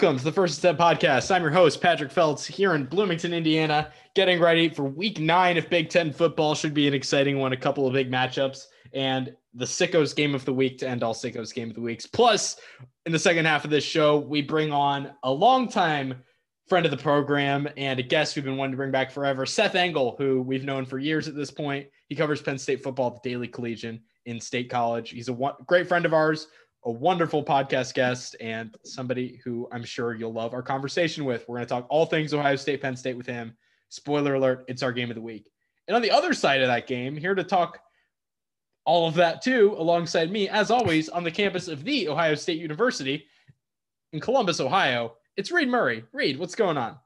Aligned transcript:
Welcome 0.00 0.16
to 0.16 0.24
the 0.24 0.30
First 0.30 0.56
Step 0.56 0.78
Podcast. 0.78 1.34
I'm 1.34 1.42
your 1.42 1.50
host, 1.50 1.80
Patrick 1.80 2.12
Feltz, 2.12 2.46
here 2.46 2.76
in 2.76 2.84
Bloomington, 2.84 3.34
Indiana, 3.34 3.90
getting 4.14 4.40
ready 4.40 4.68
for 4.68 4.84
week 4.84 5.18
nine 5.18 5.58
of 5.58 5.68
Big 5.68 5.90
Ten 5.90 6.12
football. 6.12 6.54
Should 6.54 6.72
be 6.72 6.86
an 6.86 6.94
exciting 6.94 7.40
one, 7.40 7.52
a 7.52 7.56
couple 7.56 7.84
of 7.84 7.94
big 7.94 8.08
matchups, 8.08 8.66
and 8.92 9.34
the 9.54 9.64
Sickos 9.64 10.14
game 10.14 10.36
of 10.36 10.44
the 10.44 10.54
week 10.54 10.78
to 10.78 10.88
end 10.88 11.02
all 11.02 11.14
Sickos 11.14 11.52
game 11.52 11.68
of 11.68 11.74
the 11.74 11.80
weeks. 11.80 12.06
Plus, 12.06 12.60
in 13.06 13.12
the 13.12 13.18
second 13.18 13.46
half 13.46 13.64
of 13.64 13.72
this 13.72 13.82
show, 13.82 14.18
we 14.18 14.40
bring 14.40 14.70
on 14.70 15.10
a 15.24 15.32
longtime 15.32 16.22
friend 16.68 16.86
of 16.86 16.92
the 16.92 16.96
program 16.96 17.68
and 17.76 17.98
a 17.98 18.04
guest 18.04 18.36
we've 18.36 18.44
been 18.44 18.56
wanting 18.56 18.74
to 18.74 18.76
bring 18.76 18.92
back 18.92 19.10
forever, 19.10 19.44
Seth 19.44 19.74
Engle, 19.74 20.14
who 20.16 20.42
we've 20.42 20.64
known 20.64 20.86
for 20.86 21.00
years 21.00 21.26
at 21.26 21.34
this 21.34 21.50
point. 21.50 21.88
He 22.06 22.14
covers 22.14 22.40
Penn 22.40 22.58
State 22.58 22.84
football 22.84 23.08
at 23.16 23.20
the 23.20 23.30
Daily 23.30 23.48
Collegian 23.48 24.00
in 24.26 24.38
State 24.38 24.70
College. 24.70 25.10
He's 25.10 25.28
a 25.28 25.36
great 25.66 25.88
friend 25.88 26.06
of 26.06 26.14
ours 26.14 26.46
a 26.88 26.90
wonderful 26.90 27.44
podcast 27.44 27.92
guest 27.92 28.34
and 28.40 28.74
somebody 28.82 29.38
who 29.44 29.68
I'm 29.70 29.84
sure 29.84 30.14
you'll 30.14 30.32
love 30.32 30.54
our 30.54 30.62
conversation 30.62 31.26
with. 31.26 31.46
We're 31.46 31.56
going 31.56 31.66
to 31.66 31.68
talk 31.68 31.86
all 31.90 32.06
things 32.06 32.32
Ohio 32.32 32.56
State, 32.56 32.80
Penn 32.80 32.96
State 32.96 33.16
with 33.16 33.26
him. 33.26 33.54
Spoiler 33.90 34.34
alert, 34.36 34.64
it's 34.68 34.82
our 34.82 34.90
game 34.90 35.10
of 35.10 35.14
the 35.14 35.20
week. 35.20 35.50
And 35.86 35.94
on 35.94 36.00
the 36.00 36.10
other 36.10 36.32
side 36.32 36.62
of 36.62 36.68
that 36.68 36.86
game, 36.86 37.14
here 37.14 37.34
to 37.34 37.44
talk 37.44 37.78
all 38.86 39.06
of 39.06 39.14
that 39.16 39.42
too, 39.42 39.74
alongside 39.76 40.30
me, 40.30 40.48
as 40.48 40.70
always, 40.70 41.10
on 41.10 41.24
the 41.24 41.30
campus 41.30 41.68
of 41.68 41.84
the 41.84 42.08
Ohio 42.08 42.34
State 42.34 42.58
University 42.58 43.26
in 44.14 44.20
Columbus, 44.20 44.58
Ohio, 44.58 45.12
it's 45.36 45.52
Reid 45.52 45.68
Murray. 45.68 46.04
Reid, 46.12 46.38
what's 46.38 46.54
going 46.54 46.78
on? 46.78 46.96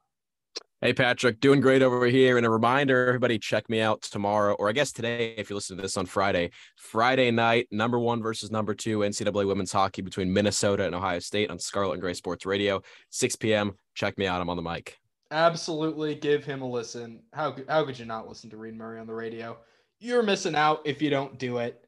Hey, 0.85 0.93
Patrick, 0.93 1.39
doing 1.39 1.61
great 1.61 1.81
over 1.81 2.07
here. 2.07 2.39
And 2.39 2.45
a 2.45 2.51
reminder, 2.51 3.07
everybody, 3.07 3.39
check 3.39 3.71
me 3.71 3.81
out 3.81 4.03
tomorrow, 4.03 4.55
or 4.55 4.69
I 4.69 4.73
guess 4.73 4.91
today, 4.91 5.33
if 5.37 5.49
you 5.49 5.55
listen 5.55 5.77
to 5.77 5.83
this 5.83 5.97
on 5.97 6.07
Friday. 6.07 6.51
Friday 6.75 7.31
night, 7.31 7.69
number 7.71 8.01
one 8.01 8.21
versus 8.21 8.51
number 8.51 8.75
two 8.75 8.99
NCAA 8.99 9.47
women's 9.47 9.71
hockey 9.71 10.03
between 10.03 10.33
Minnesota 10.33 10.85
and 10.85 10.93
Ohio 10.93 11.21
State 11.21 11.53
on 11.53 11.59
Scarlet 11.61 11.93
and 11.93 12.01
Gray 12.03 12.15
Sports 12.15 12.45
Radio, 12.47 12.83
6 13.11 13.37
p.m. 13.37 13.75
Check 13.95 14.19
me 14.19 14.27
out. 14.27 14.41
I'm 14.41 14.51
on 14.51 14.57
the 14.57 14.63
mic. 14.63 14.99
Absolutely 15.31 16.17
give 16.17 16.45
him 16.45 16.63
a 16.63 16.69
listen. 16.69 17.21
How, 17.33 17.55
how 17.69 17.85
could 17.85 17.97
you 17.97 18.05
not 18.05 18.27
listen 18.27 18.51
to 18.51 18.57
Reid 18.57 18.77
Murray 18.77 18.99
on 18.99 19.07
the 19.07 19.15
radio? 19.15 19.59
You're 20.01 20.25
missing 20.25 20.57
out 20.57 20.81
if 20.85 21.01
you 21.01 21.11
don't 21.11 21.39
do 21.39 21.59
it. 21.59 21.87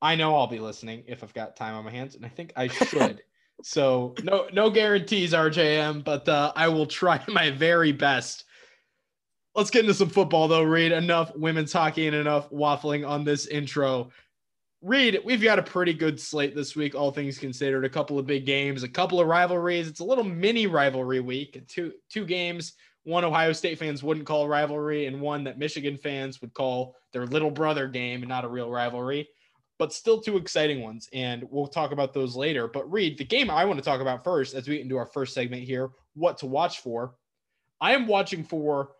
I 0.00 0.16
know 0.16 0.34
I'll 0.34 0.46
be 0.46 0.60
listening 0.60 1.04
if 1.06 1.22
I've 1.22 1.34
got 1.34 1.56
time 1.56 1.74
on 1.74 1.84
my 1.84 1.90
hands, 1.90 2.14
and 2.14 2.24
I 2.24 2.30
think 2.30 2.54
I 2.56 2.68
should. 2.68 3.20
So 3.62 4.14
no 4.22 4.48
no 4.52 4.70
guarantees, 4.70 5.32
RJM, 5.32 6.04
but 6.04 6.28
uh, 6.28 6.52
I 6.56 6.68
will 6.68 6.86
try 6.86 7.22
my 7.28 7.50
very 7.50 7.92
best. 7.92 8.44
Let's 9.54 9.70
get 9.70 9.82
into 9.82 9.94
some 9.94 10.08
football 10.08 10.48
though, 10.48 10.62
Reid. 10.62 10.92
Enough 10.92 11.34
women's 11.36 11.72
hockey 11.72 12.06
and 12.06 12.16
enough 12.16 12.50
waffling 12.50 13.08
on 13.08 13.24
this 13.24 13.46
intro. 13.46 14.10
Reid, 14.82 15.20
we've 15.24 15.42
got 15.42 15.58
a 15.58 15.62
pretty 15.62 15.94
good 15.94 16.20
slate 16.20 16.54
this 16.54 16.76
week, 16.76 16.94
all 16.94 17.10
things 17.10 17.38
considered. 17.38 17.86
A 17.86 17.88
couple 17.88 18.18
of 18.18 18.26
big 18.26 18.44
games, 18.44 18.82
a 18.82 18.88
couple 18.88 19.18
of 19.18 19.28
rivalries. 19.28 19.88
It's 19.88 20.00
a 20.00 20.04
little 20.04 20.24
mini 20.24 20.66
rivalry 20.66 21.20
week. 21.20 21.62
Two 21.68 21.92
two 22.10 22.26
games. 22.26 22.74
One 23.04 23.24
Ohio 23.24 23.52
State 23.52 23.78
fans 23.78 24.02
wouldn't 24.02 24.26
call 24.26 24.48
rivalry, 24.48 25.06
and 25.06 25.20
one 25.20 25.44
that 25.44 25.58
Michigan 25.58 25.96
fans 25.96 26.40
would 26.40 26.54
call 26.54 26.96
their 27.12 27.26
little 27.26 27.50
brother 27.50 27.86
game 27.86 28.22
and 28.22 28.28
not 28.28 28.44
a 28.44 28.48
real 28.48 28.70
rivalry 28.70 29.28
but 29.78 29.92
still 29.92 30.20
two 30.20 30.36
exciting 30.36 30.82
ones. 30.82 31.08
And 31.12 31.44
we'll 31.50 31.66
talk 31.66 31.92
about 31.92 32.12
those 32.12 32.36
later. 32.36 32.68
But 32.68 32.90
Reid, 32.90 33.18
the 33.18 33.24
game 33.24 33.50
I 33.50 33.64
want 33.64 33.78
to 33.78 33.84
talk 33.84 34.00
about 34.00 34.24
first 34.24 34.54
as 34.54 34.68
we 34.68 34.76
get 34.76 34.82
into 34.82 34.96
our 34.96 35.06
first 35.06 35.34
segment 35.34 35.64
here, 35.64 35.90
what 36.14 36.38
to 36.38 36.46
watch 36.46 36.80
for. 36.80 37.14
I 37.80 37.92
am 37.92 38.06
watching 38.06 38.44
for 38.44 38.92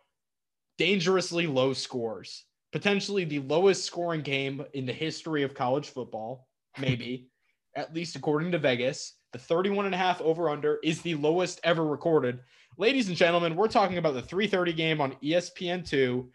dangerously 0.77 1.47
low 1.47 1.73
scores, 1.73 2.43
potentially 2.71 3.23
the 3.23 3.39
lowest 3.39 3.85
scoring 3.85 4.21
game 4.21 4.63
in 4.73 4.85
the 4.85 4.93
history 4.93 5.43
of 5.43 5.53
college 5.53 5.89
football, 5.89 6.47
maybe, 6.77 7.29
at 7.75 7.93
least 7.93 8.15
according 8.15 8.51
to 8.51 8.59
Vegas. 8.59 9.13
The 9.31 9.39
31 9.39 9.85
and 9.85 9.95
a 9.95 9.97
half 9.97 10.21
over 10.21 10.49
under 10.49 10.79
is 10.83 11.01
the 11.01 11.15
lowest 11.15 11.59
ever 11.63 11.85
recorded. 11.85 12.39
Ladies 12.77 13.07
and 13.07 13.17
gentlemen, 13.17 13.55
we're 13.55 13.67
talking 13.67 13.97
about 13.97 14.13
the 14.13 14.21
330 14.21 14.73
game 14.73 15.01
on 15.01 15.15
ESPN2 15.23 16.27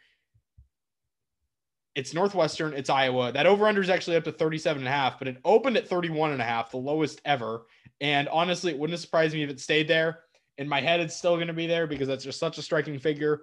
it's 1.95 2.15
Northwestern, 2.15 2.73
it's 2.73 2.91
Iowa. 2.91 3.33
That 3.33 3.47
over 3.47 3.67
under 3.67 3.81
is 3.81 3.91
actually 3.91 4.17
up 4.17 4.25
to 4.25 4.33
37 4.33 4.81
and 4.81 4.89
a 4.89 4.91
half, 4.91 5.19
but 5.19 5.29
it 5.29 5.39
opened 5.45 5.77
at 5.77 5.89
31 5.89 6.33
and 6.33 6.41
a 6.41 6.45
half, 6.45 6.71
the 6.71 6.77
lowest 6.77 7.21
ever. 7.25 7.67
And 8.01 8.29
honestly, 8.29 8.73
it 8.73 8.79
wouldn't 8.79 8.99
surprise 8.99 9.35
me 9.35 9.43
if 9.43 9.51
it 9.51 9.61
stayed 9.61 9.89
there. 9.89 10.21
In 10.59 10.69
my 10.69 10.81
head, 10.81 11.01
it's 11.01 11.17
still 11.17 11.37
going 11.37 11.49
to 11.49 11.53
be 11.53 11.67
there 11.67 11.87
because 11.87 12.09
that's 12.09 12.25
just 12.25 12.39
such 12.39 12.59
a 12.59 12.63
striking 12.63 12.99
figure. 12.99 13.43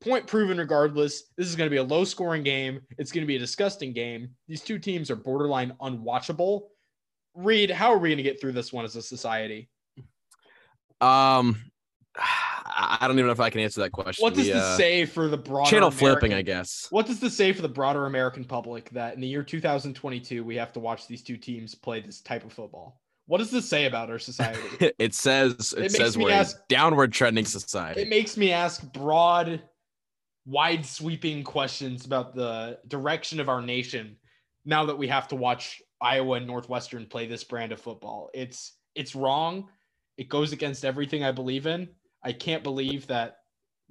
Point 0.00 0.26
proven 0.26 0.58
regardless. 0.58 1.24
This 1.36 1.48
is 1.48 1.54
going 1.54 1.66
to 1.66 1.70
be 1.70 1.76
a 1.76 1.82
low 1.82 2.04
scoring 2.04 2.42
game. 2.42 2.80
It's 2.98 3.12
going 3.12 3.22
to 3.22 3.26
be 3.26 3.36
a 3.36 3.40
disgusting 3.40 3.92
game. 3.92 4.30
These 4.48 4.62
two 4.62 4.78
teams 4.78 5.10
are 5.10 5.16
borderline 5.16 5.74
unwatchable. 5.80 6.62
Reid, 7.34 7.70
how 7.70 7.92
are 7.92 7.98
we 7.98 8.08
going 8.08 8.16
to 8.16 8.22
get 8.22 8.40
through 8.40 8.52
this 8.52 8.72
one 8.72 8.84
as 8.84 8.96
a 8.96 9.02
society? 9.02 9.70
Um, 11.00 11.71
I 12.16 13.06
don't 13.06 13.16
even 13.16 13.26
know 13.26 13.32
if 13.32 13.40
I 13.40 13.50
can 13.50 13.60
answer 13.60 13.80
that 13.80 13.92
question. 13.92 14.22
What 14.22 14.34
does 14.34 14.46
the, 14.46 14.52
this 14.52 14.62
uh, 14.62 14.76
say 14.76 15.06
for 15.06 15.28
the 15.28 15.36
broader 15.36 15.70
channel 15.70 15.88
American, 15.88 16.20
flipping? 16.20 16.34
I 16.34 16.42
guess. 16.42 16.86
What 16.90 17.06
does 17.06 17.20
this 17.20 17.36
say 17.36 17.52
for 17.52 17.62
the 17.62 17.68
broader 17.68 18.06
American 18.06 18.44
public 18.44 18.90
that 18.90 19.14
in 19.14 19.20
the 19.20 19.26
year 19.26 19.42
2022 19.42 20.44
we 20.44 20.56
have 20.56 20.72
to 20.72 20.80
watch 20.80 21.06
these 21.06 21.22
two 21.22 21.36
teams 21.36 21.74
play 21.74 22.00
this 22.00 22.20
type 22.20 22.44
of 22.44 22.52
football? 22.52 23.00
What 23.26 23.38
does 23.38 23.50
this 23.50 23.68
say 23.68 23.86
about 23.86 24.10
our 24.10 24.18
society? 24.18 24.60
it 24.98 25.14
says 25.14 25.74
it, 25.76 25.86
it 25.86 25.92
says 25.92 26.18
we're 26.18 26.32
ask, 26.32 26.56
a 26.56 26.60
downward 26.68 27.12
trending 27.12 27.44
society. 27.44 28.02
It 28.02 28.08
makes 28.08 28.36
me 28.36 28.52
ask 28.52 28.82
broad, 28.92 29.62
wide 30.44 30.84
sweeping 30.84 31.44
questions 31.44 32.04
about 32.04 32.34
the 32.34 32.78
direction 32.88 33.40
of 33.40 33.48
our 33.48 33.62
nation 33.62 34.16
now 34.64 34.84
that 34.86 34.98
we 34.98 35.08
have 35.08 35.28
to 35.28 35.36
watch 35.36 35.80
Iowa 36.00 36.36
and 36.36 36.46
Northwestern 36.46 37.06
play 37.06 37.26
this 37.26 37.44
brand 37.44 37.72
of 37.72 37.80
football. 37.80 38.28
It's 38.34 38.76
it's 38.94 39.14
wrong. 39.14 39.68
It 40.18 40.28
goes 40.28 40.52
against 40.52 40.84
everything 40.84 41.24
I 41.24 41.32
believe 41.32 41.66
in 41.66 41.88
I 42.22 42.32
can't 42.32 42.62
believe 42.62 43.06
that 43.08 43.38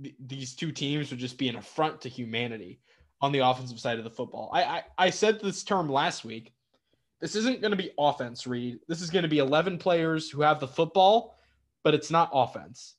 th- 0.02 0.16
these 0.20 0.56
two 0.56 0.72
teams 0.72 1.10
would 1.10 1.20
just 1.20 1.38
be 1.38 1.50
an 1.50 1.56
affront 1.56 2.02
to 2.02 2.10
humanity 2.10 2.80
on 3.22 3.32
the 3.32 3.40
offensive 3.40 3.80
side 3.80 3.98
of 3.98 4.04
the 4.04 4.10
football. 4.10 4.50
I, 4.54 4.64
I, 4.64 4.84
I 4.98 5.10
said 5.10 5.40
this 5.40 5.64
term 5.64 5.90
last 5.90 6.26
week. 6.26 6.54
This 7.20 7.36
isn't 7.36 7.62
going 7.62 7.72
to 7.72 7.78
be 7.78 7.92
offense, 8.00 8.48
Reid. 8.48 8.80
This 8.88 9.02
is 9.02 9.12
going 9.12 9.24
to 9.24 9.30
be 9.30 9.38
11 9.38 9.78
players 9.78 10.30
who 10.30 10.42
have 10.42 10.60
the 10.60 10.68
football, 10.68 11.38
but 11.84 11.94
it's 11.94 12.10
not 12.10 12.32
offense. 12.34 12.96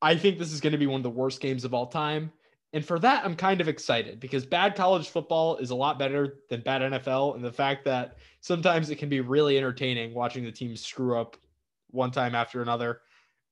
I 0.00 0.16
think 0.16 0.38
this 0.38 0.52
is 0.52 0.60
going 0.60 0.72
to 0.72 0.78
be 0.78 0.86
one 0.86 1.00
of 1.00 1.02
the 1.02 1.10
worst 1.10 1.40
games 1.40 1.64
of 1.64 1.74
all 1.74 1.86
time. 1.86 2.32
And 2.72 2.84
for 2.84 2.98
that, 2.98 3.24
I'm 3.24 3.36
kind 3.36 3.60
of 3.60 3.68
excited 3.68 4.18
because 4.18 4.44
bad 4.44 4.74
college 4.74 5.08
football 5.08 5.56
is 5.58 5.70
a 5.70 5.76
lot 5.76 5.98
better 5.98 6.40
than 6.50 6.60
bad 6.60 6.82
NFL. 6.82 7.36
And 7.36 7.44
the 7.44 7.52
fact 7.52 7.84
that 7.84 8.16
sometimes 8.40 8.90
it 8.90 8.96
can 8.96 9.08
be 9.08 9.20
really 9.20 9.56
entertaining 9.56 10.12
watching 10.12 10.42
the 10.42 10.50
teams 10.50 10.84
screw 10.84 11.18
up 11.18 11.36
one 11.90 12.10
time 12.10 12.34
after 12.34 12.62
another. 12.62 13.00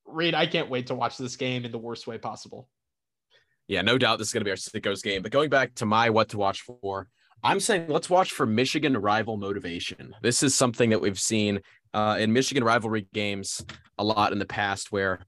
Reid, 0.05 0.35
I 0.35 0.45
can't 0.45 0.69
wait 0.69 0.87
to 0.87 0.95
watch 0.95 1.17
this 1.17 1.35
game 1.35 1.65
in 1.65 1.71
the 1.71 1.77
worst 1.77 2.07
way 2.07 2.17
possible. 2.17 2.67
Yeah, 3.67 3.81
no 3.81 3.97
doubt 3.97 4.17
this 4.17 4.27
is 4.27 4.33
going 4.33 4.41
to 4.41 4.45
be 4.45 4.51
our 4.51 4.57
Sickos 4.57 5.03
game. 5.03 5.21
But 5.21 5.31
going 5.31 5.49
back 5.49 5.73
to 5.75 5.85
my 5.85 6.09
what 6.09 6.29
to 6.29 6.37
watch 6.37 6.61
for, 6.61 7.07
I'm 7.43 7.59
saying 7.59 7.87
let's 7.87 8.09
watch 8.09 8.31
for 8.31 8.45
Michigan 8.45 8.95
rival 8.97 9.37
motivation. 9.37 10.15
This 10.21 10.43
is 10.43 10.55
something 10.55 10.89
that 10.91 11.01
we've 11.01 11.19
seen 11.19 11.61
uh, 11.93 12.17
in 12.19 12.33
Michigan 12.33 12.63
rivalry 12.63 13.07
games 13.13 13.65
a 13.97 14.03
lot 14.03 14.31
in 14.31 14.39
the 14.39 14.45
past 14.45 14.91
where, 14.91 15.19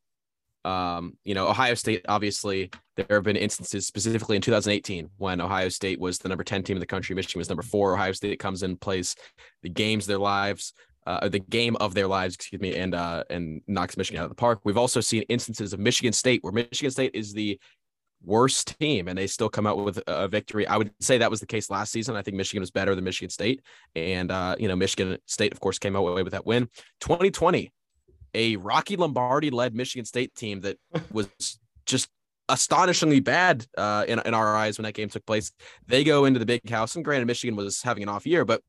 um, 0.63 1.17
you 1.23 1.35
know, 1.35 1.47
Ohio 1.47 1.75
State, 1.75 2.05
obviously, 2.07 2.71
there 2.95 3.05
have 3.09 3.23
been 3.23 3.35
instances 3.35 3.85
specifically 3.85 4.35
in 4.35 4.41
2018 4.41 5.09
when 5.17 5.41
Ohio 5.41 5.69
State 5.69 5.99
was 5.99 6.17
the 6.17 6.29
number 6.29 6.43
10 6.43 6.63
team 6.63 6.77
in 6.77 6.79
the 6.79 6.85
country, 6.85 7.15
Michigan 7.15 7.39
was 7.39 7.49
number 7.49 7.63
four. 7.63 7.93
Ohio 7.93 8.13
State 8.13 8.39
comes 8.39 8.63
in, 8.63 8.77
plays 8.77 9.15
the 9.61 9.69
games, 9.69 10.05
their 10.05 10.17
lives 10.17 10.73
uh, 11.05 11.29
the 11.29 11.39
game 11.39 11.75
of 11.77 11.93
their 11.93 12.07
lives, 12.07 12.35
excuse 12.35 12.61
me, 12.61 12.75
and 12.75 12.95
uh, 12.95 13.23
and 13.29 13.61
knocks 13.67 13.97
Michigan 13.97 14.19
out 14.19 14.25
of 14.25 14.31
the 14.31 14.35
park. 14.35 14.59
We've 14.63 14.77
also 14.77 15.01
seen 15.01 15.23
instances 15.23 15.73
of 15.73 15.79
Michigan 15.79 16.13
State 16.13 16.43
where 16.43 16.53
Michigan 16.53 16.91
State 16.91 17.11
is 17.13 17.33
the 17.33 17.59
worst 18.23 18.79
team 18.79 19.07
and 19.07 19.17
they 19.17 19.27
still 19.27 19.49
come 19.49 19.67
out 19.67 19.77
with 19.77 20.01
a 20.07 20.27
victory. 20.27 20.65
I 20.67 20.77
would 20.77 20.91
say 20.99 21.19
that 21.19 21.29
was 21.29 21.39
the 21.39 21.45
case 21.45 21.69
last 21.69 21.91
season. 21.91 22.15
I 22.15 22.23
think 22.23 22.37
Michigan 22.37 22.61
was 22.61 22.71
better 22.71 22.95
than 22.95 23.03
Michigan 23.03 23.29
State, 23.29 23.61
and 23.95 24.31
uh, 24.31 24.55
you 24.59 24.67
know 24.67 24.75
Michigan 24.75 25.17
State, 25.25 25.53
of 25.53 25.59
course, 25.59 25.79
came 25.79 25.95
out 25.95 25.99
away 25.99 26.23
with 26.23 26.33
that 26.33 26.45
win. 26.45 26.69
2020, 27.01 27.71
a 28.33 28.55
Rocky 28.57 28.95
Lombardi 28.95 29.49
led 29.51 29.75
Michigan 29.75 30.05
State 30.05 30.33
team 30.35 30.61
that 30.61 30.77
was 31.11 31.29
just 31.85 32.09
astonishingly 32.49 33.19
bad 33.19 33.65
uh, 33.77 34.05
in, 34.07 34.19
in 34.25 34.33
our 34.33 34.55
eyes 34.55 34.77
when 34.77 34.83
that 34.83 34.93
game 34.93 35.09
took 35.09 35.25
place. 35.25 35.51
They 35.87 36.03
go 36.03 36.25
into 36.25 36.39
the 36.39 36.45
big 36.45 36.67
house, 36.69 36.95
and 36.95 37.05
granted, 37.05 37.25
Michigan 37.27 37.55
was 37.55 37.81
having 37.81 38.03
an 38.03 38.09
off 38.09 38.25
year, 38.25 38.45
but 38.45 38.61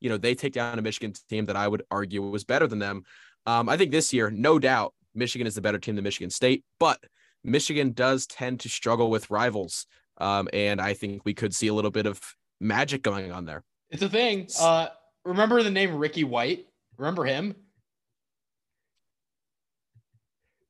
you 0.00 0.08
know, 0.08 0.16
they 0.16 0.34
take 0.34 0.52
down 0.52 0.78
a 0.78 0.82
Michigan 0.82 1.12
team 1.28 1.46
that 1.46 1.56
I 1.56 1.68
would 1.68 1.82
argue 1.90 2.22
was 2.22 2.44
better 2.44 2.66
than 2.66 2.78
them. 2.78 3.04
Um, 3.46 3.68
I 3.68 3.76
think 3.76 3.90
this 3.90 4.12
year, 4.12 4.30
no 4.30 4.58
doubt, 4.58 4.94
Michigan 5.14 5.46
is 5.46 5.54
the 5.54 5.60
better 5.60 5.78
team 5.78 5.94
than 5.94 6.04
Michigan 6.04 6.30
State, 6.30 6.64
but 6.80 6.98
Michigan 7.42 7.92
does 7.92 8.26
tend 8.26 8.60
to 8.60 8.68
struggle 8.68 9.10
with 9.10 9.30
rivals. 9.30 9.86
Um, 10.18 10.48
and 10.52 10.80
I 10.80 10.94
think 10.94 11.22
we 11.24 11.34
could 11.34 11.54
see 11.54 11.68
a 11.68 11.74
little 11.74 11.90
bit 11.90 12.06
of 12.06 12.20
magic 12.60 13.02
going 13.02 13.32
on 13.32 13.44
there. 13.44 13.62
It's 13.90 14.02
a 14.02 14.08
thing. 14.08 14.48
Uh, 14.60 14.88
remember 15.24 15.62
the 15.62 15.70
name 15.70 15.96
Ricky 15.96 16.24
White? 16.24 16.66
Remember 16.96 17.24
him? 17.24 17.54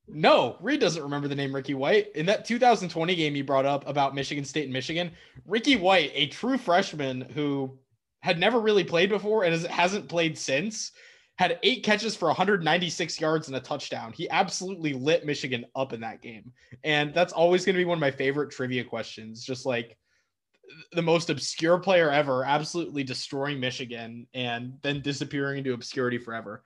No, 0.07 0.57
Reid 0.61 0.81
doesn't 0.81 1.03
remember 1.03 1.29
the 1.29 1.35
name 1.35 1.55
Ricky 1.55 1.75
White. 1.75 2.13
In 2.15 2.27
that 2.27 2.45
2020 2.45 3.15
game 3.15 3.35
you 3.35 3.45
brought 3.45 3.65
up 3.65 3.89
about 3.89 4.15
Michigan 4.15 4.45
State 4.45 4.65
and 4.65 4.73
Michigan, 4.73 5.11
Ricky 5.47 5.77
White, 5.77 6.13
a 6.15 6.27
true 6.27 6.59
freshman 6.59 7.23
who 7.35 7.79
had 8.25 8.39
never 8.39 8.59
really 8.59 8.85
played 8.85 9.11
before 9.11 9.45
and 9.45 9.67
hasn't 9.67 10.09
played 10.09 10.39
since. 10.39 10.93
had 11.37 11.59
eight 11.63 11.85
catches 11.85 12.17
for 12.17 12.29
196 12.29 13.21
yards 13.21 13.49
and 13.49 13.57
a 13.57 13.61
touchdown. 13.61 14.15
He 14.15 14.31
absolutely 14.31 14.95
lit 14.95 15.27
Michigan 15.27 15.67
up 15.77 15.93
in 15.93 16.01
that 16.01 16.23
game. 16.23 16.51
And 16.85 17.13
that's 17.13 17.35
always 17.35 17.67
going 17.67 17.75
to 17.75 17.81
be 17.81 17.85
one 17.85 17.99
of 17.99 18.01
my 18.01 18.11
favorite 18.11 18.51
trivia 18.51 18.83
questions. 18.83 19.45
Just 19.45 19.67
like 19.67 19.99
the 20.93 21.03
most 21.03 21.29
obscure 21.29 21.79
player 21.79 22.11
ever, 22.11 22.45
absolutely 22.47 23.05
destroying 23.05 23.61
Michigan 23.61 24.27
and 24.33 24.79
then 24.81 25.03
disappearing 25.03 25.59
into 25.59 25.75
obscurity 25.75 26.17
forever. 26.17 26.63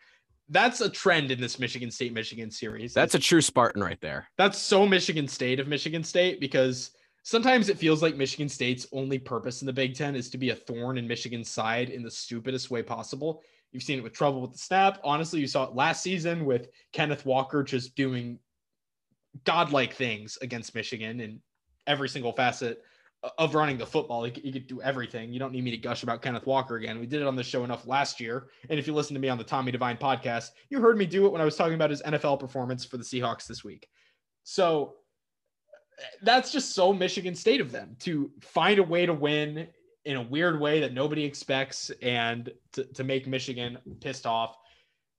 That's 0.51 0.81
a 0.81 0.89
trend 0.89 1.33
in 1.33 1.41
this 1.41 1.59
Michigan 1.59 1.91
State 1.91 2.13
Michigan 2.13 2.53
series. 2.53 2.95
That's 2.95 3.17
a 3.17 3.19
true 3.19 3.41
Spartan 3.41 3.83
right 3.83 4.01
there. 4.01 4.29
That's 4.39 4.59
so 4.59 4.87
Michigan 4.87 5.27
State 5.27 5.59
of 5.59 5.67
Michigan 5.67 6.05
State 6.05 6.39
because 6.39 6.93
sometimes 7.29 7.69
it 7.69 7.77
feels 7.77 8.01
like 8.01 8.17
Michigan 8.17 8.49
State's 8.49 8.87
only 8.91 9.19
purpose 9.19 9.61
in 9.61 9.67
the 9.67 9.73
Big 9.73 9.95
Ten 9.95 10.17
is 10.17 10.31
to 10.31 10.39
be 10.39 10.49
a 10.49 10.55
thorn 10.55 10.97
in 10.97 11.07
Michigan's 11.07 11.51
side 11.51 11.91
in 11.91 12.03
the 12.03 12.11
stupidest 12.11 12.71
way 12.71 12.83
possible. 12.83 13.43
You've 13.71 13.83
seen 13.83 13.99
it 13.99 14.03
with 14.03 14.15
trouble 14.15 14.41
with 14.41 14.53
the 14.53 14.59
snap. 14.59 14.99
Honestly, 15.05 15.39
you 15.39 15.47
saw 15.47 15.65
it 15.65 15.75
last 15.75 16.03
season 16.03 16.47
with 16.47 16.69
Kenneth 16.95 17.27
Walker 17.27 17.63
just 17.63 17.95
doing 17.95 18.39
godlike 19.45 19.93
things 19.93 20.39
against 20.41 20.75
Michigan 20.75 21.21
in 21.21 21.43
every 21.87 22.09
single 22.09 22.33
facet 22.33 22.83
of 23.37 23.55
running 23.55 23.77
the 23.77 23.85
football. 23.85 24.25
He, 24.25 24.33
he, 24.41 24.51
could 24.51 24.67
do 24.67 24.81
everything. 24.81 25.31
You 25.31 25.39
don't 25.39 25.53
need 25.53 25.65
me 25.65 25.71
to 25.71 25.77
gush 25.77 26.05
about 26.05 26.23
Kenneth 26.23 26.47
Walker 26.47 26.77
again. 26.77 26.99
We 26.99 27.05
did 27.05 27.21
it 27.21 27.27
on 27.27 27.37
the 27.37 27.45
show 27.45 27.63
enough 27.63 27.87
last 27.87 28.21
year. 28.21 28.49
And 28.71 28.79
if 28.79 28.87
you 28.87 28.95
listen 28.95 29.13
to 29.13 29.21
me 29.21 29.29
on 29.29 29.37
the 29.37 29.45
Tommy 29.45 29.71
Divine 29.71 29.99
podcast, 29.99 30.53
you 30.71 30.81
heard 30.81 30.97
me 30.97 31.05
do 31.05 31.27
it 31.27 31.33
when 31.33 31.43
I 31.43 31.45
was 31.45 31.57
talking 31.57 31.75
about 31.75 31.91
his 31.91 32.01
NFL 32.05 32.41
performance 32.41 32.87
for 32.87 32.97
the 32.97 33.05
Seahawks 33.05 33.47
this 33.47 33.63
week. 33.63 33.87
So 34.45 34.95
that's 36.23 36.53
just 36.53 36.75
so 36.75 36.93
Michigan 36.93 37.35
State 37.35 37.61
of 37.61 37.73
them 37.73 37.97
to 38.01 38.31
find 38.41 38.79
a 38.79 38.83
way 38.83 39.07
to 39.07 39.13
win 39.13 39.69
in 40.05 40.17
a 40.17 40.23
weird 40.23 40.61
way 40.61 40.81
that 40.81 40.95
nobody 40.95 41.25
expects 41.25 41.91
and 42.03 42.51
to, 42.73 42.85
to 42.95 43.05
make 43.05 43.27
Michigan 43.27 43.79
pissed 44.01 44.27
off. 44.27 44.57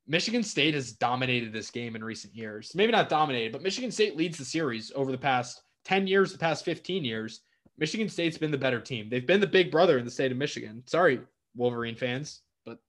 Michigan 0.07 0.41
State 0.41 0.73
has 0.73 0.93
dominated 0.93 1.53
this 1.53 1.69
game 1.69 1.95
in 1.95 2.03
recent 2.03 2.35
years. 2.35 2.71
Maybe 2.73 2.91
not 2.91 3.09
dominated, 3.09 3.51
but 3.51 3.61
Michigan 3.61 3.91
State 3.91 4.17
leads 4.17 4.37
the 4.37 4.45
series 4.45 4.91
over 4.95 5.11
the 5.11 5.17
past 5.17 5.61
10 5.85 6.07
years, 6.07 6.31
the 6.31 6.39
past 6.39 6.65
15 6.65 7.03
years. 7.03 7.41
Michigan 7.77 8.09
State's 8.09 8.37
been 8.37 8.51
the 8.51 8.57
better 8.57 8.81
team. 8.81 9.09
They've 9.09 9.25
been 9.25 9.39
the 9.39 9.47
big 9.47 9.71
brother 9.71 9.97
in 9.97 10.05
the 10.05 10.11
state 10.11 10.31
of 10.31 10.37
Michigan. 10.37 10.83
Sorry, 10.85 11.21
Wolverine 11.55 11.95
fans, 11.95 12.41
but 12.65 12.79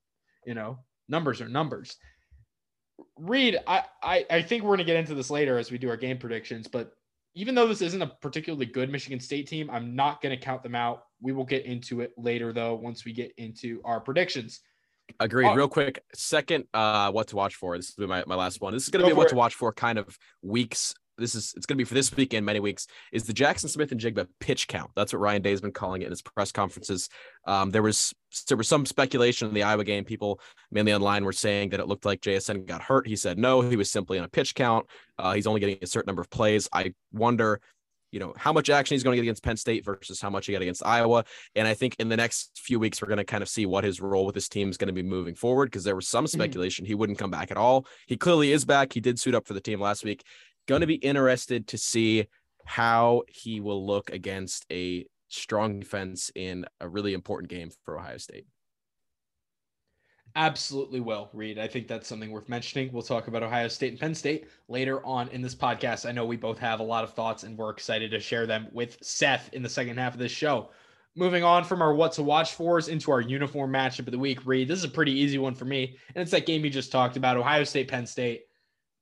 you 0.44 0.54
know, 0.54 0.78
numbers 1.08 1.40
are 1.40 1.48
numbers. 1.48 1.96
Reid, 3.16 3.58
I, 3.66 3.84
I, 4.02 4.26
I 4.30 4.42
think 4.42 4.64
we're 4.64 4.76
to 4.76 4.84
get 4.84 4.96
into 4.96 5.14
this 5.14 5.30
later 5.30 5.58
as 5.58 5.70
we 5.70 5.78
do 5.78 5.90
our 5.90 5.96
game 5.96 6.18
predictions, 6.18 6.66
but 6.66 6.92
even 7.34 7.54
though 7.54 7.68
this 7.68 7.82
isn't 7.82 8.02
a 8.02 8.06
particularly 8.20 8.66
good 8.66 8.90
Michigan 8.90 9.20
State 9.20 9.46
team, 9.46 9.70
I'm 9.70 9.94
not 9.94 10.20
going 10.20 10.36
to 10.36 10.42
count 10.42 10.62
them 10.62 10.74
out. 10.74 11.04
We 11.22 11.32
will 11.32 11.44
get 11.44 11.64
into 11.64 12.00
it 12.00 12.12
later, 12.16 12.52
though, 12.52 12.74
once 12.74 13.04
we 13.04 13.12
get 13.12 13.32
into 13.36 13.80
our 13.84 14.00
predictions. 14.00 14.60
Agreed. 15.18 15.48
Uh, 15.48 15.54
Real 15.54 15.68
quick, 15.68 16.02
second, 16.14 16.64
uh, 16.72 17.10
what 17.10 17.28
to 17.28 17.36
watch 17.36 17.56
for. 17.56 17.76
This 17.76 17.94
will 17.96 18.06
be 18.06 18.08
my, 18.08 18.24
my 18.26 18.34
last 18.34 18.60
one. 18.60 18.72
This 18.72 18.84
is 18.84 18.88
going 18.90 19.04
to 19.04 19.10
be 19.10 19.16
what 19.16 19.26
it. 19.26 19.30
to 19.30 19.36
watch 19.36 19.54
for 19.54 19.72
kind 19.72 19.98
of 19.98 20.16
weeks 20.42 20.94
this 21.20 21.34
is 21.34 21.54
it's 21.56 21.66
going 21.66 21.76
to 21.76 21.80
be 21.80 21.84
for 21.84 21.94
this 21.94 22.14
weekend, 22.16 22.44
many 22.44 22.58
weeks, 22.58 22.86
is 23.12 23.24
the 23.24 23.32
Jackson 23.32 23.68
Smith-Njigba 23.68 24.26
pitch 24.40 24.66
count. 24.66 24.90
That's 24.96 25.12
what 25.12 25.20
Ryan 25.20 25.42
Day's 25.42 25.60
been 25.60 25.72
calling 25.72 26.02
it 26.02 26.06
in 26.06 26.10
his 26.10 26.22
press 26.22 26.50
conferences. 26.50 27.08
Um, 27.46 27.70
there 27.70 27.82
was 27.82 28.12
there 28.48 28.56
was 28.56 28.68
some 28.68 28.86
speculation 28.86 29.48
in 29.48 29.54
the 29.54 29.62
Iowa 29.62 29.84
game. 29.84 30.04
People 30.04 30.40
mainly 30.70 30.92
online 30.92 31.24
were 31.24 31.32
saying 31.32 31.70
that 31.70 31.80
it 31.80 31.86
looked 31.86 32.04
like 32.04 32.20
JSN 32.20 32.66
got 32.66 32.82
hurt. 32.82 33.06
He 33.06 33.16
said 33.16 33.38
no, 33.38 33.60
he 33.60 33.76
was 33.76 33.90
simply 33.90 34.18
on 34.18 34.24
a 34.24 34.28
pitch 34.28 34.54
count. 34.54 34.86
Uh, 35.18 35.34
he's 35.34 35.46
only 35.46 35.60
getting 35.60 35.78
a 35.82 35.86
certain 35.86 36.08
number 36.08 36.22
of 36.22 36.30
plays. 36.30 36.68
I 36.72 36.94
wonder 37.12 37.60
you 38.12 38.18
know 38.18 38.34
how 38.36 38.52
much 38.52 38.70
action 38.70 38.94
he's 38.94 39.02
going 39.02 39.12
to 39.12 39.16
get 39.16 39.22
against 39.22 39.42
Penn 39.42 39.56
State 39.56 39.84
versus 39.84 40.20
how 40.20 40.30
much 40.30 40.46
he 40.46 40.52
got 40.52 40.62
against 40.62 40.84
Iowa. 40.84 41.24
And 41.54 41.66
I 41.66 41.74
think 41.74 41.96
in 41.98 42.08
the 42.08 42.16
next 42.16 42.58
few 42.58 42.78
weeks 42.78 43.00
we're 43.00 43.08
going 43.08 43.18
to 43.18 43.24
kind 43.24 43.42
of 43.42 43.48
see 43.48 43.66
what 43.66 43.84
his 43.84 44.00
role 44.00 44.26
with 44.26 44.34
this 44.34 44.48
team 44.48 44.68
is 44.68 44.76
going 44.76 44.88
to 44.88 44.92
be 44.92 45.02
moving 45.02 45.34
forward 45.34 45.66
because 45.66 45.84
there 45.84 45.94
was 45.94 46.08
some 46.08 46.24
mm-hmm. 46.24 46.40
speculation 46.40 46.84
mm-hmm. 46.84 46.90
he 46.90 46.94
wouldn't 46.94 47.18
come 47.18 47.30
back 47.30 47.50
at 47.50 47.56
all. 47.56 47.86
He 48.06 48.16
clearly 48.16 48.52
is 48.52 48.64
back. 48.64 48.92
He 48.92 49.00
did 49.00 49.18
suit 49.18 49.34
up 49.34 49.46
for 49.46 49.54
the 49.54 49.60
team 49.60 49.80
last 49.80 50.04
week 50.04 50.24
going 50.66 50.80
to 50.80 50.86
be 50.86 50.94
interested 50.94 51.66
to 51.68 51.78
see 51.78 52.26
how 52.64 53.22
he 53.28 53.60
will 53.60 53.86
look 53.86 54.10
against 54.10 54.66
a 54.70 55.06
strong 55.28 55.80
defense 55.80 56.30
in 56.34 56.64
a 56.80 56.88
really 56.88 57.14
important 57.14 57.50
game 57.50 57.70
for 57.84 57.98
Ohio 57.98 58.18
State. 58.18 58.46
Absolutely 60.36 61.00
will, 61.00 61.28
Reid. 61.32 61.58
I 61.58 61.66
think 61.66 61.88
that's 61.88 62.06
something 62.06 62.30
worth 62.30 62.48
mentioning. 62.48 62.92
We'll 62.92 63.02
talk 63.02 63.26
about 63.26 63.42
Ohio 63.42 63.66
State 63.66 63.90
and 63.90 64.00
Penn 64.00 64.14
State 64.14 64.46
later 64.68 65.04
on 65.04 65.28
in 65.28 65.42
this 65.42 65.56
podcast. 65.56 66.08
I 66.08 66.12
know 66.12 66.24
we 66.24 66.36
both 66.36 66.58
have 66.58 66.78
a 66.78 66.84
lot 66.84 67.02
of 67.02 67.14
thoughts 67.14 67.42
and 67.42 67.58
we're 67.58 67.70
excited 67.70 68.12
to 68.12 68.20
share 68.20 68.46
them 68.46 68.68
with 68.72 68.96
Seth 69.02 69.50
in 69.52 69.62
the 69.62 69.68
second 69.68 69.98
half 69.98 70.12
of 70.12 70.20
this 70.20 70.30
show. 70.30 70.70
Moving 71.16 71.42
on 71.42 71.64
from 71.64 71.82
our 71.82 71.92
what 71.92 72.12
to 72.12 72.22
watch 72.22 72.54
fors 72.54 72.86
into 72.86 73.10
our 73.10 73.20
uniform 73.20 73.72
matchup 73.72 74.06
of 74.06 74.12
the 74.12 74.18
week, 74.18 74.46
Reid. 74.46 74.68
This 74.68 74.78
is 74.78 74.84
a 74.84 74.88
pretty 74.88 75.12
easy 75.12 75.38
one 75.38 75.56
for 75.56 75.64
me. 75.64 75.96
And 76.14 76.22
it's 76.22 76.30
that 76.30 76.46
game 76.46 76.64
you 76.64 76.70
just 76.70 76.92
talked 76.92 77.16
about 77.16 77.36
Ohio 77.36 77.64
State, 77.64 77.88
Penn 77.88 78.06
State 78.06 78.44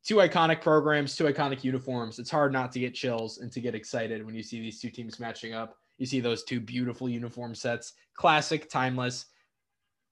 two 0.09 0.17
iconic 0.17 0.63
programs, 0.63 1.15
two 1.15 1.25
iconic 1.25 1.63
uniforms. 1.63 2.19
It's 2.19 2.31
hard 2.31 2.51
not 2.51 2.73
to 2.73 2.81
get 2.81 2.95
chills 2.95 3.39
and 3.39 3.53
to 3.53 3.61
get 3.61 3.75
excited 3.75 4.25
when 4.25 4.35
you 4.35 4.43
see 4.43 4.59
these 4.59 4.81
two 4.81 4.89
teams 4.89 5.21
matching 5.21 5.53
up. 5.53 5.77
You 5.99 6.07
see 6.07 6.21
those 6.21 6.45
two 6.45 6.61
beautiful 6.61 7.11
uniform 7.11 7.55
sets, 7.55 7.93
classic, 8.15 8.71
timeless. 8.71 9.27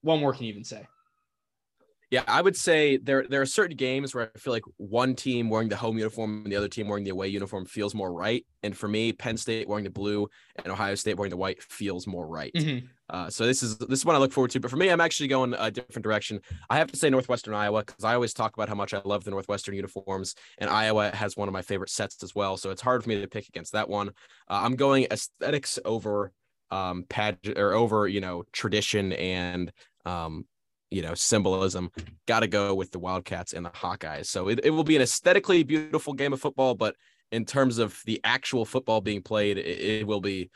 One 0.02 0.20
more 0.20 0.34
can 0.34 0.44
you 0.44 0.50
even 0.50 0.64
say? 0.64 0.86
Yeah, 2.10 2.24
I 2.28 2.42
would 2.42 2.56
say 2.56 2.98
there 2.98 3.26
there 3.26 3.40
are 3.40 3.46
certain 3.46 3.76
games 3.76 4.14
where 4.14 4.30
I 4.34 4.38
feel 4.38 4.52
like 4.52 4.64
one 4.76 5.14
team 5.14 5.48
wearing 5.48 5.70
the 5.70 5.76
home 5.76 5.96
uniform 5.96 6.42
and 6.44 6.52
the 6.52 6.56
other 6.56 6.68
team 6.68 6.88
wearing 6.88 7.04
the 7.04 7.10
away 7.10 7.28
uniform 7.28 7.64
feels 7.64 7.94
more 7.94 8.12
right. 8.12 8.44
And 8.62 8.76
for 8.76 8.88
me, 8.88 9.12
Penn 9.12 9.38
State 9.38 9.66
wearing 9.66 9.84
the 9.84 9.90
blue 9.90 10.28
and 10.62 10.70
Ohio 10.70 10.94
State 10.94 11.16
wearing 11.16 11.30
the 11.30 11.38
white 11.38 11.62
feels 11.62 12.06
more 12.06 12.28
right. 12.28 12.52
Mm-hmm. 12.54 12.86
Uh, 13.08 13.30
so 13.30 13.46
this 13.46 13.62
is 13.62 13.78
this 13.78 14.00
is 14.00 14.04
what 14.04 14.16
I 14.16 14.18
look 14.18 14.32
forward 14.32 14.50
to. 14.52 14.60
But 14.60 14.70
for 14.70 14.76
me, 14.76 14.88
I'm 14.88 15.00
actually 15.00 15.28
going 15.28 15.54
a 15.58 15.70
different 15.70 16.02
direction. 16.02 16.40
I 16.68 16.78
have 16.78 16.90
to 16.90 16.96
say 16.98 17.08
Northwestern 17.08 17.54
Iowa 17.54 17.84
because 17.84 18.04
I 18.04 18.14
always 18.14 18.34
talk 18.34 18.56
about 18.56 18.68
how 18.68 18.74
much 18.74 18.94
I 18.94 19.00
love 19.04 19.24
the 19.24 19.30
Northwestern 19.30 19.74
uniforms, 19.74 20.34
and 20.58 20.68
Iowa 20.68 21.14
has 21.14 21.36
one 21.36 21.48
of 21.48 21.52
my 21.52 21.62
favorite 21.62 21.90
sets 21.90 22.22
as 22.22 22.34
well. 22.34 22.56
So 22.56 22.70
it's 22.70 22.82
hard 22.82 23.02
for 23.02 23.08
me 23.08 23.20
to 23.20 23.28
pick 23.28 23.48
against 23.48 23.72
that 23.72 23.88
one. 23.88 24.08
Uh, 24.48 24.60
I'm 24.62 24.76
going 24.76 25.06
aesthetics 25.10 25.78
over 25.84 26.32
um 26.70 27.04
pad 27.08 27.38
or 27.56 27.72
over 27.74 28.08
you 28.08 28.20
know 28.20 28.42
tradition 28.52 29.12
and 29.12 29.72
um 30.04 30.44
you 30.90 31.02
know 31.02 31.14
symbolism 31.14 31.90
got 32.26 32.40
to 32.40 32.48
go 32.48 32.74
with 32.74 32.90
the 32.90 32.98
wildcats 32.98 33.52
and 33.52 33.64
the 33.64 33.70
hawkeyes 33.70 34.26
so 34.26 34.48
it, 34.48 34.60
it 34.64 34.70
will 34.70 34.84
be 34.84 34.96
an 34.96 35.02
aesthetically 35.02 35.62
beautiful 35.62 36.12
game 36.12 36.32
of 36.32 36.40
football 36.40 36.74
but 36.74 36.96
in 37.32 37.44
terms 37.44 37.78
of 37.78 38.00
the 38.06 38.20
actual 38.24 38.64
football 38.64 39.00
being 39.00 39.22
played 39.22 39.58
it, 39.58 39.64
it 39.64 40.06
will 40.06 40.20
be 40.20 40.50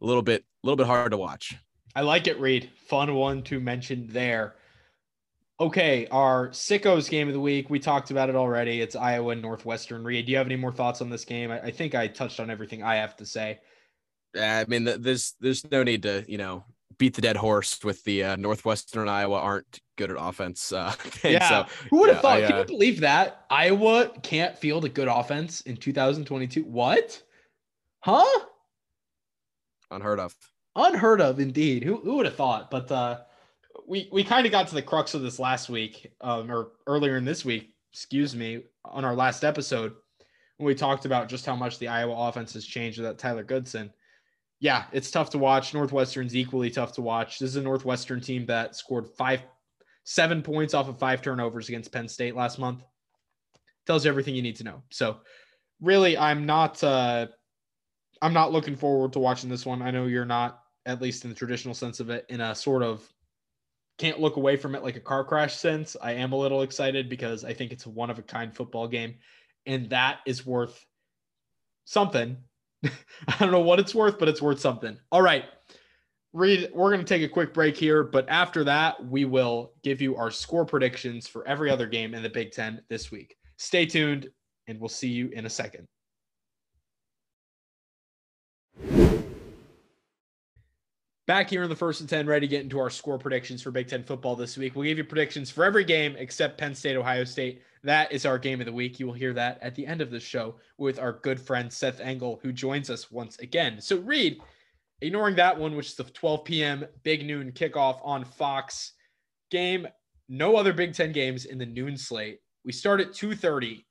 a 0.00 0.06
little 0.06 0.22
bit 0.22 0.42
a 0.42 0.66
little 0.66 0.76
bit 0.76 0.86
hard 0.86 1.10
to 1.10 1.18
watch 1.18 1.54
i 1.94 2.00
like 2.00 2.26
it 2.26 2.38
Reid 2.40 2.70
fun 2.86 3.14
one 3.14 3.42
to 3.44 3.60
mention 3.60 4.06
there 4.08 4.54
okay 5.58 6.06
our 6.10 6.48
sickos 6.48 7.08
game 7.08 7.28
of 7.28 7.34
the 7.34 7.40
week 7.40 7.70
we 7.70 7.78
talked 7.78 8.10
about 8.10 8.28
it 8.28 8.36
already 8.36 8.80
it's 8.80 8.96
iowa 8.96 9.32
and 9.32 9.42
northwestern 9.42 10.04
Reid 10.04 10.26
do 10.26 10.32
you 10.32 10.38
have 10.38 10.46
any 10.46 10.56
more 10.56 10.72
thoughts 10.72 11.00
on 11.00 11.10
this 11.10 11.24
game 11.24 11.50
i, 11.50 11.60
I 11.60 11.70
think 11.70 11.94
i 11.94 12.06
touched 12.06 12.40
on 12.40 12.50
everything 12.50 12.82
i 12.82 12.96
have 12.96 13.16
to 13.16 13.26
say 13.26 13.60
I 14.38 14.64
mean, 14.68 14.84
there's 14.84 15.34
there's 15.40 15.68
no 15.70 15.82
need 15.82 16.02
to 16.02 16.24
you 16.28 16.38
know 16.38 16.64
beat 16.98 17.14
the 17.14 17.22
dead 17.22 17.36
horse 17.36 17.82
with 17.82 18.02
the 18.04 18.24
uh, 18.24 18.36
Northwestern 18.36 19.08
Iowa 19.08 19.38
aren't 19.38 19.80
good 19.96 20.10
at 20.10 20.16
offense. 20.18 20.72
Uh, 20.72 20.94
yeah, 21.24 21.48
so, 21.48 21.72
who 21.90 22.00
would 22.00 22.08
have 22.10 22.16
yeah, 22.16 22.22
thought? 22.22 22.40
I, 22.40 22.42
uh, 22.42 22.48
Can 22.48 22.58
you 22.58 22.64
believe 22.64 23.00
that 23.00 23.44
Iowa 23.50 24.10
can't 24.22 24.56
field 24.56 24.84
a 24.84 24.88
good 24.88 25.08
offense 25.08 25.62
in 25.62 25.76
2022? 25.76 26.62
What? 26.64 27.22
Huh? 28.00 28.40
Unheard 29.90 30.20
of. 30.20 30.34
Unheard 30.84 31.20
of, 31.20 31.40
indeed. 31.40 31.84
Who 31.84 32.00
who 32.00 32.16
would 32.16 32.26
have 32.26 32.36
thought? 32.36 32.70
But 32.70 32.90
uh, 32.90 33.20
we 33.86 34.08
we 34.12 34.24
kind 34.24 34.46
of 34.46 34.52
got 34.52 34.68
to 34.68 34.74
the 34.74 34.82
crux 34.82 35.14
of 35.14 35.22
this 35.22 35.38
last 35.38 35.68
week, 35.68 36.12
um, 36.20 36.50
or 36.50 36.72
earlier 36.86 37.16
in 37.16 37.24
this 37.24 37.44
week, 37.44 37.74
excuse 37.92 38.34
me, 38.34 38.62
on 38.84 39.04
our 39.04 39.14
last 39.14 39.44
episode 39.44 39.94
when 40.56 40.66
we 40.66 40.74
talked 40.74 41.06
about 41.06 41.28
just 41.28 41.46
how 41.46 41.56
much 41.56 41.78
the 41.78 41.88
Iowa 41.88 42.28
offense 42.28 42.52
has 42.52 42.66
changed 42.66 42.98
with 42.98 43.06
that 43.06 43.18
Tyler 43.18 43.42
Goodson 43.44 43.90
yeah, 44.60 44.84
it's 44.92 45.10
tough 45.10 45.30
to 45.30 45.38
watch. 45.38 45.72
Northwestern's 45.72 46.36
equally 46.36 46.70
tough 46.70 46.92
to 46.92 47.02
watch. 47.02 47.38
This 47.38 47.50
is 47.50 47.56
a 47.56 47.62
Northwestern 47.62 48.20
team 48.20 48.44
that 48.46 48.76
scored 48.76 49.08
five, 49.08 49.40
seven 50.04 50.42
points 50.42 50.74
off 50.74 50.88
of 50.88 50.98
five 50.98 51.22
turnovers 51.22 51.68
against 51.68 51.90
Penn 51.90 52.06
State 52.06 52.36
last 52.36 52.58
month. 52.58 52.84
Tells 53.86 54.04
you 54.04 54.10
everything 54.10 54.34
you 54.34 54.42
need 54.42 54.56
to 54.56 54.64
know. 54.64 54.82
So, 54.90 55.20
really, 55.80 56.16
I'm 56.16 56.44
not. 56.44 56.84
Uh, 56.84 57.28
I'm 58.20 58.34
not 58.34 58.52
looking 58.52 58.76
forward 58.76 59.14
to 59.14 59.18
watching 59.18 59.48
this 59.48 59.64
one. 59.64 59.80
I 59.80 59.90
know 59.90 60.04
you're 60.04 60.26
not, 60.26 60.59
at 60.86 61.02
least 61.02 61.24
in 61.24 61.30
the 61.30 61.36
traditional 61.36 61.74
sense 61.74 62.00
of 62.00 62.10
it, 62.10 62.26
in 62.28 62.40
a 62.40 62.54
sort 62.54 62.82
of 62.82 63.06
can't 63.98 64.20
look 64.20 64.36
away 64.36 64.56
from 64.56 64.74
it 64.74 64.82
like 64.82 64.96
a 64.96 65.00
car 65.00 65.24
crash 65.24 65.54
sense. 65.54 65.96
I 66.00 66.12
am 66.12 66.32
a 66.32 66.38
little 66.38 66.62
excited 66.62 67.08
because 67.08 67.44
I 67.44 67.52
think 67.52 67.72
it's 67.72 67.86
a 67.86 67.90
one 67.90 68.10
of 68.10 68.18
a 68.18 68.22
kind 68.22 68.54
football 68.54 68.88
game, 68.88 69.16
and 69.66 69.90
that 69.90 70.20
is 70.26 70.46
worth 70.46 70.84
something 71.84 72.36
I 73.28 73.36
don't 73.38 73.50
know 73.50 73.60
what 73.60 73.78
it's 73.78 73.94
worth, 73.94 74.18
but 74.18 74.28
it's 74.28 74.42
worth 74.42 74.60
something. 74.60 74.98
All 75.12 75.22
right. 75.22 75.44
Reid, 76.32 76.70
we're 76.72 76.90
going 76.90 77.04
to 77.04 77.06
take 77.06 77.22
a 77.22 77.28
quick 77.28 77.52
break 77.52 77.76
here, 77.76 78.04
but 78.04 78.28
after 78.28 78.62
that, 78.64 79.04
we 79.04 79.24
will 79.24 79.72
give 79.82 80.00
you 80.00 80.16
our 80.16 80.30
score 80.30 80.64
predictions 80.64 81.26
for 81.26 81.46
every 81.46 81.70
other 81.70 81.86
game 81.86 82.14
in 82.14 82.22
the 82.22 82.30
Big 82.30 82.52
Ten 82.52 82.80
this 82.88 83.10
week. 83.10 83.36
Stay 83.56 83.84
tuned, 83.84 84.28
and 84.68 84.78
we'll 84.78 84.88
see 84.88 85.08
you 85.08 85.28
in 85.30 85.46
a 85.46 85.50
second. 85.50 85.86
Back 91.30 91.48
here 91.48 91.62
in 91.62 91.68
the 91.68 91.76
first 91.76 92.00
and 92.00 92.08
10, 92.08 92.26
ready 92.26 92.48
to 92.48 92.50
get 92.50 92.64
into 92.64 92.80
our 92.80 92.90
score 92.90 93.16
predictions 93.16 93.62
for 93.62 93.70
Big 93.70 93.86
Ten 93.86 94.02
football 94.02 94.34
this 94.34 94.56
week. 94.56 94.74
We'll 94.74 94.88
give 94.88 94.98
you 94.98 95.04
predictions 95.04 95.48
for 95.48 95.64
every 95.64 95.84
game 95.84 96.16
except 96.18 96.58
Penn 96.58 96.74
State, 96.74 96.96
Ohio 96.96 97.22
State. 97.22 97.62
That 97.84 98.10
is 98.10 98.26
our 98.26 98.36
game 98.36 98.58
of 98.58 98.66
the 98.66 98.72
week. 98.72 98.98
You 98.98 99.06
will 99.06 99.12
hear 99.12 99.32
that 99.34 99.62
at 99.62 99.76
the 99.76 99.86
end 99.86 100.00
of 100.00 100.10
the 100.10 100.18
show 100.18 100.56
with 100.76 100.98
our 100.98 101.12
good 101.12 101.40
friend 101.40 101.72
Seth 101.72 102.00
Engle, 102.00 102.40
who 102.42 102.52
joins 102.52 102.90
us 102.90 103.12
once 103.12 103.38
again. 103.38 103.80
So, 103.80 103.98
Reid, 103.98 104.40
ignoring 105.02 105.36
that 105.36 105.56
one, 105.56 105.76
which 105.76 105.90
is 105.90 105.94
the 105.94 106.02
12 106.02 106.44
p.m. 106.44 106.84
Big 107.04 107.24
Noon 107.24 107.52
kickoff 107.52 108.00
on 108.02 108.24
Fox 108.24 108.94
game, 109.52 109.86
no 110.28 110.56
other 110.56 110.72
Big 110.72 110.94
Ten 110.94 111.12
games 111.12 111.44
in 111.44 111.58
the 111.58 111.64
noon 111.64 111.96
slate. 111.96 112.40
We 112.64 112.72
start 112.72 113.00
at 113.00 113.12
2:30 113.12 113.84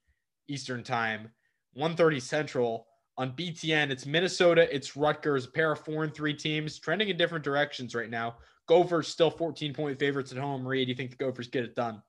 Eastern 0.50 0.84
Time, 0.84 1.32
1:30 1.78 2.22
Central 2.22 2.89
on 3.20 3.34
BTN. 3.34 3.92
It's 3.92 4.06
Minnesota, 4.06 4.74
it's 4.74 4.96
Rutgers, 4.96 5.46
a 5.46 5.52
pair 5.52 5.74
of 5.74 5.80
four 5.82 6.06
and 6.06 6.14
three 6.14 6.34
teams 6.34 6.80
trending 6.80 7.10
in 7.10 7.18
different 7.18 7.44
directions 7.44 7.94
right 7.94 8.10
now. 8.10 8.38
Gophers 8.66 9.10
still 9.10 9.30
14 9.30 9.74
point 9.74 10.00
favorites 10.00 10.32
at 10.32 10.38
home. 10.38 10.66
Reid, 10.66 10.88
do 10.88 10.90
you 10.92 10.96
think 10.96 11.12
the 11.12 11.18
Gophers 11.18 11.50
get 11.50 11.66
it 11.66 11.76
done? 11.76 12.02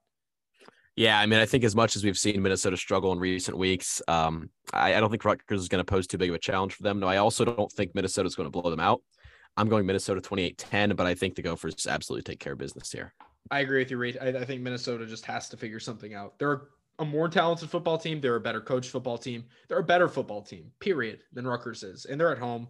Yeah, 0.94 1.18
I 1.18 1.26
mean, 1.26 1.40
I 1.40 1.46
think 1.46 1.64
as 1.64 1.74
much 1.74 1.96
as 1.96 2.04
we've 2.04 2.18
seen 2.18 2.40
Minnesota 2.40 2.76
struggle 2.76 3.12
in 3.12 3.18
recent 3.18 3.56
weeks, 3.56 4.00
um, 4.06 4.50
I, 4.72 4.94
I, 4.94 5.00
don't 5.00 5.10
think 5.10 5.24
Rutgers 5.24 5.60
is 5.60 5.68
going 5.68 5.80
to 5.80 5.84
pose 5.84 6.06
too 6.06 6.18
big 6.18 6.28
of 6.28 6.36
a 6.36 6.38
challenge 6.38 6.74
for 6.74 6.82
them. 6.82 7.00
No, 7.00 7.08
I 7.08 7.16
also 7.16 7.44
don't 7.44 7.72
think 7.72 7.94
Minnesota 7.94 8.26
is 8.26 8.34
going 8.34 8.46
to 8.46 8.50
blow 8.50 8.70
them 8.70 8.80
out. 8.80 9.00
I'm 9.56 9.68
going 9.68 9.86
Minnesota 9.86 10.20
28-10, 10.20 10.96
but 10.96 11.06
I 11.06 11.14
think 11.14 11.34
the 11.34 11.42
Gophers 11.42 11.86
absolutely 11.88 12.22
take 12.22 12.38
care 12.38 12.52
of 12.52 12.58
business 12.58 12.92
here. 12.92 13.14
I 13.50 13.60
agree 13.60 13.78
with 13.78 13.90
you, 13.90 13.96
Reid. 13.96 14.18
I, 14.20 14.28
I 14.28 14.44
think 14.44 14.62
Minnesota 14.62 15.06
just 15.06 15.24
has 15.24 15.48
to 15.48 15.56
figure 15.56 15.80
something 15.80 16.14
out. 16.14 16.38
They're 16.38 16.62
a 17.00 17.04
more 17.04 17.28
talented 17.28 17.70
football 17.70 17.98
team. 17.98 18.20
They're 18.20 18.36
a 18.36 18.40
better 18.40 18.60
coached 18.60 18.90
football 18.90 19.18
team. 19.18 19.44
They're 19.66 19.78
a 19.78 19.82
better 19.82 20.06
football 20.06 20.42
team, 20.42 20.70
period, 20.80 21.22
than 21.32 21.46
Rutgers 21.46 21.82
is. 21.82 22.04
And 22.04 22.20
they're 22.20 22.30
at 22.30 22.38
home. 22.38 22.68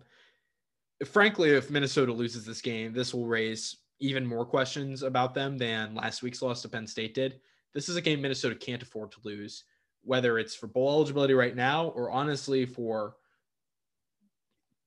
Frankly, 1.04 1.50
if 1.50 1.70
Minnesota 1.70 2.12
loses 2.12 2.46
this 2.46 2.62
game, 2.62 2.92
this 2.92 3.12
will 3.12 3.26
raise 3.26 3.78
even 3.98 4.24
more 4.24 4.46
questions 4.46 5.02
about 5.02 5.34
them 5.34 5.58
than 5.58 5.94
last 5.94 6.22
week's 6.22 6.42
loss 6.42 6.62
to 6.62 6.68
Penn 6.68 6.86
State 6.86 7.14
did. 7.14 7.40
This 7.74 7.88
is 7.88 7.96
a 7.96 8.00
game 8.00 8.22
Minnesota 8.22 8.54
can't 8.54 8.82
afford 8.82 9.10
to 9.12 9.18
lose, 9.24 9.64
whether 10.02 10.38
it's 10.38 10.54
for 10.54 10.68
bowl 10.68 10.90
eligibility 10.90 11.34
right 11.34 11.56
now 11.56 11.88
or 11.88 12.10
honestly 12.10 12.64
for 12.64 13.16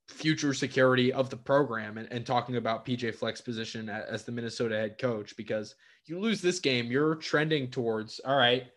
future 0.08 0.54
security 0.54 1.12
of 1.12 1.30
the 1.30 1.38
program 1.38 1.98
and, 1.98 2.12
and 2.12 2.26
talking 2.26 2.56
about 2.56 2.86
PJ 2.86 3.16
Fleck's 3.16 3.42
position 3.42 3.90
as 3.90 4.24
the 4.24 4.32
Minnesota 4.32 4.76
head 4.76 4.98
coach. 4.98 5.36
Because 5.36 5.76
you 6.06 6.20
lose 6.20 6.42
this 6.42 6.60
game, 6.60 6.92
you're 6.92 7.16
trending 7.16 7.70
towards, 7.70 8.20
all 8.22 8.38
right, 8.38 8.68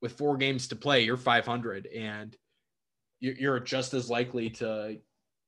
with 0.00 0.16
four 0.16 0.36
games 0.36 0.68
to 0.68 0.76
play, 0.76 1.04
you're 1.04 1.16
500 1.16 1.86
and 1.86 2.36
you're 3.20 3.60
just 3.60 3.92
as 3.92 4.08
likely 4.08 4.48
to 4.48 4.96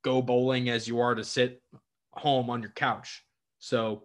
go 0.03 0.21
bowling 0.21 0.69
as 0.69 0.87
you 0.87 0.99
are 0.99 1.15
to 1.15 1.23
sit 1.23 1.61
home 2.11 2.49
on 2.49 2.61
your 2.61 2.71
couch. 2.71 3.25
So, 3.59 4.03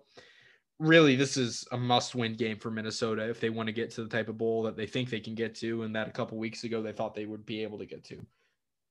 really, 0.78 1.16
this 1.16 1.36
is 1.36 1.66
a 1.72 1.76
must 1.76 2.14
win 2.14 2.34
game 2.34 2.56
for 2.56 2.70
Minnesota 2.70 3.28
if 3.28 3.40
they 3.40 3.50
want 3.50 3.66
to 3.66 3.72
get 3.72 3.90
to 3.90 4.04
the 4.04 4.08
type 4.08 4.28
of 4.28 4.38
bowl 4.38 4.62
that 4.62 4.76
they 4.76 4.86
think 4.86 5.10
they 5.10 5.20
can 5.20 5.34
get 5.34 5.54
to 5.56 5.82
and 5.82 5.94
that 5.94 6.08
a 6.08 6.12
couple 6.12 6.38
weeks 6.38 6.64
ago 6.64 6.80
they 6.80 6.92
thought 6.92 7.14
they 7.14 7.26
would 7.26 7.44
be 7.44 7.62
able 7.62 7.78
to 7.78 7.86
get 7.86 8.04
to. 8.04 8.24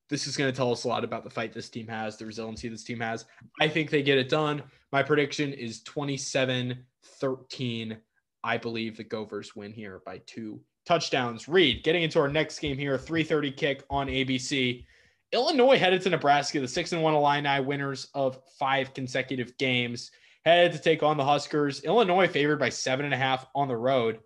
This 0.09 0.27
is 0.27 0.37
going 0.37 0.51
to 0.51 0.55
tell 0.55 0.71
us 0.71 0.83
a 0.83 0.87
lot 0.87 1.03
about 1.03 1.23
the 1.23 1.29
fight 1.29 1.53
this 1.53 1.69
team 1.69 1.87
has, 1.87 2.17
the 2.17 2.25
resiliency 2.25 2.69
this 2.69 2.83
team 2.83 2.99
has. 2.99 3.25
I 3.59 3.67
think 3.67 3.89
they 3.89 4.03
get 4.03 4.17
it 4.17 4.29
done. 4.29 4.63
My 4.91 5.03
prediction 5.03 5.53
is 5.53 5.81
27 5.83 6.85
13. 7.19 7.97
I 8.43 8.57
believe 8.57 8.95
the 8.95 9.03
Gophers 9.03 9.55
win 9.55 9.73
here 9.73 10.01
by 10.05 10.21
two 10.25 10.61
touchdowns. 10.87 11.47
Reid, 11.47 11.83
getting 11.83 12.03
into 12.03 12.19
our 12.19 12.29
next 12.29 12.59
game 12.59 12.77
here, 12.77 12.97
3:30 12.97 13.51
kick 13.51 13.83
on 13.89 14.07
ABC. 14.07 14.85
Illinois 15.33 15.77
headed 15.77 16.01
to 16.01 16.09
Nebraska, 16.09 16.61
the 16.61 16.67
six 16.67 16.93
and 16.93 17.03
one 17.03 17.13
Illini 17.13 17.59
winners 17.59 18.07
of 18.13 18.39
five 18.57 18.93
consecutive 18.93 19.57
games, 19.57 20.11
headed 20.45 20.71
to 20.71 20.79
take 20.79 21.03
on 21.03 21.17
the 21.17 21.25
Huskers. 21.25 21.83
Illinois 21.83 22.27
favored 22.27 22.59
by 22.59 22.69
seven 22.69 23.03
and 23.03 23.13
a 23.13 23.17
half 23.17 23.45
on 23.53 23.67
the 23.67 23.75
road. 23.75 24.19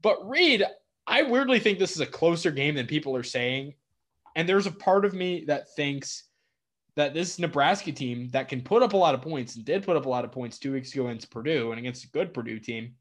But 0.00 0.26
Reid, 0.26 0.64
I 1.06 1.22
weirdly 1.22 1.60
think 1.60 1.78
this 1.78 1.92
is 1.92 2.00
a 2.00 2.06
closer 2.06 2.50
game 2.50 2.74
than 2.74 2.86
people 2.86 3.14
are 3.14 3.22
saying. 3.22 3.74
And 4.34 4.48
there's 4.48 4.66
a 4.66 4.72
part 4.72 5.04
of 5.04 5.12
me 5.12 5.44
that 5.46 5.74
thinks 5.74 6.24
that 6.96 7.12
this 7.12 7.38
Nebraska 7.38 7.92
team 7.92 8.30
that 8.30 8.48
can 8.48 8.62
put 8.62 8.82
up 8.82 8.94
a 8.94 8.96
lot 8.96 9.14
of 9.14 9.20
points 9.20 9.56
and 9.56 9.64
did 9.64 9.84
put 9.84 9.96
up 9.96 10.06
a 10.06 10.08
lot 10.08 10.24
of 10.24 10.32
points 10.32 10.58
two 10.58 10.72
weeks 10.72 10.94
ago 10.94 11.06
against 11.06 11.30
Purdue 11.30 11.72
and 11.72 11.78
against 11.78 12.04
a 12.04 12.10
good 12.10 12.32
Purdue 12.32 12.58
team. 12.58 12.94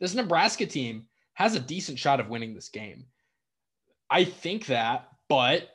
This 0.00 0.14
Nebraska 0.14 0.66
team 0.66 1.06
has 1.34 1.54
a 1.54 1.60
decent 1.60 1.98
shot 1.98 2.20
of 2.20 2.28
winning 2.28 2.54
this 2.54 2.68
game. 2.68 3.06
I 4.10 4.24
think 4.24 4.66
that, 4.66 5.08
but 5.28 5.68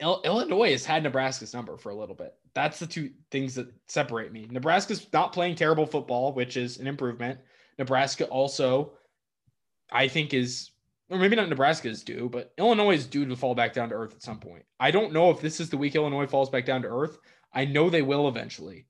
Illinois 0.00 0.72
has 0.72 0.84
had 0.84 1.02
Nebraska's 1.02 1.54
number 1.54 1.76
for 1.76 1.90
a 1.90 1.94
little 1.94 2.14
bit. 2.14 2.34
That's 2.54 2.78
the 2.78 2.86
two 2.86 3.10
things 3.30 3.54
that 3.54 3.72
separate 3.88 4.32
me. 4.32 4.46
Nebraska's 4.50 5.06
not 5.12 5.32
playing 5.32 5.56
terrible 5.56 5.86
football, 5.86 6.32
which 6.32 6.56
is 6.56 6.78
an 6.78 6.86
improvement. 6.86 7.40
Nebraska 7.78 8.26
also, 8.26 8.92
I 9.90 10.08
think, 10.08 10.34
is, 10.34 10.70
or 11.08 11.18
maybe 11.18 11.36
not 11.36 11.48
Nebraska 11.48 11.88
is 11.88 12.02
due, 12.02 12.28
but 12.28 12.52
Illinois 12.58 12.94
is 12.94 13.06
due 13.06 13.26
to 13.26 13.36
fall 13.36 13.54
back 13.54 13.72
down 13.72 13.88
to 13.88 13.94
earth 13.94 14.14
at 14.14 14.22
some 14.22 14.38
point. 14.38 14.64
I 14.78 14.90
don't 14.90 15.12
know 15.12 15.30
if 15.30 15.40
this 15.40 15.60
is 15.60 15.70
the 15.70 15.78
week 15.78 15.94
Illinois 15.94 16.26
falls 16.26 16.50
back 16.50 16.64
down 16.66 16.82
to 16.82 16.88
earth. 16.88 17.18
I 17.52 17.64
know 17.64 17.88
they 17.88 18.02
will 18.02 18.28
eventually. 18.28 18.86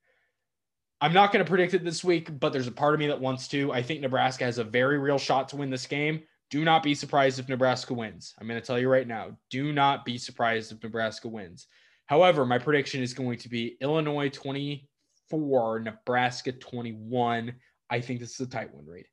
I'm 1.01 1.13
not 1.13 1.33
going 1.33 1.45
to 1.45 1.49
predict 1.49 1.75
it 1.75 1.85
this 1.85 2.03
week, 2.03 2.41
but 2.41 2.53
there's 2.53 2.67
a 2.67 2.73
part 2.73 2.95
of 2.95 3.01
me 3.01 3.07
that 3.07 3.21
wants 3.21 3.47
to. 3.49 3.73
I 3.73 3.83
think 3.83 4.01
Nebraska 4.01 4.45
has 4.45 4.59
a 4.59 4.65
very 4.65 4.99
real 4.99 5.19
shot 5.19 5.49
to 5.51 5.57
win 5.57 5.71
this 5.71 5.87
game. 5.87 6.23
Do 6.51 6.65
not 6.65 6.83
be 6.83 6.95
surprised 6.95 7.39
if 7.39 7.49
Nebraska 7.49 7.95
wins. 7.95 8.35
I'm 8.41 8.49
going 8.49 8.61
to 8.61 8.67
tell 8.67 8.79
you 8.79 8.89
right 8.89 9.07
now. 9.07 9.37
Do 9.51 9.73
not 9.73 10.05
be 10.05 10.19
surprised 10.19 10.73
if 10.73 10.83
Nebraska 10.83 11.29
wins. 11.29 11.67
However, 12.07 12.47
my 12.47 12.59
prediction 12.59 13.03
is 13.03 13.15
going 13.15 13.39
to 13.39 13.49
be 13.49 13.77
Illinois 13.81 14.31
24, 14.31 15.81
Nebraska 15.81 16.53
21. 16.53 17.55
I 17.91 18.01
think 18.01 18.19
this 18.19 18.33
is 18.35 18.41
a 18.41 18.47
tight 18.47 18.75
one, 18.75 18.87
Reid. 18.87 19.05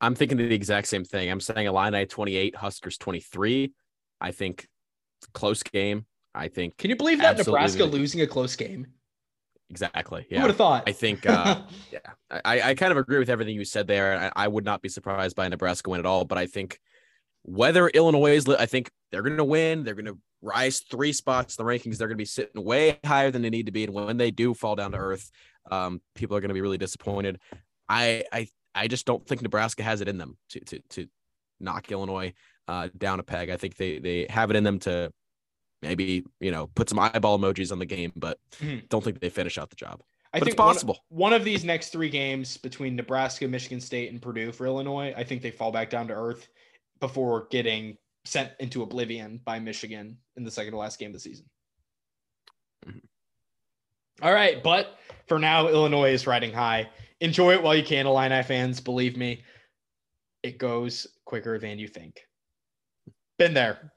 I'm 0.00 0.14
thinking 0.14 0.38
the 0.38 0.54
exact 0.54 0.86
same 0.86 1.04
thing. 1.04 1.30
I'm 1.30 1.40
saying 1.40 1.66
Illini 1.66 2.06
28, 2.06 2.54
Huskers 2.56 2.96
23. 2.96 3.72
I 4.20 4.30
think 4.30 4.68
close 5.34 5.62
game. 5.62 6.06
I 6.34 6.48
think. 6.48 6.76
Can 6.76 6.90
you 6.90 6.96
believe 6.96 7.18
that 7.18 7.38
Nebraska 7.38 7.84
losing 7.84 8.20
a 8.20 8.26
close 8.26 8.56
game? 8.56 8.86
Exactly. 9.70 10.26
Yeah. 10.30 10.38
Who 10.38 10.42
would 10.44 10.50
have 10.50 10.56
thought? 10.56 10.84
I 10.86 10.92
think, 10.92 11.26
uh, 11.28 11.62
yeah, 11.90 11.98
I, 12.44 12.60
I 12.70 12.74
kind 12.74 12.92
of 12.92 12.98
agree 12.98 13.18
with 13.18 13.28
everything 13.28 13.54
you 13.54 13.64
said 13.64 13.86
there. 13.86 14.32
I, 14.36 14.44
I 14.44 14.48
would 14.48 14.64
not 14.64 14.82
be 14.82 14.88
surprised 14.88 15.36
by 15.36 15.46
a 15.46 15.48
Nebraska 15.48 15.90
win 15.90 16.00
at 16.00 16.06
all, 16.06 16.24
but 16.24 16.38
I 16.38 16.46
think 16.46 16.78
whether 17.42 17.88
Illinois 17.88 18.36
is, 18.36 18.48
I 18.48 18.66
think 18.66 18.90
they're 19.10 19.22
going 19.22 19.36
to 19.36 19.44
win. 19.44 19.84
They're 19.84 19.94
going 19.94 20.06
to 20.06 20.18
rise 20.42 20.80
three 20.80 21.12
spots 21.12 21.56
in 21.56 21.64
the 21.64 21.70
rankings. 21.70 21.96
They're 21.96 22.08
going 22.08 22.16
to 22.16 22.22
be 22.22 22.24
sitting 22.24 22.64
way 22.64 22.98
higher 23.04 23.30
than 23.30 23.42
they 23.42 23.50
need 23.50 23.66
to 23.66 23.72
be. 23.72 23.84
And 23.84 23.94
when 23.94 24.16
they 24.16 24.30
do 24.30 24.54
fall 24.54 24.76
down 24.76 24.92
to 24.92 24.98
earth, 24.98 25.30
um, 25.70 26.00
people 26.14 26.36
are 26.36 26.40
going 26.40 26.48
to 26.48 26.54
be 26.54 26.60
really 26.60 26.78
disappointed. 26.78 27.38
I, 27.88 28.24
I, 28.32 28.48
I 28.74 28.88
just 28.88 29.06
don't 29.06 29.26
think 29.26 29.42
Nebraska 29.42 29.82
has 29.82 30.00
it 30.00 30.08
in 30.08 30.18
them 30.18 30.36
to, 30.50 30.60
to, 30.60 30.78
to 30.90 31.06
knock 31.60 31.90
Illinois 31.90 32.34
uh, 32.68 32.88
down 32.96 33.20
a 33.20 33.22
peg. 33.22 33.50
I 33.50 33.56
think 33.56 33.76
they, 33.76 33.98
they 33.98 34.26
have 34.28 34.50
it 34.50 34.56
in 34.56 34.64
them 34.64 34.78
to 34.80 35.12
maybe 35.82 36.24
you 36.40 36.50
know 36.50 36.68
put 36.68 36.88
some 36.88 36.98
eyeball 36.98 37.38
emojis 37.38 37.72
on 37.72 37.78
the 37.78 37.86
game, 37.86 38.12
but 38.16 38.38
mm-hmm. 38.60 38.86
don't 38.88 39.02
think 39.02 39.20
they 39.20 39.30
finish 39.30 39.58
out 39.58 39.70
the 39.70 39.76
job. 39.76 40.02
I 40.32 40.38
but 40.38 40.46
think 40.46 40.54
it's 40.54 40.60
possible. 40.60 40.98
One, 41.08 41.30
one, 41.30 41.32
of 41.32 41.44
these 41.44 41.64
next 41.64 41.90
three 41.90 42.10
games 42.10 42.56
between 42.56 42.96
Nebraska, 42.96 43.46
Michigan 43.48 43.80
State, 43.80 44.10
and 44.10 44.20
Purdue 44.20 44.52
for 44.52 44.66
Illinois, 44.66 45.14
I 45.16 45.24
think 45.24 45.40
they 45.40 45.50
fall 45.50 45.70
back 45.70 45.88
down 45.88 46.08
to 46.08 46.14
earth 46.14 46.48
before 47.00 47.46
getting 47.50 47.96
sent 48.24 48.50
into 48.60 48.82
oblivion 48.82 49.40
by 49.44 49.58
Michigan 49.58 50.18
in 50.36 50.44
the 50.44 50.50
second 50.50 50.72
to 50.72 50.78
last 50.78 50.98
game 50.98 51.08
of 51.08 51.14
the 51.14 51.20
season. 51.20 51.46
Mm-hmm. 52.86 52.98
All 54.22 54.32
right, 54.32 54.62
but 54.62 54.98
for 55.26 55.38
now, 55.38 55.68
Illinois 55.68 56.12
is 56.12 56.26
riding 56.26 56.52
high. 56.52 56.88
Enjoy 57.20 57.52
it 57.52 57.62
while 57.62 57.74
you 57.74 57.82
can, 57.82 58.06
Illini 58.06 58.42
fans. 58.42 58.80
Believe 58.80 59.16
me, 59.16 59.42
it 60.42 60.58
goes 60.58 61.06
quicker 61.24 61.58
than 61.58 61.78
you 61.78 61.88
think. 61.88 62.20
Been 63.38 63.54
there. 63.54 63.92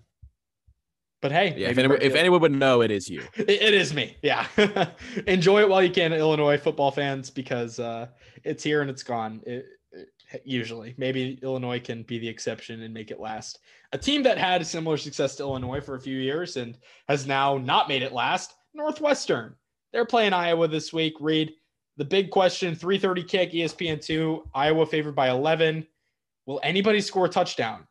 But 1.21 1.33
hey, 1.33 1.53
yeah, 1.57 1.69
if 1.69 1.77
anyone, 1.77 2.01
if 2.01 2.15
anyone 2.15 2.39
would 2.41 2.51
know, 2.53 2.81
it 2.81 2.91
is 2.91 3.09
you. 3.09 3.21
it, 3.35 3.49
it 3.49 3.73
is 3.73 3.93
me. 3.93 4.15
Yeah. 4.21 4.47
Enjoy 5.27 5.59
it 5.61 5.67
while 5.67 5.83
you 5.83 5.91
can, 5.91 6.13
Illinois 6.13 6.57
football 6.57 6.91
fans, 6.91 7.29
because 7.29 7.79
uh, 7.79 8.07
it's 8.43 8.63
here 8.63 8.81
and 8.81 8.89
it's 8.89 9.03
gone. 9.03 9.41
It, 9.45 9.65
it, 9.91 10.41
usually, 10.45 10.95
maybe 10.97 11.37
Illinois 11.43 11.79
can 11.79 12.03
be 12.03 12.19
the 12.19 12.27
exception 12.27 12.83
and 12.83 12.93
make 12.93 13.11
it 13.11 13.19
last. 13.19 13.59
A 13.91 13.97
team 13.97 14.23
that 14.23 14.37
had 14.37 14.61
a 14.61 14.65
similar 14.65 14.95
success 14.95 15.35
to 15.35 15.43
Illinois 15.43 15.81
for 15.81 15.95
a 15.95 16.01
few 16.01 16.17
years 16.17 16.55
and 16.55 16.77
has 17.09 17.27
now 17.27 17.57
not 17.57 17.89
made 17.89 18.03
it 18.03 18.13
last. 18.13 18.53
Northwestern. 18.73 19.55
They're 19.91 20.05
playing 20.05 20.33
Iowa 20.33 20.67
this 20.67 20.93
week. 20.93 21.15
Reid 21.19 21.51
the 21.97 22.05
big 22.05 22.29
question: 22.29 22.75
3:30 22.75 23.27
kick, 23.27 23.51
ESPN 23.51 24.01
two. 24.01 24.43
Iowa 24.53 24.85
favored 24.85 25.15
by 25.15 25.29
11. 25.29 25.85
Will 26.45 26.61
anybody 26.63 27.01
score 27.01 27.25
a 27.25 27.29
touchdown? 27.29 27.85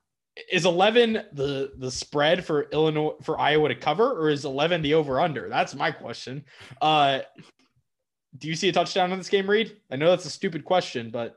Is 0.50 0.64
11 0.64 1.24
the 1.32 1.72
the 1.78 1.90
spread 1.90 2.44
for 2.44 2.62
Illinois 2.70 3.14
for 3.22 3.38
Iowa 3.38 3.68
to 3.68 3.74
cover 3.74 4.12
or 4.12 4.28
is 4.28 4.44
11 4.44 4.82
the 4.82 4.94
over 4.94 5.20
under? 5.20 5.48
That's 5.48 5.74
my 5.74 5.90
question. 5.90 6.44
Uh 6.80 7.20
do 8.36 8.46
you 8.46 8.54
see 8.54 8.68
a 8.68 8.72
touchdown 8.72 9.10
in 9.10 9.18
this 9.18 9.30
game, 9.30 9.48
Reid? 9.48 9.76
I 9.90 9.96
know 9.96 10.10
that's 10.10 10.26
a 10.26 10.30
stupid 10.30 10.64
question, 10.64 11.10
but 11.10 11.36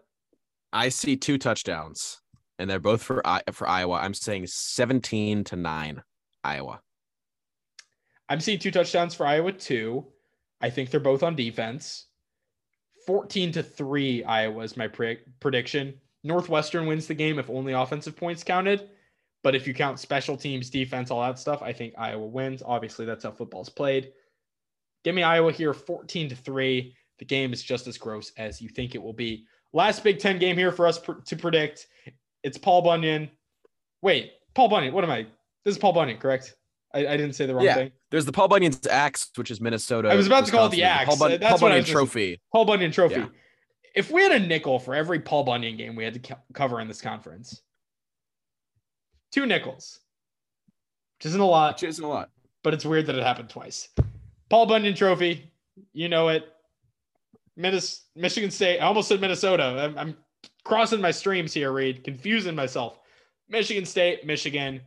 I 0.73 0.89
see 0.89 1.15
two 1.15 1.37
touchdowns 1.37 2.21
and 2.59 2.69
they're 2.69 2.79
both 2.79 3.01
for 3.01 3.23
for 3.51 3.67
Iowa. 3.67 3.95
I'm 3.95 4.13
saying 4.13 4.47
17 4.47 5.45
to 5.45 5.55
9 5.55 6.03
Iowa. 6.43 6.81
I'm 8.29 8.39
seeing 8.39 8.59
two 8.59 8.71
touchdowns 8.71 9.15
for 9.15 9.25
Iowa 9.25 9.51
too. 9.51 10.05
I 10.61 10.69
think 10.69 10.89
they're 10.89 10.99
both 10.99 11.23
on 11.23 11.35
defense. 11.35 12.05
14 13.07 13.51
to 13.53 13.63
3 13.63 14.23
Iowa 14.23 14.63
is 14.63 14.77
my 14.77 14.87
pre- 14.87 15.19
prediction. 15.39 15.95
Northwestern 16.23 16.85
wins 16.85 17.07
the 17.07 17.13
game 17.13 17.39
if 17.39 17.49
only 17.49 17.73
offensive 17.73 18.15
points 18.15 18.43
counted. 18.43 18.89
But 19.43 19.55
if 19.55 19.65
you 19.65 19.73
count 19.73 19.99
special 19.99 20.37
teams, 20.37 20.69
defense, 20.69 21.09
all 21.09 21.21
that 21.21 21.39
stuff, 21.39 21.61
I 21.63 21.73
think 21.73 21.93
Iowa 21.97 22.25
wins. 22.27 22.61
Obviously, 22.63 23.05
that's 23.05 23.23
how 23.23 23.31
football's 23.31 23.69
played. 23.69 24.11
Give 25.03 25.15
me 25.15 25.23
Iowa 25.23 25.51
here 25.51 25.73
14 25.73 26.29
to 26.29 26.35
3. 26.35 26.95
The 27.17 27.25
game 27.25 27.51
is 27.53 27.63
just 27.63 27.87
as 27.87 27.97
gross 27.97 28.31
as 28.37 28.61
you 28.61 28.69
think 28.69 28.93
it 28.93 29.01
will 29.01 29.13
be. 29.13 29.45
Last 29.73 30.03
Big 30.03 30.19
Ten 30.19 30.37
game 30.37 30.57
here 30.57 30.71
for 30.71 30.85
us 30.85 30.99
pr- 30.99 31.13
to 31.25 31.35
predict. 31.35 31.87
It's 32.43 32.57
Paul 32.57 32.81
Bunyan. 32.83 33.29
Wait, 34.03 34.31
Paul 34.53 34.67
Bunyan. 34.69 34.93
What 34.93 35.03
am 35.03 35.09
I? 35.11 35.23
This 35.63 35.73
is 35.75 35.77
Paul 35.77 35.93
Bunyan, 35.93 36.17
correct? 36.17 36.55
I, 36.93 36.99
I 37.07 37.17
didn't 37.17 37.33
say 37.33 37.45
the 37.45 37.55
wrong 37.55 37.63
Yeah. 37.65 37.75
thing. 37.75 37.91
There's 38.11 38.25
the 38.25 38.31
Paul 38.31 38.47
Bunyan's 38.47 38.85
Axe, 38.85 39.29
which 39.35 39.49
is 39.49 39.61
Minnesota. 39.61 40.09
I 40.09 40.15
was 40.15 40.27
about 40.27 40.45
to 40.45 40.51
call 40.51 40.65
it 40.65 40.71
the 40.71 40.81
Wisconsin. 40.81 40.99
Axe. 41.01 41.05
Paul, 41.07 41.17
Bun- 41.29 41.39
That's 41.39 41.59
Paul 41.59 41.69
Bunyan. 41.69 41.85
Trophy. 41.85 42.41
Paul 42.51 42.65
Bunyan 42.65 42.91
Trophy. 42.91 43.15
Yeah. 43.15 43.27
If 43.95 44.09
we 44.11 44.21
had 44.23 44.31
a 44.31 44.39
nickel 44.39 44.79
for 44.79 44.95
every 44.95 45.19
Paul 45.19 45.43
Bunyan 45.43 45.75
game 45.77 45.95
we 45.95 46.03
had 46.03 46.13
to 46.13 46.19
co- 46.19 46.39
cover 46.53 46.79
in 46.79 46.87
this 46.87 47.01
conference, 47.01 47.61
two 49.31 49.45
nickels, 49.45 49.99
which 51.19 51.25
isn't 51.27 51.41
a 51.41 51.45
lot, 51.45 51.75
Which 51.75 51.89
isn't 51.89 52.03
a 52.03 52.07
lot. 52.07 52.29
but 52.63 52.73
it's 52.73 52.85
weird 52.85 53.05
that 53.07 53.15
it 53.15 53.23
happened 53.23 53.49
twice. 53.49 53.89
Paul 54.49 54.65
Bunyan 54.65 54.95
Trophy, 54.95 55.51
you 55.93 56.07
know 56.09 56.29
it. 56.29 56.45
Minnes- 57.57 58.05
Michigan 58.15 58.49
State. 58.51 58.79
I 58.79 58.85
almost 58.85 59.09
said 59.09 59.19
Minnesota. 59.21 59.63
I'm, 59.63 59.97
I'm 59.97 60.17
crossing 60.63 61.01
my 61.01 61.11
streams 61.11 61.53
here, 61.53 61.71
Reid, 61.71 62.03
confusing 62.03 62.55
myself. 62.55 62.99
Michigan 63.49 63.85
State, 63.85 64.25
Michigan, 64.25 64.81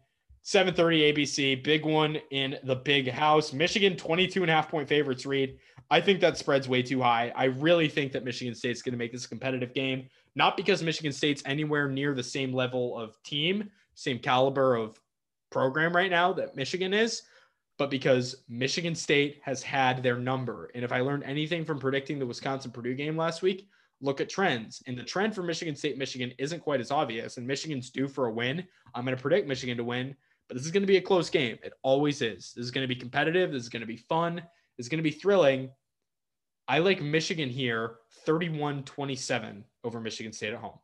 7:30 0.44 1.12
ABC, 1.12 1.62
big 1.64 1.86
one 1.86 2.18
in 2.30 2.56
the 2.64 2.76
big 2.76 3.10
house. 3.10 3.52
Michigan 3.52 3.96
22 3.96 4.42
and 4.42 4.50
a 4.50 4.54
half 4.54 4.68
point 4.68 4.88
favorites, 4.88 5.24
Reid. 5.24 5.58
I 5.90 6.00
think 6.00 6.20
that 6.20 6.36
spread's 6.36 6.68
way 6.68 6.82
too 6.82 7.00
high. 7.00 7.32
I 7.34 7.44
really 7.44 7.88
think 7.88 8.12
that 8.12 8.24
Michigan 8.24 8.54
State's 8.54 8.82
going 8.82 8.92
to 8.92 8.98
make 8.98 9.12
this 9.12 9.24
a 9.24 9.28
competitive 9.28 9.72
game, 9.72 10.08
not 10.34 10.56
because 10.56 10.82
Michigan 10.82 11.12
State's 11.12 11.42
anywhere 11.46 11.88
near 11.88 12.14
the 12.14 12.22
same 12.22 12.52
level 12.52 12.98
of 12.98 13.22
team, 13.22 13.70
same 13.94 14.18
caliber 14.18 14.76
of 14.76 15.00
program 15.50 15.94
right 15.94 16.10
now 16.10 16.32
that 16.32 16.56
Michigan 16.56 16.92
is, 16.92 17.22
but 17.78 17.90
because 17.90 18.44
Michigan 18.48 18.94
State 18.94 19.40
has 19.42 19.62
had 19.62 20.02
their 20.02 20.18
number. 20.18 20.70
And 20.74 20.84
if 20.84 20.92
I 20.92 21.00
learned 21.00 21.24
anything 21.24 21.64
from 21.64 21.78
predicting 21.78 22.18
the 22.18 22.26
Wisconsin 22.26 22.70
Purdue 22.70 22.94
game 22.94 23.16
last 23.16 23.40
week, 23.40 23.68
look 24.00 24.20
at 24.20 24.28
trends. 24.28 24.82
And 24.86 24.98
the 24.98 25.04
trend 25.04 25.34
for 25.34 25.42
Michigan 25.42 25.74
State, 25.74 25.96
Michigan 25.96 26.32
isn't 26.38 26.60
quite 26.60 26.80
as 26.80 26.90
obvious. 26.90 27.36
And 27.36 27.46
Michigan's 27.46 27.90
due 27.90 28.08
for 28.08 28.26
a 28.26 28.32
win. 28.32 28.64
I'm 28.94 29.04
going 29.04 29.16
to 29.16 29.22
predict 29.22 29.48
Michigan 29.48 29.76
to 29.78 29.84
win, 29.84 30.14
but 30.48 30.56
this 30.56 30.66
is 30.66 30.72
going 30.72 30.82
to 30.82 30.86
be 30.86 30.96
a 30.96 31.02
close 31.02 31.30
game. 31.30 31.58
It 31.62 31.72
always 31.82 32.22
is. 32.22 32.52
This 32.54 32.64
is 32.64 32.70
going 32.70 32.86
to 32.86 32.94
be 32.94 32.98
competitive. 32.98 33.52
This 33.52 33.62
is 33.62 33.68
going 33.68 33.80
to 33.80 33.86
be 33.86 33.96
fun. 33.96 34.36
This 34.76 34.86
is 34.86 34.88
going 34.88 34.98
to 34.98 35.02
be 35.02 35.10
thrilling. 35.10 35.70
I 36.66 36.78
like 36.78 37.02
Michigan 37.02 37.48
here 37.48 37.96
31 38.24 38.84
27 38.84 39.64
over 39.84 40.00
Michigan 40.00 40.32
State 40.32 40.52
at 40.54 40.60
home. 40.60 40.78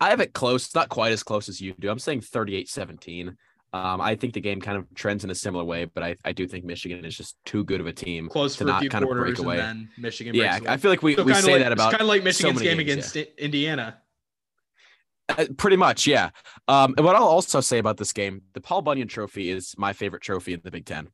I 0.00 0.10
have 0.10 0.20
it 0.20 0.32
close, 0.32 0.74
not 0.74 0.88
quite 0.88 1.12
as 1.12 1.22
close 1.22 1.48
as 1.48 1.60
you 1.60 1.74
do. 1.78 1.90
I'm 1.90 1.98
saying 1.98 2.20
38 2.22 2.68
17. 2.68 3.36
Um, 3.74 4.00
I 4.00 4.14
think 4.14 4.32
the 4.32 4.40
game 4.40 4.60
kind 4.60 4.78
of 4.78 4.86
trends 4.94 5.24
in 5.24 5.30
a 5.30 5.34
similar 5.34 5.62
way, 5.62 5.84
but 5.84 6.02
I, 6.02 6.16
I 6.24 6.32
do 6.32 6.46
think 6.46 6.64
Michigan 6.64 7.04
is 7.04 7.14
just 7.14 7.36
too 7.44 7.64
good 7.64 7.80
of 7.80 7.86
a 7.86 7.92
team. 7.92 8.28
Close 8.28 8.56
to 8.56 8.64
not 8.64 8.88
kind 8.88 9.04
of 9.04 9.10
break 9.10 9.38
away. 9.38 9.58
then 9.58 9.90
Michigan 9.98 10.34
Yeah, 10.34 10.56
away. 10.56 10.68
I 10.68 10.78
feel 10.78 10.90
like 10.90 11.02
we, 11.02 11.16
So 11.16 11.22
we 11.22 11.34
say 11.34 11.52
like, 11.52 11.62
that 11.62 11.72
about 11.72 11.90
kind 11.90 12.00
of 12.00 12.08
like 12.08 12.24
Michigan's 12.24 12.60
many 12.60 12.66
game 12.66 12.78
games, 12.78 13.12
against 13.12 13.38
Indiana. 13.38 13.98
Uh, 15.28 15.44
pretty 15.56 15.76
much, 15.76 16.06
yeah. 16.06 16.30
Um, 16.68 16.94
and 16.96 17.04
what 17.04 17.14
I'll 17.14 17.24
also 17.24 17.60
say 17.60 17.78
about 17.78 17.98
this 17.98 18.12
game, 18.12 18.42
the 18.54 18.60
Paul 18.60 18.82
Bunyan 18.82 19.08
Trophy 19.08 19.50
is 19.50 19.74
my 19.76 19.92
favorite 19.92 20.22
trophy 20.22 20.54
in 20.54 20.60
the 20.64 20.70
Big 20.70 20.86
Ten. 20.86 21.08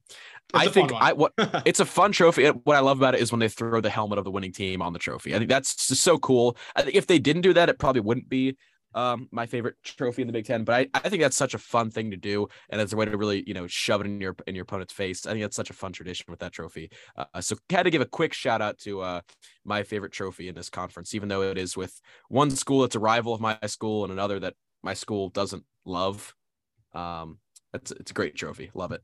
It's 0.54 0.66
I 0.66 0.68
think 0.68 0.92
I 0.92 1.12
what 1.12 1.32
it's 1.64 1.80
a 1.80 1.84
fun 1.84 2.12
trophy. 2.12 2.46
What 2.48 2.76
I 2.76 2.80
love 2.80 2.98
about 2.98 3.14
it 3.14 3.20
is 3.20 3.32
when 3.32 3.40
they 3.40 3.48
throw 3.48 3.80
the 3.80 3.90
helmet 3.90 4.18
of 4.18 4.24
the 4.24 4.30
winning 4.30 4.52
team 4.52 4.82
on 4.82 4.92
the 4.92 4.98
trophy. 4.98 5.34
I 5.34 5.38
think 5.38 5.50
that's 5.50 5.88
just 5.88 6.02
so 6.02 6.18
cool. 6.18 6.56
I 6.76 6.82
think 6.82 6.94
if 6.94 7.06
they 7.06 7.18
didn't 7.18 7.42
do 7.42 7.52
that, 7.54 7.68
it 7.68 7.78
probably 7.78 8.02
wouldn't 8.02 8.28
be 8.28 8.56
um, 8.94 9.28
my 9.30 9.46
favorite 9.46 9.76
trophy 9.82 10.22
in 10.22 10.28
the 10.28 10.32
Big 10.32 10.44
Ten. 10.44 10.64
But 10.64 10.74
I, 10.74 10.88
I 10.94 11.08
think 11.08 11.22
that's 11.22 11.36
such 11.36 11.54
a 11.54 11.58
fun 11.58 11.90
thing 11.90 12.10
to 12.10 12.16
do, 12.16 12.48
and 12.70 12.80
it's 12.80 12.92
a 12.92 12.96
way 12.96 13.04
to 13.04 13.16
really 13.16 13.44
you 13.46 13.54
know 13.54 13.66
shove 13.66 14.00
it 14.00 14.06
in 14.06 14.20
your 14.20 14.36
in 14.46 14.54
your 14.54 14.62
opponent's 14.62 14.92
face. 14.92 15.26
I 15.26 15.30
think 15.30 15.42
that's 15.42 15.56
such 15.56 15.70
a 15.70 15.74
fun 15.74 15.92
tradition 15.92 16.26
with 16.28 16.40
that 16.40 16.52
trophy. 16.52 16.90
Uh, 17.16 17.40
so 17.40 17.56
had 17.70 17.84
to 17.84 17.90
give 17.90 18.02
a 18.02 18.06
quick 18.06 18.32
shout 18.32 18.62
out 18.62 18.78
to 18.80 19.00
uh, 19.00 19.20
my 19.64 19.82
favorite 19.82 20.12
trophy 20.12 20.48
in 20.48 20.54
this 20.54 20.70
conference, 20.70 21.14
even 21.14 21.28
though 21.28 21.42
it 21.42 21.58
is 21.58 21.76
with 21.76 22.00
one 22.28 22.50
school 22.50 22.82
that's 22.82 22.94
a 22.94 23.00
rival 23.00 23.34
of 23.34 23.40
my 23.40 23.58
school 23.66 24.04
and 24.04 24.12
another 24.12 24.40
that 24.40 24.54
my 24.82 24.94
school 24.94 25.28
doesn't 25.30 25.64
love. 25.84 26.34
Um, 26.92 27.38
it's 27.72 27.90
it's 27.90 28.10
a 28.10 28.14
great 28.14 28.36
trophy. 28.36 28.70
Love 28.74 28.92
it. 28.92 29.02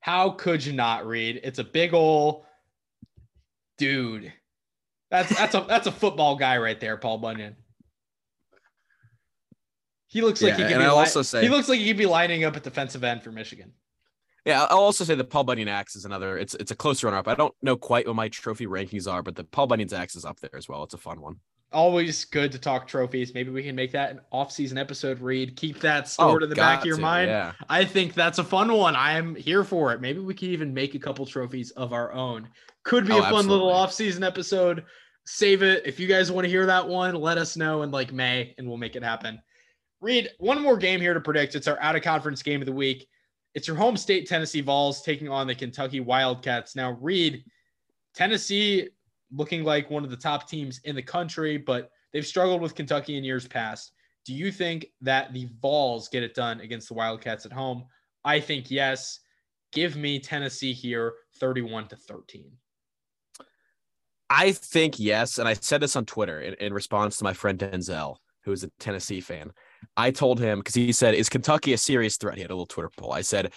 How 0.00 0.30
could 0.30 0.64
you 0.64 0.72
not 0.72 1.06
Reid? 1.06 1.40
It's 1.42 1.58
a 1.58 1.64
big 1.64 1.94
ol' 1.94 2.46
dude. 3.76 4.32
That's 5.10 5.34
that's 5.36 5.54
a 5.54 5.64
that's 5.68 5.86
a 5.86 5.92
football 5.92 6.36
guy 6.36 6.58
right 6.58 6.78
there, 6.78 6.96
Paul 6.96 7.18
Bunyan. 7.18 7.56
He 10.08 10.22
looks 10.22 10.40
like 10.42 10.50
Yeah, 10.50 10.56
he 10.56 10.62
could 10.64 10.72
and 10.72 10.80
be 10.80 10.86
I'll 10.86 10.94
li- 10.94 11.00
also 11.00 11.22
say- 11.22 11.42
he 11.42 11.48
looks 11.48 11.68
like 11.68 11.78
he 11.78 11.86
could 11.88 11.96
be 11.98 12.06
lining 12.06 12.44
up 12.44 12.56
at 12.56 12.62
defensive 12.64 13.04
end 13.04 13.22
for 13.22 13.30
Michigan. 13.30 13.72
Yeah, 14.44 14.64
I'll 14.64 14.78
also 14.78 15.04
say 15.04 15.14
the 15.14 15.24
Paul 15.24 15.44
Bunyan 15.44 15.68
axe 15.68 15.94
is 15.96 16.06
another. 16.06 16.38
It's 16.38 16.54
it's 16.54 16.70
a 16.70 16.76
close 16.76 17.04
runner 17.04 17.18
up. 17.18 17.28
I 17.28 17.34
don't 17.34 17.54
know 17.60 17.76
quite 17.76 18.06
what 18.06 18.16
my 18.16 18.28
trophy 18.28 18.66
rankings 18.66 19.10
are, 19.10 19.22
but 19.22 19.36
the 19.36 19.44
Paul 19.44 19.66
Bunyan's 19.66 19.92
axe 19.92 20.16
is 20.16 20.24
up 20.24 20.40
there 20.40 20.54
as 20.56 20.68
well. 20.68 20.82
It's 20.84 20.94
a 20.94 20.98
fun 20.98 21.20
one. 21.20 21.36
Always 21.70 22.24
good 22.24 22.50
to 22.52 22.58
talk 22.58 22.88
trophies. 22.88 23.34
Maybe 23.34 23.50
we 23.50 23.62
can 23.62 23.76
make 23.76 23.92
that 23.92 24.10
an 24.10 24.20
off-season 24.32 24.78
episode. 24.78 25.20
Reid, 25.20 25.54
keep 25.54 25.80
that 25.80 26.04
oh, 26.04 26.06
stored 26.06 26.42
in 26.42 26.48
the 26.48 26.54
back 26.56 26.78
of 26.80 26.86
your 26.86 26.96
to, 26.96 27.02
mind. 27.02 27.28
Yeah, 27.28 27.52
I 27.68 27.84
think 27.84 28.14
that's 28.14 28.38
a 28.38 28.44
fun 28.44 28.72
one. 28.72 28.96
I'm 28.96 29.34
here 29.34 29.64
for 29.64 29.92
it. 29.92 30.00
Maybe 30.00 30.20
we 30.20 30.32
could 30.32 30.48
even 30.48 30.72
make 30.72 30.94
a 30.94 30.98
couple 30.98 31.26
trophies 31.26 31.70
of 31.72 31.92
our 31.92 32.10
own. 32.14 32.48
Could 32.84 33.06
be 33.06 33.12
Oh, 33.12 33.18
a 33.18 33.22
fun 33.24 33.32
little 33.48 33.68
absolutely. 33.68 33.72
off-season 33.74 34.24
episode. 34.24 34.84
Save 35.26 35.62
it. 35.62 35.82
If 35.84 36.00
you 36.00 36.06
guys 36.06 36.32
want 36.32 36.46
to 36.46 36.48
hear 36.48 36.64
that 36.64 36.88
one, 36.88 37.14
let 37.16 37.36
us 37.36 37.54
know 37.54 37.82
in 37.82 37.90
like 37.90 38.14
May 38.14 38.54
and 38.56 38.66
we'll 38.66 38.78
make 38.78 38.96
it 38.96 39.02
happen. 39.04 39.38
Reid 40.00 40.30
one 40.38 40.62
more 40.62 40.76
game 40.76 41.00
here 41.00 41.14
to 41.14 41.20
predict. 41.20 41.54
It's 41.54 41.66
our 41.66 41.80
out 41.80 41.96
of 41.96 42.02
conference 42.02 42.42
game 42.42 42.60
of 42.60 42.66
the 42.66 42.72
week. 42.72 43.08
It's 43.54 43.66
your 43.66 43.76
home 43.76 43.96
state 43.96 44.28
Tennessee 44.28 44.60
Vols 44.60 45.02
taking 45.02 45.28
on 45.28 45.46
the 45.46 45.54
Kentucky 45.54 46.00
Wildcats. 46.00 46.76
Now, 46.76 46.96
Reid, 47.00 47.44
Tennessee 48.14 48.88
looking 49.32 49.64
like 49.64 49.90
one 49.90 50.04
of 50.04 50.10
the 50.10 50.16
top 50.16 50.48
teams 50.48 50.80
in 50.84 50.94
the 50.94 51.02
country, 51.02 51.56
but 51.56 51.90
they've 52.12 52.26
struggled 52.26 52.60
with 52.60 52.74
Kentucky 52.74 53.16
in 53.16 53.24
years 53.24 53.48
past. 53.48 53.92
Do 54.24 54.34
you 54.34 54.52
think 54.52 54.86
that 55.00 55.32
the 55.32 55.48
Vols 55.60 56.08
get 56.08 56.22
it 56.22 56.34
done 56.34 56.60
against 56.60 56.88
the 56.88 56.94
Wildcats 56.94 57.46
at 57.46 57.52
home? 57.52 57.84
I 58.24 58.40
think 58.40 58.70
yes. 58.70 59.20
Give 59.72 59.96
me 59.96 60.18
Tennessee 60.18 60.72
here 60.72 61.14
31 61.40 61.88
to 61.88 61.96
13. 61.96 62.50
I 64.30 64.52
think 64.52 64.98
yes, 64.98 65.38
and 65.38 65.48
I 65.48 65.54
said 65.54 65.80
this 65.80 65.96
on 65.96 66.04
Twitter 66.04 66.40
in, 66.40 66.54
in 66.54 66.72
response 66.74 67.16
to 67.18 67.24
my 67.24 67.32
friend 67.32 67.58
Denzel, 67.58 68.16
who 68.44 68.52
is 68.52 68.64
a 68.64 68.70
Tennessee 68.78 69.20
fan. 69.20 69.52
I 69.96 70.10
told 70.10 70.40
him 70.40 70.58
because 70.58 70.74
he 70.74 70.92
said, 70.92 71.14
"Is 71.14 71.28
Kentucky 71.28 71.72
a 71.72 71.78
serious 71.78 72.16
threat?" 72.16 72.36
He 72.36 72.42
had 72.42 72.50
a 72.50 72.54
little 72.54 72.66
Twitter 72.66 72.90
poll. 72.96 73.12
I 73.12 73.20
said, 73.22 73.52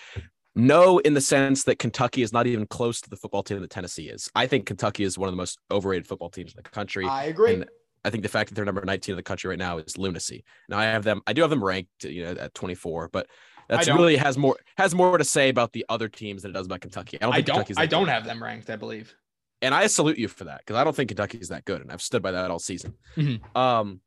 "No," 0.56 1.00
in 1.00 1.14
the 1.14 1.22
sense 1.22 1.64
that 1.66 1.80
Kentucky 1.80 2.22
is 2.22 2.34
not 2.34 2.48
even 2.48 2.66
close 2.68 3.02
to 3.02 3.10
the 3.10 3.16
football 3.16 3.44
team 3.44 3.62
that 3.62 3.70
Tennessee 3.70 4.10
is. 4.10 4.30
I 4.36 4.48
think 4.48 4.66
Kentucky 4.66 5.04
is 5.04 5.18
one 5.18 5.28
of 5.30 5.34
the 5.34 5.38
most 5.38 5.60
overrated 5.72 6.08
football 6.08 6.30
teams 6.30 6.54
in 6.54 6.62
the 6.64 6.70
country. 6.70 7.06
I 7.06 7.26
agree. 7.26 7.54
And 7.54 7.66
I 8.04 8.10
think 8.10 8.24
the 8.24 8.30
fact 8.30 8.50
that 8.50 8.56
they're 8.56 8.66
number 8.66 8.84
19 8.84 9.14
in 9.14 9.18
the 9.18 9.24
country 9.24 9.50
right 9.50 9.60
now 9.60 9.78
is 9.78 9.98
lunacy. 9.98 10.44
Now 10.68 10.80
I 10.80 10.86
have 10.86 11.04
them, 11.04 11.22
I 11.28 11.34
do 11.34 11.42
have 11.42 11.52
them 11.52 11.64
ranked, 11.64 12.04
you 12.04 12.24
know, 12.24 12.32
at 12.32 12.54
24, 12.56 13.10
but 13.10 13.28
that's 13.70 13.88
really 13.88 14.18
has 14.18 14.38
more 14.38 14.58
has 14.78 14.94
more 14.96 15.18
to 15.18 15.24
say 15.24 15.50
about 15.50 15.72
the 15.72 15.86
other 15.88 16.10
teams 16.10 16.42
than 16.42 16.52
it 16.52 16.54
does 16.56 16.66
about 16.66 16.82
Kentucky. 16.82 17.18
I 17.22 17.26
don't 17.26 17.34
I 17.34 17.36
think 17.36 17.46
don't 17.48 17.80
I 17.80 17.86
don't 17.86 18.08
have 18.08 18.26
them 18.26 18.44
ranked, 18.44 18.70
I 18.70 18.76
believe. 18.76 19.16
and 19.62 19.74
I 19.74 19.88
salute 19.88 20.18
you 20.18 20.28
for 20.28 20.46
that 20.46 20.60
because 20.60 20.76
I 20.76 20.84
don't 20.84 20.96
think 20.96 21.10
Kentucky's 21.10 21.50
that 21.50 21.64
good, 21.64 21.80
and 21.82 21.92
I've 21.92 22.02
stood 22.02 22.22
by 22.24 22.32
that 22.32 22.50
all 22.52 22.60
season. 22.60 22.96
Mhm. 23.16 23.56
Um, 23.56 24.02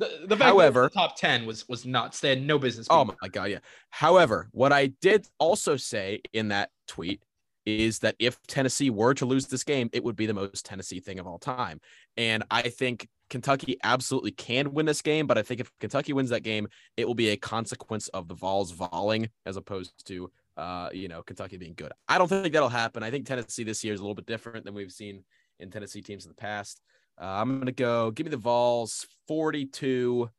The, 0.00 0.34
the 0.34 0.36
However- 0.36 0.90
the 0.92 0.98
top 0.98 1.16
10 1.16 1.46
was 1.46 1.68
was 1.68 1.84
nuts. 1.86 2.20
They 2.20 2.30
had 2.30 2.42
no 2.42 2.58
business. 2.58 2.86
oh 2.90 3.04
my 3.04 3.28
god, 3.28 3.50
yeah. 3.50 3.58
However, 3.90 4.48
what 4.52 4.72
I 4.72 4.86
did 4.86 5.26
also 5.38 5.76
say 5.76 6.22
in 6.32 6.48
that 6.48 6.70
tweet 6.88 7.22
is 7.66 7.98
that 8.00 8.16
if 8.18 8.40
Tennessee 8.46 8.88
were 8.90 9.12
to 9.14 9.26
lose 9.26 9.46
this 9.46 9.62
game, 9.62 9.90
it 9.92 10.02
would 10.02 10.16
be 10.16 10.26
the 10.26 10.34
most 10.34 10.64
Tennessee 10.64 10.98
thing 10.98 11.18
of 11.18 11.26
all 11.26 11.38
time. 11.38 11.80
And 12.16 12.42
I 12.50 12.62
think 12.62 13.06
Kentucky 13.28 13.76
absolutely 13.84 14.32
can 14.32 14.72
win 14.72 14.86
this 14.86 15.02
game, 15.02 15.26
but 15.26 15.36
I 15.36 15.42
think 15.42 15.60
if 15.60 15.70
Kentucky 15.78 16.14
wins 16.14 16.30
that 16.30 16.42
game, 16.42 16.68
it 16.96 17.06
will 17.06 17.14
be 17.14 17.28
a 17.28 17.36
consequence 17.36 18.08
of 18.08 18.26
the 18.26 18.34
Vols 18.34 18.72
volleying 18.72 19.28
as 19.44 19.56
opposed 19.56 20.06
to 20.06 20.30
uh, 20.56 20.90
you 20.92 21.08
know, 21.08 21.22
Kentucky 21.22 21.56
being 21.56 21.74
good. 21.74 21.92
I 22.08 22.18
don't 22.18 22.28
think 22.28 22.52
that'll 22.52 22.68
happen. 22.68 23.02
I 23.02 23.10
think 23.10 23.26
Tennessee 23.26 23.64
this 23.64 23.82
year 23.84 23.94
is 23.94 24.00
a 24.00 24.02
little 24.02 24.14
bit 24.14 24.26
different 24.26 24.64
than 24.64 24.74
we've 24.74 24.92
seen 24.92 25.24
in 25.58 25.70
Tennessee 25.70 26.02
teams 26.02 26.24
in 26.24 26.30
the 26.30 26.34
past. 26.34 26.80
Uh, 27.20 27.26
I'm 27.26 27.58
gonna 27.58 27.72
go 27.72 28.10
give 28.10 28.26
me 28.26 28.30
the 28.30 28.38
Vols 28.38 29.06
42 29.28 30.30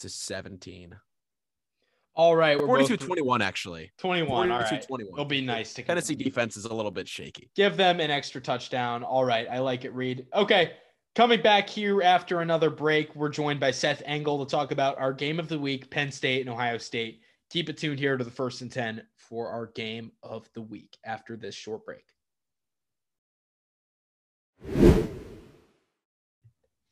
to 0.00 0.08
17. 0.08 0.96
All 2.14 2.36
right, 2.36 2.58
we're 2.58 2.66
42 2.66 2.96
both 2.96 3.06
21 3.06 3.42
actually. 3.42 3.92
21. 3.98 4.50
All 4.50 4.58
42 4.58 4.74
right. 4.74 4.86
21. 4.88 5.12
It'll 5.14 5.24
be 5.24 5.40
nice 5.42 5.74
to 5.74 5.82
Tennessee 5.82 6.14
defense 6.14 6.56
is 6.56 6.64
a 6.64 6.74
little 6.74 6.90
bit 6.90 7.08
shaky. 7.08 7.50
give 7.54 7.76
them 7.76 8.00
an 8.00 8.10
extra 8.10 8.40
touchdown. 8.40 9.02
All 9.02 9.24
right, 9.24 9.46
I 9.50 9.58
like 9.58 9.84
it, 9.84 9.94
Reid. 9.94 10.26
Okay, 10.34 10.72
coming 11.14 11.42
back 11.42 11.68
here 11.68 12.02
after 12.02 12.40
another 12.40 12.70
break, 12.70 13.14
we're 13.14 13.28
joined 13.28 13.60
by 13.60 13.70
Seth 13.70 14.02
Engle 14.06 14.44
to 14.44 14.50
talk 14.50 14.72
about 14.72 14.98
our 14.98 15.12
game 15.12 15.38
of 15.38 15.48
the 15.48 15.58
week, 15.58 15.90
Penn 15.90 16.10
State 16.10 16.40
and 16.40 16.50
Ohio 16.50 16.78
State. 16.78 17.20
Keep 17.50 17.68
it 17.68 17.76
tuned 17.76 17.98
here 17.98 18.16
to 18.16 18.24
the 18.24 18.30
first 18.30 18.62
and 18.62 18.72
10 18.72 19.02
for 19.16 19.48
our 19.48 19.66
game 19.66 20.10
of 20.22 20.48
the 20.54 20.62
week 20.62 20.96
after 21.04 21.36
this 21.36 21.54
short 21.54 21.84
break. 21.84 22.04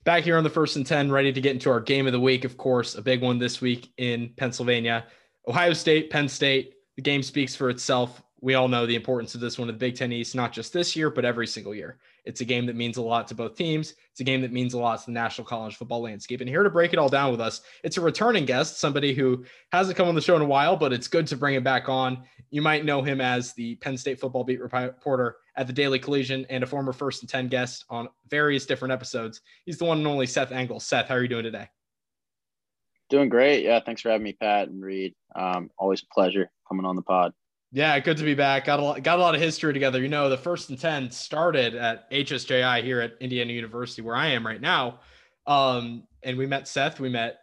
Back 0.03 0.25
here 0.25 0.39
on 0.39 0.45
the 0.45 0.51
first 0.51 0.77
and 0.77 0.87
10, 0.87 1.13
ready 1.13 1.31
to 1.31 1.43
get 1.43 1.53
into 1.53 1.69
our 1.69 1.79
game 1.79 2.07
of 2.07 2.15
the 2.15 2.21
week. 2.21 2.47
Of 2.47 2.57
course, 2.57 2.95
a 2.95 3.03
big 3.03 3.21
one 3.21 3.39
this 3.39 3.61
week 3.61 3.93
in 3.99 4.33
Pennsylvania. 4.39 5.05
Ohio 5.47 5.75
State, 5.75 6.09
Penn 6.09 6.27
State. 6.27 6.73
The 6.97 7.03
game 7.03 7.23
speaks 7.23 7.55
for 7.55 7.69
itself. 7.69 8.23
We 8.41 8.55
all 8.55 8.67
know 8.67 8.87
the 8.87 8.95
importance 8.95 9.35
of 9.35 9.43
this 9.43 9.59
one 9.59 9.69
of 9.69 9.75
the 9.75 9.79
Big 9.79 9.97
Ten 9.97 10.11
East, 10.11 10.35
not 10.35 10.53
just 10.53 10.73
this 10.73 10.97
year, 10.97 11.11
but 11.11 11.27
every 11.27 11.47
single 11.47 11.75
year. 11.75 11.99
It's 12.25 12.41
a 12.41 12.47
game 12.47 12.65
that 12.65 12.77
means 12.77 12.97
a 12.97 13.03
lot 13.03 13.29
to 13.29 13.35
both 13.35 13.57
teams. 13.57 13.93
It's 14.11 14.21
a 14.21 14.25
game 14.25 14.41
that 14.41 14.53
means 14.53 14.73
a 14.73 14.79
lot 14.79 15.01
to 15.01 15.07
the 15.07 15.13
national 15.13 15.47
college 15.47 15.77
football 15.77 16.01
landscape. 16.01 16.41
And 16.41 16.49
here 16.49 16.63
to 16.63 16.71
break 16.71 16.95
it 16.95 16.99
all 16.99 17.11
down 17.11 17.31
with 17.31 17.41
us, 17.43 17.61
it's 17.85 17.99
a 17.99 18.01
returning 18.01 18.47
guest, 18.47 18.81
somebody 18.81 19.13
who 19.13 19.45
hasn't 19.71 19.99
come 19.99 20.09
on 20.09 20.15
the 20.15 20.23
show 20.23 20.37
in 20.37 20.41
a 20.41 20.47
while, 20.47 20.79
but 20.79 20.95
it's 20.95 21.09
good 21.09 21.27
to 21.27 21.37
bring 21.37 21.55
him 21.55 21.63
back 21.63 21.91
on. 21.91 22.23
You 22.49 22.63
might 22.63 22.87
know 22.87 23.03
him 23.03 23.21
as 23.21 23.53
the 23.53 23.75
Penn 23.77 23.99
State 23.99 24.19
football 24.19 24.45
beat 24.45 24.61
reporter 24.61 25.37
at 25.61 25.67
the 25.67 25.75
Daily 25.75 25.99
Collegian 25.99 26.47
and 26.49 26.65
a 26.65 26.67
former 26.67 26.91
first 26.91 27.21
and 27.21 27.29
10 27.29 27.49
guest 27.49 27.85
on 27.91 28.09
various 28.31 28.65
different 28.65 28.93
episodes. 28.93 29.43
He's 29.67 29.77
the 29.77 29.85
one 29.85 29.99
and 29.99 30.07
only 30.07 30.25
Seth 30.27 30.53
Engle. 30.53 30.81
Seth, 30.81 31.07
how 31.07 31.17
are 31.17 31.23
you 31.23 31.29
doing 31.29 31.45
today? 31.45 31.69
Doing 33.11 33.29
great. 33.29 33.63
Yeah. 33.63 33.79
Thanks 33.85 34.01
for 34.01 34.09
having 34.09 34.25
me, 34.25 34.33
Pat 34.33 34.69
and 34.69 34.83
Reid. 34.83 35.15
Um, 35.37 35.71
always 35.77 36.03
a 36.03 36.15
pleasure 36.15 36.51
coming 36.67 36.87
on 36.87 36.97
the 36.97 37.03
pod. 37.03 37.35
Yeah, 37.73 38.01
good 38.01 38.17
to 38.17 38.25
be 38.25 38.35
back. 38.35 38.65
Got 38.65 38.81
a 38.81 38.83
lot, 38.83 39.03
got 39.03 39.19
a 39.19 39.23
lot 39.23 39.35
of 39.35 39.41
history 39.43 39.75
together. 39.75 40.01
You 40.01 40.09
know, 40.09 40.31
the 40.31 40.39
first 40.39 40.71
and 40.71 40.79
ten 40.79 41.11
started 41.11 41.75
at 41.75 42.11
HSJI 42.11 42.83
here 42.83 43.01
at 43.03 43.13
Indiana 43.21 43.53
University, 43.53 44.01
where 44.01 44.17
I 44.17 44.29
am 44.29 44.45
right 44.45 44.61
now. 44.61 45.01
Um, 45.47 46.05
and 46.23 46.39
we 46.39 46.47
met 46.47 46.69
Seth, 46.69 46.99
we 46.99 47.11
met 47.11 47.39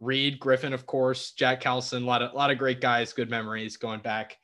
Reed 0.00 0.38
Griffin, 0.38 0.74
of 0.74 0.86
course, 0.86 1.32
Jack 1.32 1.60
Calson, 1.60 2.02
a 2.02 2.06
lot 2.06 2.22
of 2.22 2.32
a 2.32 2.36
lot 2.36 2.50
of 2.50 2.58
great 2.58 2.80
guys, 2.80 3.12
good 3.12 3.30
memories 3.30 3.76
going 3.76 4.00
back 4.00 4.36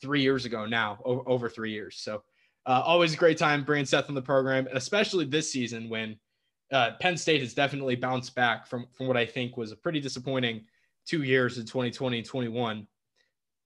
three 0.00 0.22
years 0.22 0.44
ago 0.44 0.64
now, 0.64 0.98
o- 1.04 1.24
over 1.26 1.50
three 1.50 1.72
years. 1.72 1.96
So 1.98 2.22
uh, 2.68 2.82
always 2.84 3.14
a 3.14 3.16
great 3.16 3.38
time 3.38 3.64
bringing 3.64 3.86
Seth 3.86 4.08
on 4.08 4.14
the 4.14 4.22
program, 4.22 4.68
especially 4.72 5.24
this 5.24 5.50
season 5.50 5.88
when 5.88 6.16
uh, 6.70 6.92
Penn 7.00 7.16
State 7.16 7.40
has 7.40 7.54
definitely 7.54 7.96
bounced 7.96 8.34
back 8.36 8.66
from 8.66 8.86
from 8.92 9.08
what 9.08 9.16
I 9.16 9.26
think 9.26 9.56
was 9.56 9.72
a 9.72 9.76
pretty 9.76 10.00
disappointing 10.00 10.66
two 11.06 11.22
years 11.22 11.58
in 11.58 11.64
2020 11.64 12.18
and 12.18 12.26
21 12.26 12.86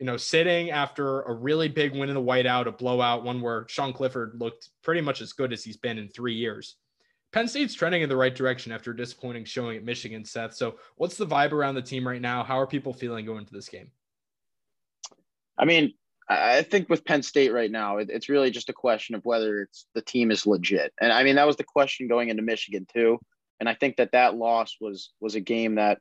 you 0.03 0.07
know, 0.07 0.17
sitting 0.17 0.73
after 0.73 1.23
a 1.23 1.33
really 1.33 1.69
big 1.69 1.93
win 1.93 2.09
in 2.09 2.17
the 2.17 2.21
whiteout, 2.21 2.67
a 2.67 2.73
blowout, 2.73 3.23
one 3.23 3.41
where 3.41 3.67
Sean 3.69 3.93
Clifford 3.93 4.33
looked 4.35 4.71
pretty 4.83 5.01
much 5.01 5.21
as 5.21 5.33
good 5.33 5.53
as 5.53 5.63
he's 5.63 5.77
been 5.77 5.97
in 5.97 6.09
three 6.09 6.35
years. 6.35 6.75
Penn 7.33 7.47
State's 7.47 7.73
trending 7.73 8.03
in 8.03 8.09
the 8.09 8.17
right 8.17 8.35
direction 8.35 8.73
after 8.73 8.91
a 8.91 8.97
disappointing 8.97 9.45
showing 9.45 9.77
at 9.77 9.85
Michigan, 9.85 10.25
Seth. 10.25 10.55
So, 10.55 10.75
what's 10.97 11.17
the 11.17 11.25
vibe 11.25 11.53
around 11.53 11.77
the 11.77 11.83
team 11.83 12.07
right 12.07 12.21
now? 12.21 12.43
How 12.43 12.59
are 12.59 12.67
people 12.67 12.93
feeling 12.93 13.25
going 13.25 13.39
into 13.39 13.55
this 13.55 13.69
game? 13.69 13.93
I 15.57 15.67
mean, 15.67 15.95
I 16.29 16.63
think 16.63 16.89
with 16.89 17.05
Penn 17.05 17.23
State 17.23 17.53
right 17.53 17.71
now, 17.71 17.99
it's 17.99 18.29
really 18.29 18.51
just 18.51 18.69
a 18.69 18.75
question 18.75 19.15
of 19.15 19.25
whether 19.25 19.61
it's 19.61 19.87
the 19.95 20.03
team 20.03 20.31
is 20.31 20.47
legit. 20.47 20.93
And 21.01 21.13
I 21.13 21.25
mean, 21.25 21.37
that 21.37 21.47
was 21.47 21.57
the 21.57 21.65
question 21.65 22.09
going 22.09 22.29
into 22.29 22.43
Michigan 22.43 22.87
too. 22.93 23.19
And 23.61 23.69
I 23.69 23.75
think 23.75 23.97
that 23.97 24.13
that 24.13 24.35
loss 24.35 24.77
was 24.81 25.11
was 25.21 25.35
a 25.35 25.41
game 25.41 25.77
that 25.77 25.99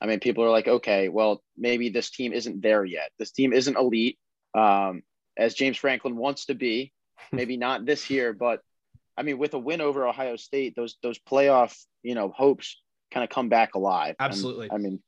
I 0.00 0.06
mean, 0.06 0.20
people 0.20 0.44
are 0.44 0.50
like, 0.50 0.66
okay, 0.66 1.08
well, 1.08 1.42
maybe 1.56 1.90
this 1.90 2.10
team 2.10 2.32
isn't 2.32 2.62
there 2.62 2.84
yet. 2.84 3.10
This 3.18 3.32
team 3.32 3.52
isn't 3.52 3.76
elite, 3.76 4.18
um, 4.54 5.02
as 5.36 5.54
James 5.54 5.76
Franklin 5.76 6.16
wants 6.16 6.46
to 6.46 6.54
be. 6.54 6.92
Maybe 7.32 7.58
not 7.58 7.84
this 7.84 8.08
year, 8.08 8.32
but 8.32 8.60
I 9.16 9.22
mean, 9.22 9.36
with 9.36 9.52
a 9.52 9.58
win 9.58 9.82
over 9.82 10.08
Ohio 10.08 10.36
State, 10.36 10.74
those 10.74 10.96
those 11.02 11.18
playoff, 11.18 11.76
you 12.02 12.14
know, 12.14 12.32
hopes 12.34 12.80
kind 13.12 13.22
of 13.22 13.28
come 13.28 13.50
back 13.50 13.74
alive. 13.74 14.16
Absolutely. 14.18 14.68
And, 14.70 14.72
I 14.72 14.78
mean, 14.78 15.02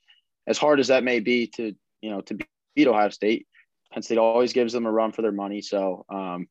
as 0.46 0.58
hard 0.58 0.78
as 0.78 0.88
that 0.88 1.04
may 1.04 1.20
be 1.20 1.46
to 1.56 1.74
you 2.02 2.10
know 2.10 2.20
to 2.20 2.38
beat 2.74 2.86
Ohio 2.86 3.08
State, 3.08 3.46
Penn 3.92 4.02
State 4.02 4.18
always 4.18 4.52
gives 4.52 4.72
them 4.72 4.86
a 4.86 4.90
run 4.90 5.12
for 5.12 5.22
their 5.22 5.32
money. 5.32 5.60
So 5.60 6.04
um, 6.08 6.48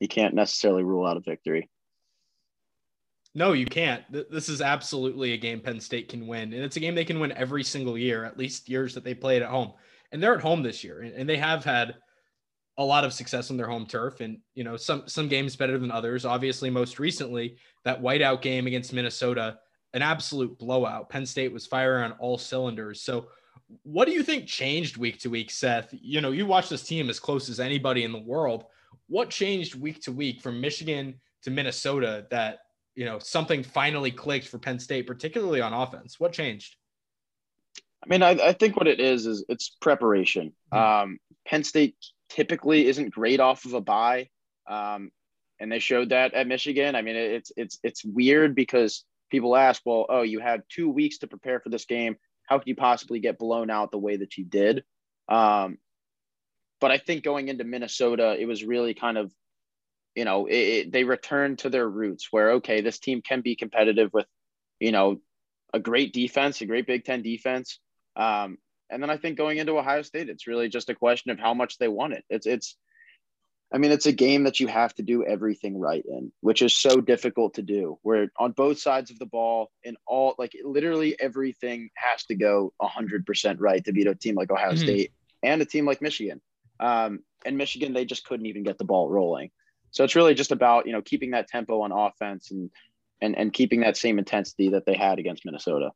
you 0.00 0.08
can't 0.08 0.34
necessarily 0.34 0.82
rule 0.82 1.06
out 1.06 1.16
a 1.16 1.20
victory. 1.20 1.68
No, 3.34 3.52
you 3.52 3.66
can't. 3.66 4.02
This 4.10 4.48
is 4.48 4.60
absolutely 4.60 5.32
a 5.32 5.36
game 5.36 5.60
Penn 5.60 5.80
State 5.80 6.08
can 6.08 6.26
win. 6.26 6.52
And 6.52 6.64
it's 6.64 6.76
a 6.76 6.80
game 6.80 6.94
they 6.94 7.04
can 7.04 7.20
win 7.20 7.32
every 7.32 7.62
single 7.62 7.96
year, 7.96 8.24
at 8.24 8.38
least 8.38 8.68
years 8.68 8.94
that 8.94 9.04
they 9.04 9.14
played 9.14 9.42
at 9.42 9.50
home. 9.50 9.74
And 10.10 10.22
they're 10.22 10.34
at 10.34 10.40
home 10.40 10.62
this 10.62 10.82
year. 10.82 11.02
And 11.02 11.28
they 11.28 11.36
have 11.36 11.64
had 11.64 11.94
a 12.78 12.84
lot 12.84 13.04
of 13.04 13.12
success 13.12 13.50
on 13.50 13.56
their 13.56 13.68
home 13.68 13.86
turf. 13.86 14.20
And, 14.20 14.38
you 14.54 14.64
know, 14.64 14.76
some 14.76 15.02
some 15.06 15.28
games 15.28 15.56
better 15.56 15.78
than 15.78 15.90
others. 15.90 16.24
Obviously, 16.24 16.70
most 16.70 16.98
recently, 16.98 17.58
that 17.84 18.00
whiteout 18.00 18.40
game 18.40 18.66
against 18.66 18.92
Minnesota, 18.92 19.58
an 19.92 20.02
absolute 20.02 20.58
blowout. 20.58 21.10
Penn 21.10 21.26
State 21.26 21.52
was 21.52 21.66
firing 21.66 22.04
on 22.04 22.18
all 22.18 22.38
cylinders. 22.38 23.02
So 23.02 23.28
what 23.82 24.06
do 24.06 24.12
you 24.12 24.22
think 24.22 24.46
changed 24.46 24.96
week 24.96 25.18
to 25.20 25.30
week, 25.30 25.50
Seth? 25.50 25.88
You 25.92 26.20
know, 26.20 26.30
you 26.30 26.46
watch 26.46 26.68
this 26.68 26.82
team 26.82 27.10
as 27.10 27.20
close 27.20 27.48
as 27.48 27.60
anybody 27.60 28.04
in 28.04 28.12
the 28.12 28.18
world. 28.18 28.64
What 29.08 29.30
changed 29.30 29.74
week 29.74 30.02
to 30.02 30.12
week 30.12 30.40
from 30.40 30.60
Michigan 30.60 31.20
to 31.42 31.50
Minnesota 31.50 32.26
that 32.30 32.60
you 32.94 33.04
know 33.04 33.18
something 33.18 33.62
finally 33.62 34.10
clicked 34.10 34.48
for 34.48 34.58
Penn 34.58 34.78
State, 34.78 35.06
particularly 35.06 35.60
on 35.60 35.72
offense? 35.72 36.18
What 36.18 36.32
changed? 36.32 36.76
I 38.02 38.08
mean, 38.08 38.22
I, 38.22 38.30
I 38.30 38.52
think 38.52 38.76
what 38.76 38.88
it 38.88 39.00
is 39.00 39.26
is 39.26 39.44
it's 39.48 39.76
preparation. 39.80 40.52
Mm-hmm. 40.72 41.02
Um, 41.02 41.18
Penn 41.46 41.64
State 41.64 41.96
typically 42.28 42.86
isn't 42.86 43.10
great 43.10 43.40
off 43.40 43.64
of 43.64 43.74
a 43.74 43.80
bye, 43.80 44.28
um, 44.68 45.10
and 45.60 45.70
they 45.70 45.78
showed 45.78 46.10
that 46.10 46.34
at 46.34 46.46
Michigan. 46.46 46.94
I 46.94 47.02
mean, 47.02 47.16
it's 47.16 47.52
it's 47.56 47.78
it's 47.82 48.04
weird 48.04 48.54
because 48.54 49.04
people 49.30 49.56
ask, 49.56 49.82
well, 49.84 50.06
oh, 50.08 50.22
you 50.22 50.40
had 50.40 50.62
two 50.68 50.88
weeks 50.88 51.18
to 51.18 51.26
prepare 51.26 51.60
for 51.60 51.68
this 51.68 51.84
game. 51.84 52.16
How 52.48 52.58
could 52.58 52.68
you 52.68 52.76
possibly 52.76 53.20
get 53.20 53.38
blown 53.38 53.70
out 53.70 53.90
the 53.90 53.98
way 53.98 54.16
that 54.16 54.36
you 54.36 54.44
did? 54.44 54.84
Um, 55.28 55.78
but 56.80 56.90
I 56.90 56.98
think 56.98 57.24
going 57.24 57.48
into 57.48 57.64
Minnesota, 57.64 58.36
it 58.38 58.46
was 58.46 58.64
really 58.64 58.94
kind 58.94 59.18
of 59.18 59.32
you 60.18 60.24
know, 60.24 60.46
it, 60.46 60.56
it, 60.56 60.92
they 60.92 61.04
returned 61.04 61.60
to 61.60 61.70
their 61.70 61.88
roots 61.88 62.26
where, 62.32 62.54
okay, 62.54 62.80
this 62.80 62.98
team 62.98 63.22
can 63.22 63.40
be 63.40 63.54
competitive 63.54 64.12
with, 64.12 64.26
you 64.80 64.90
know, 64.90 65.20
a 65.72 65.78
great 65.78 66.12
defense, 66.12 66.60
a 66.60 66.66
great 66.66 66.88
Big 66.88 67.04
Ten 67.04 67.22
defense. 67.22 67.78
Um, 68.16 68.58
and 68.90 69.00
then 69.00 69.10
I 69.10 69.16
think 69.16 69.38
going 69.38 69.58
into 69.58 69.78
Ohio 69.78 70.02
State, 70.02 70.28
it's 70.28 70.48
really 70.48 70.68
just 70.68 70.90
a 70.90 70.94
question 70.96 71.30
of 71.30 71.38
how 71.38 71.54
much 71.54 71.78
they 71.78 71.86
want 71.86 72.14
it. 72.14 72.24
It's, 72.28 72.46
it's, 72.48 72.76
I 73.70 73.76
mean, 73.76 73.92
it's 73.92 74.06
a 74.06 74.12
game 74.12 74.44
that 74.44 74.60
you 74.60 74.66
have 74.66 74.94
to 74.94 75.02
do 75.02 75.24
everything 75.24 75.78
right 75.78 76.02
in, 76.06 76.32
which 76.40 76.62
is 76.62 76.74
so 76.74 77.00
difficult 77.00 77.54
to 77.54 77.62
do. 77.62 77.98
Where 78.02 78.32
on 78.38 78.52
both 78.52 78.78
sides 78.78 79.10
of 79.10 79.18
the 79.18 79.26
ball, 79.26 79.70
in 79.84 79.96
all 80.06 80.34
like 80.38 80.52
literally 80.64 81.18
everything 81.20 81.90
has 81.94 82.24
to 82.26 82.34
go 82.34 82.72
100% 82.80 83.56
right 83.58 83.84
to 83.84 83.92
beat 83.92 84.06
a 84.06 84.14
team 84.14 84.36
like 84.36 84.50
Ohio 84.50 84.70
mm-hmm. 84.70 84.78
State 84.78 85.12
and 85.42 85.60
a 85.60 85.66
team 85.66 85.84
like 85.84 86.00
Michigan. 86.00 86.40
Um, 86.80 87.20
and 87.44 87.58
Michigan, 87.58 87.92
they 87.92 88.06
just 88.06 88.24
couldn't 88.24 88.46
even 88.46 88.62
get 88.62 88.78
the 88.78 88.84
ball 88.84 89.10
rolling. 89.10 89.50
So 89.90 90.04
it's 90.04 90.16
really 90.16 90.34
just 90.34 90.52
about 90.52 90.86
you 90.86 90.92
know 90.92 91.02
keeping 91.02 91.32
that 91.32 91.48
tempo 91.48 91.82
on 91.82 91.92
offense 91.92 92.50
and 92.50 92.70
and 93.20 93.36
and 93.36 93.52
keeping 93.52 93.80
that 93.80 93.96
same 93.96 94.18
intensity 94.18 94.70
that 94.70 94.86
they 94.86 94.94
had 94.94 95.18
against 95.18 95.44
Minnesota. 95.44 95.90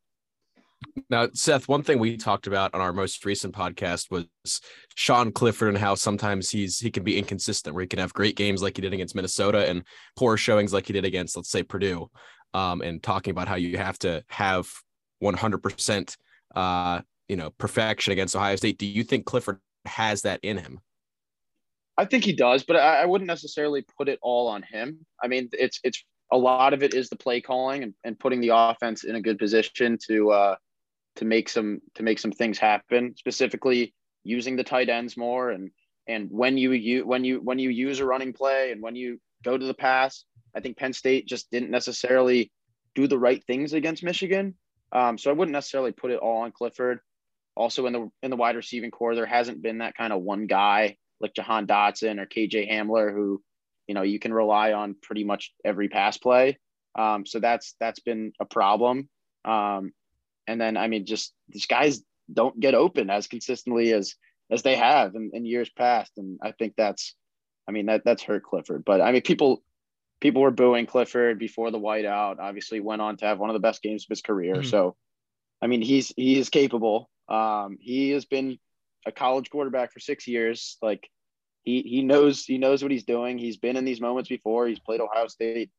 Now, 1.11 1.29
Seth, 1.35 1.69
one 1.69 1.83
thing 1.83 1.99
we 1.99 2.17
talked 2.17 2.47
about 2.47 2.75
on 2.75 2.81
our 2.81 2.93
most 2.93 3.25
recent 3.25 3.55
podcast 3.55 4.11
was 4.11 4.27
Sean 4.95 5.33
Clifford 5.33 5.69
and 5.69 5.79
how 5.79 5.95
sometimes 5.95 6.51
he's 6.51 6.79
he 6.79 6.91
can 6.91 7.05
be 7.05 7.19
inconsistent, 7.19 7.75
where 7.75 7.83
he 7.83 7.89
can 7.89 7.99
have 7.99 8.15
great 8.15 8.37
games 8.37 8.63
like 8.63 8.77
he 8.77 8.83
did 8.83 8.95
against 8.95 9.15
Minnesota 9.15 9.69
and 9.69 9.85
poor 10.17 10.37
showings 10.37 10.73
like 10.73 10.87
he 10.87 10.93
did 10.93 11.05
against, 11.05 11.37
let's 11.37 11.51
say, 11.51 11.63
Purdue. 11.63 12.11
Um, 12.55 12.83
and 12.83 13.03
talking 13.03 13.31
about 13.31 13.49
how 13.49 13.55
you 13.55 13.79
have 13.79 13.99
to 14.01 14.23
have 14.29 14.71
100%, 15.23 16.17
uh, 16.55 17.01
you 17.29 17.37
know, 17.37 17.51
perfection 17.57 18.13
against 18.13 18.37
Ohio 18.37 18.57
State. 18.57 18.79
Do 18.79 18.87
you 18.87 19.05
think 19.05 19.25
Clifford 19.25 19.59
has 19.87 20.23
that 20.23 20.41
in 20.43 20.59
him? 20.59 20.81
I 21.97 22.05
think 22.05 22.25
he 22.25 22.33
does, 22.33 22.63
but 22.63 22.77
I, 22.77 23.03
I, 23.03 23.07
wouldn't 23.07 23.29
necessarily 23.29 23.85
put 23.99 24.09
it 24.09 24.19
all 24.23 24.49
on 24.49 24.63
him. 24.63 25.05
I 25.23 25.29
mean, 25.29 25.51
it's 25.53 25.79
it's 25.85 26.03
a 26.33 26.39
lot 26.39 26.73
of 26.73 26.83
it 26.83 26.95
is 26.95 27.11
the 27.11 27.17
play 27.17 27.41
calling 27.41 27.83
and, 27.83 27.95
and 28.03 28.19
putting 28.19 28.41
the 28.41 28.51
offense 28.55 29.05
in 29.05 29.15
a 29.15 29.21
good 29.21 29.39
position 29.39 29.99
to 30.09 30.33
uh, 30.33 30.57
to 31.17 31.25
make 31.25 31.49
some 31.49 31.81
to 31.95 32.03
make 32.03 32.19
some 32.19 32.33
things 32.33 32.59
happen. 32.59 33.15
Specifically, 33.17 33.95
using 34.25 34.57
the 34.57 34.65
tight 34.65 34.89
ends 34.89 35.17
more 35.17 35.51
and 35.51 35.71
and 36.07 36.29
when 36.31 36.59
you 36.59 36.73
you 36.73 37.07
when 37.07 37.25
you 37.25 37.41
when 37.41 37.59
you 37.59 37.71
use 37.71 38.01
a 38.01 38.05
running 38.05 38.33
play 38.33 38.73
and 38.73 38.83
when 38.83 38.97
you 38.97 39.21
go 39.45 39.57
to 39.57 39.67
the 39.67 39.75
pass, 39.75 40.25
I 40.55 40.61
think 40.61 40.77
Penn 40.77 40.93
State 40.93 41.27
just 41.27 41.51
didn't 41.51 41.71
necessarily 41.71 42.51
do 42.95 43.07
the 43.07 43.19
right 43.19 43.43
things 43.45 43.73
against 43.73 44.03
Michigan. 44.03 44.55
Um, 44.93 45.17
so 45.17 45.31
I 45.31 45.35
wouldn't 45.35 45.53
necessarily 45.53 45.93
put 45.93 46.11
it 46.11 46.19
all 46.19 46.43
on 46.43 46.53
Clifford. 46.53 47.01
Also 47.55 47.87
in 47.87 47.93
the 47.93 48.11
in 48.23 48.31
the 48.31 48.37
wide 48.37 48.57
receiving 48.57 48.91
corps, 48.91 49.15
there 49.15 49.27
hasn't 49.27 49.63
been 49.63 49.79
that 49.79 49.95
kind 49.95 50.13
of 50.13 50.23
one 50.23 50.47
guy 50.47 50.97
like 51.21 51.35
Jahan 51.35 51.67
Dotson 51.67 52.21
or 52.21 52.27
KJ 52.27 52.71
Hamler, 52.71 53.13
who, 53.13 53.41
you 53.87 53.95
know, 53.95 54.03
you 54.03 54.19
can 54.19 54.35
rely 54.35 54.73
on 54.73 54.97
pretty 55.01 55.25
much 55.25 55.55
every 55.65 55.89
pass 55.89 56.19
play. 56.19 56.59
Um, 56.99 57.25
so 57.25 57.41
that's 57.41 57.75
that's 57.79 58.01
been 58.01 58.33
a 58.41 58.45
problem. 58.45 59.09
Um, 59.45 59.93
and 60.47 60.61
then 60.61 60.77
I 60.77 60.89
mean, 60.89 61.07
just 61.07 61.33
these 61.49 61.67
guys 61.67 62.03
don't 62.33 62.59
get 62.59 62.75
open 62.75 63.11
as 63.11 63.27
consistently 63.27 63.93
as 63.93 64.15
as 64.51 64.63
they 64.63 64.77
have 64.77 65.15
in, 65.15 65.31
in 65.33 65.47
years 65.47 65.71
past, 65.71 66.13
and 66.17 66.39
I 66.43 66.53
think 66.53 66.75
that's, 66.77 67.15
I 67.69 67.73
mean, 67.73 67.87
that 67.87 68.03
that's 68.05 68.23
hurt 68.23 68.45
Clifford. 68.45 68.85
But 68.85 69.01
I 69.01 69.13
mean, 69.13 69.23
people 69.23 69.63
people 70.21 70.43
were 70.43 70.51
booing 70.51 70.87
Clifford 70.87 71.39
before 71.39 71.71
the 71.71 71.81
whiteout. 71.81 72.39
Obviously, 72.39 72.81
went 72.81 73.03
on 73.03 73.17
to 73.19 73.27
have 73.27 73.39
one 73.39 73.51
of 73.51 73.55
the 73.55 73.61
best 73.61 73.83
games 73.83 74.05
of 74.05 74.11
his 74.11 74.23
career. 74.23 74.57
Mm-hmm. 74.57 74.69
So, 74.69 74.97
I 75.61 75.67
mean, 75.67 75.83
he's 75.83 76.13
he 76.17 76.39
is 76.39 76.49
capable. 76.49 77.09
Um, 77.29 77.79
he 77.81 78.11
has 78.11 78.25
been 78.25 78.59
a 79.07 79.13
college 79.13 79.51
quarterback 79.51 79.93
for 79.93 80.01
six 80.01 80.27
years. 80.27 80.77
Like 80.83 81.09
he 81.63 81.83
he 81.83 82.03
knows 82.03 82.45
he 82.45 82.59
knows 82.59 82.83
what 82.83 82.93
he's 82.93 83.05
doing. 83.05 83.39
He's 83.39 83.57
been 83.57 83.77
in 83.77 83.85
these 83.85 84.01
moments 84.01 84.29
before. 84.29 84.67
He's 84.67 84.81
played 84.81 85.01
Ohio 85.01 85.29
State 85.29 85.71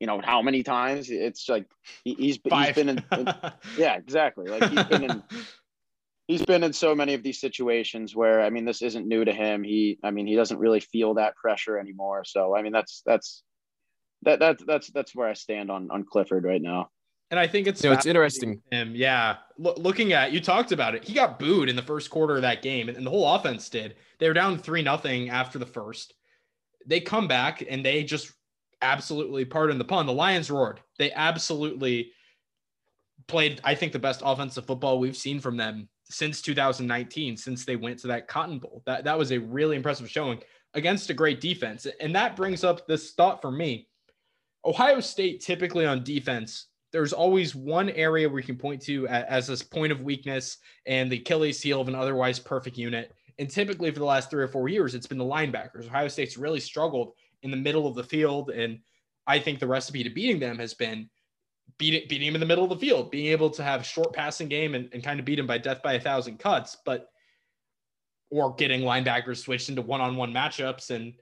you 0.00 0.06
know 0.06 0.20
how 0.24 0.42
many 0.42 0.62
times 0.62 1.10
it's 1.10 1.48
like 1.48 1.66
he, 2.04 2.14
he's, 2.14 2.38
he's 2.42 2.74
been 2.74 2.88
in, 2.88 3.04
in 3.12 3.34
yeah 3.76 3.96
exactly 3.96 4.46
like 4.46 4.70
he's 4.70 4.84
been 4.84 5.04
in 5.04 5.22
he's 6.30 6.44
been 6.44 6.64
in 6.64 6.72
so 6.72 6.94
many 6.94 7.14
of 7.14 7.22
these 7.22 7.40
situations 7.40 8.16
where 8.16 8.40
I 8.40 8.50
mean 8.50 8.64
this 8.64 8.82
isn't 8.82 9.06
new 9.06 9.24
to 9.24 9.32
him. 9.32 9.62
He 9.62 9.98
I 10.02 10.10
mean 10.10 10.26
he 10.26 10.36
doesn't 10.36 10.58
really 10.58 10.80
feel 10.80 11.14
that 11.14 11.36
pressure 11.36 11.78
anymore. 11.78 12.24
So 12.24 12.56
I 12.56 12.62
mean 12.62 12.72
that's 12.72 13.02
that's 13.04 13.42
that 14.22 14.38
that's 14.38 14.64
that's 14.64 14.90
that's 14.90 15.14
where 15.14 15.28
I 15.28 15.34
stand 15.34 15.70
on 15.70 15.90
on 15.90 16.04
Clifford 16.04 16.44
right 16.44 16.62
now. 16.62 16.88
And 17.32 17.38
I 17.38 17.46
think 17.46 17.66
it's 17.66 17.82
you 17.82 17.90
know, 17.90 17.94
it's 17.94 18.06
interesting. 18.06 18.60
Him, 18.72 18.94
yeah. 18.94 19.36
L- 19.64 19.76
looking 19.76 20.12
at 20.12 20.32
you 20.32 20.40
talked 20.40 20.72
about 20.72 20.94
it. 20.94 21.04
He 21.04 21.14
got 21.14 21.38
booed 21.38 21.68
in 21.68 21.76
the 21.76 21.82
first 21.82 22.10
quarter 22.10 22.36
of 22.36 22.42
that 22.42 22.60
game, 22.62 22.88
and, 22.88 22.96
and 22.96 23.06
the 23.06 23.10
whole 23.10 23.34
offense 23.34 23.68
did. 23.68 23.96
They 24.18 24.26
were 24.26 24.34
down 24.34 24.58
three 24.58 24.82
nothing 24.82 25.30
after 25.30 25.58
the 25.58 25.66
first. 25.66 26.14
They 26.86 27.00
come 27.00 27.28
back 27.28 27.62
and 27.68 27.84
they 27.84 28.02
just 28.02 28.32
absolutely, 28.82 29.44
pardon 29.44 29.78
the 29.78 29.84
pun, 29.84 30.06
the 30.06 30.12
Lions 30.12 30.50
roared. 30.50 30.80
They 30.98 31.12
absolutely 31.12 32.12
played, 33.28 33.60
I 33.64 33.74
think, 33.74 33.92
the 33.92 33.98
best 33.98 34.22
offensive 34.24 34.66
football 34.66 34.98
we've 34.98 35.16
seen 35.16 35.40
from 35.40 35.56
them 35.56 35.88
since 36.10 36.42
2019, 36.42 37.36
since 37.36 37.64
they 37.64 37.76
went 37.76 37.98
to 38.00 38.08
that 38.08 38.28
Cotton 38.28 38.58
Bowl. 38.58 38.82
That 38.86 39.04
that 39.04 39.18
was 39.18 39.32
a 39.32 39.38
really 39.38 39.76
impressive 39.76 40.10
showing 40.10 40.40
against 40.74 41.10
a 41.10 41.14
great 41.14 41.40
defense. 41.40 41.86
And 42.00 42.14
that 42.14 42.36
brings 42.36 42.64
up 42.64 42.86
this 42.86 43.12
thought 43.12 43.40
for 43.40 43.50
me. 43.50 43.88
Ohio 44.64 45.00
State 45.00 45.40
typically 45.40 45.86
on 45.86 46.04
defense, 46.04 46.66
there's 46.92 47.12
always 47.12 47.54
one 47.54 47.88
area 47.90 48.28
where 48.28 48.40
you 48.40 48.46
can 48.46 48.56
point 48.56 48.82
to 48.82 49.06
as 49.08 49.46
this 49.46 49.62
point 49.62 49.92
of 49.92 50.02
weakness 50.02 50.58
and 50.86 51.10
the 51.10 51.18
Achilles 51.18 51.62
heel 51.62 51.80
of 51.80 51.88
an 51.88 51.94
otherwise 51.94 52.38
perfect 52.38 52.76
unit. 52.76 53.14
And 53.38 53.48
typically 53.48 53.90
for 53.90 54.00
the 54.00 54.04
last 54.04 54.28
three 54.28 54.42
or 54.42 54.48
four 54.48 54.68
years, 54.68 54.94
it's 54.94 55.06
been 55.06 55.18
the 55.18 55.24
linebackers. 55.24 55.86
Ohio 55.86 56.08
State's 56.08 56.36
really 56.36 56.60
struggled 56.60 57.12
in 57.42 57.50
the 57.50 57.56
middle 57.56 57.86
of 57.86 57.94
the 57.94 58.04
field. 58.04 58.50
And 58.50 58.80
I 59.26 59.38
think 59.38 59.58
the 59.58 59.66
recipe 59.66 60.02
to 60.02 60.10
beating 60.10 60.40
them 60.40 60.58
has 60.58 60.74
been 60.74 61.08
beating 61.78 62.06
beating 62.08 62.28
him 62.28 62.34
in 62.34 62.40
the 62.40 62.46
middle 62.46 62.64
of 62.64 62.70
the 62.70 62.76
field, 62.76 63.10
being 63.10 63.26
able 63.26 63.50
to 63.50 63.62
have 63.62 63.84
short 63.86 64.12
passing 64.12 64.48
game 64.48 64.74
and, 64.74 64.88
and 64.92 65.02
kind 65.02 65.20
of 65.20 65.26
beat 65.26 65.38
him 65.38 65.46
by 65.46 65.58
death 65.58 65.82
by 65.82 65.94
a 65.94 66.00
thousand 66.00 66.38
cuts, 66.38 66.76
but 66.84 67.08
or 68.30 68.54
getting 68.54 68.82
linebackers 68.82 69.38
switched 69.38 69.68
into 69.68 69.82
one-on-one 69.82 70.32
matchups 70.32 70.90
and 70.90 71.14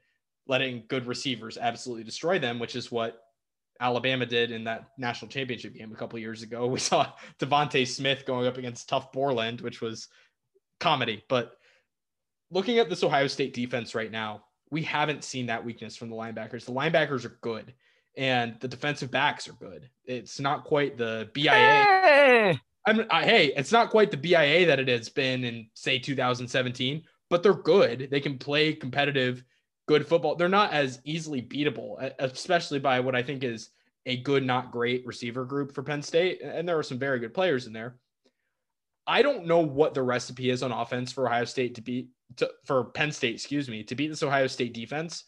letting 0.47 0.85
good 0.89 1.07
receivers 1.07 1.57
absolutely 1.57 2.05
destroy 2.05 2.39
them, 2.39 2.59
which 2.59 2.77
is 2.77 2.93
what 2.93 3.23
Alabama 3.81 4.27
did 4.27 4.51
in 4.51 4.65
that 4.65 4.89
national 4.99 5.31
championship 5.31 5.75
game 5.75 5.93
a 5.93 5.97
couple 5.97 6.19
years 6.19 6.43
ago. 6.43 6.67
We 6.79 6.79
saw 6.79 7.13
DeVonta 7.39 7.87
Smith 7.87 8.25
going 8.27 8.47
up 8.47 8.59
against 8.59 8.91
Tuf 8.91 9.13
Borland, 9.13 9.61
which 9.61 9.81
was 9.81 10.09
comedy. 10.81 11.25
But 11.29 11.57
looking 12.51 12.79
at 12.79 12.89
this 12.89 13.05
Ohio 13.05 13.27
State 13.27 13.55
defense 13.55 13.95
right 13.95 14.11
now, 14.11 14.45
we 14.71 14.83
haven't 14.83 15.25
seen 15.25 15.47
that 15.47 15.65
weakness 15.65 15.97
from 15.97 16.11
the 16.11 16.17
linebackers. 16.17 16.65
The 16.65 16.73
linebackers 16.73 17.25
are 17.25 17.39
good 17.41 17.73
and 18.17 18.57
the 18.61 18.69
defensive 18.69 19.11
backs 19.11 19.49
are 19.49 19.53
good. 19.53 19.89
It's 20.05 20.41
not 20.41 20.65
quite 20.65 20.99
the 20.99 21.31
BIA. 21.33 21.53
Hey. 21.53 22.61
I'm, 22.87 23.05
I, 23.11 23.25
hey, 23.25 23.53
it's 23.57 23.73
not 23.73 23.91
quite 23.91 24.11
the 24.11 24.17
BIA 24.17 24.67
that 24.67 24.81
it 24.81 24.89
has 24.89 25.09
been 25.09 25.45
in 25.45 25.69
say 25.75 25.99
2017, 25.99 27.05
but 27.31 27.43
they're 27.43 27.55
good. 27.55 28.09
They 28.11 28.21
can 28.21 28.39
play 28.39 28.73
competitive, 28.73 29.45
good 29.87 30.07
football. 30.07 30.35
They're 30.35 30.49
not 30.49 30.73
as 30.73 31.01
easily 31.05 31.43
beatable, 31.43 32.13
especially 32.19 32.81
by 32.81 32.99
what 33.01 33.15
I 33.15 33.23
think 33.23 33.45
is 33.45 33.71
a 34.07 34.17
good, 34.17 34.45
not 34.45 34.73
great 34.73 35.07
receiver 35.07 35.45
group 35.45 35.73
for 35.73 35.83
Penn 35.83 36.03
State. 36.03 36.41
And 36.43 36.69
there 36.69 36.79
are 36.79 36.83
some 36.83 36.99
very 36.99 37.21
good 37.21 37.35
players 37.35 37.67
in 37.67 37.73
there. 37.73 37.99
I 39.09 39.23
don't 39.23 39.47
know 39.47 39.61
what 39.61 39.95
the 39.95 40.03
recipe 40.03 40.51
is 40.51 40.63
on 40.63 40.71
offense 40.71 41.11
for 41.11 41.27
Ohio 41.27 41.47
State 41.47 41.75
to 41.77 41.81
beat 41.81 42.09
to, 42.37 42.51
for 42.67 42.85
Penn 42.85 43.11
State, 43.11 43.35
excuse 43.35 43.69
me, 43.69 43.83
to 43.85 43.95
beat 43.95 44.09
this 44.09 44.23
Ohio 44.23 44.47
State 44.47 44.75
defense. 44.75 45.25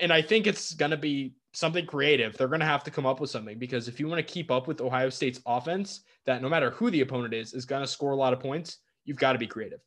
And 0.00 0.12
I 0.12 0.20
think 0.20 0.48
it's 0.48 0.74
going 0.74 0.90
to 0.90 0.96
be 0.96 1.34
something 1.54 1.86
creative. 1.86 2.36
They're 2.36 2.48
going 2.48 2.60
to 2.60 2.66
have 2.66 2.82
to 2.84 2.90
come 2.90 3.06
up 3.06 3.20
with 3.20 3.30
something 3.30 3.58
because 3.58 3.86
if 3.86 4.00
you 4.00 4.08
want 4.08 4.18
to 4.18 4.34
keep 4.34 4.50
up 4.50 4.66
with 4.66 4.80
Ohio 4.80 5.08
State's 5.08 5.40
offense, 5.46 6.00
that 6.26 6.42
no 6.42 6.48
matter 6.48 6.70
who 6.70 6.90
the 6.90 7.00
opponent 7.00 7.32
is, 7.32 7.54
is 7.54 7.64
going 7.64 7.80
to 7.80 7.86
score 7.86 8.10
a 8.10 8.16
lot 8.16 8.32
of 8.32 8.40
points, 8.40 8.78
you've 9.04 9.16
got 9.16 9.32
to 9.32 9.38
be 9.38 9.46
creative. 9.46 9.80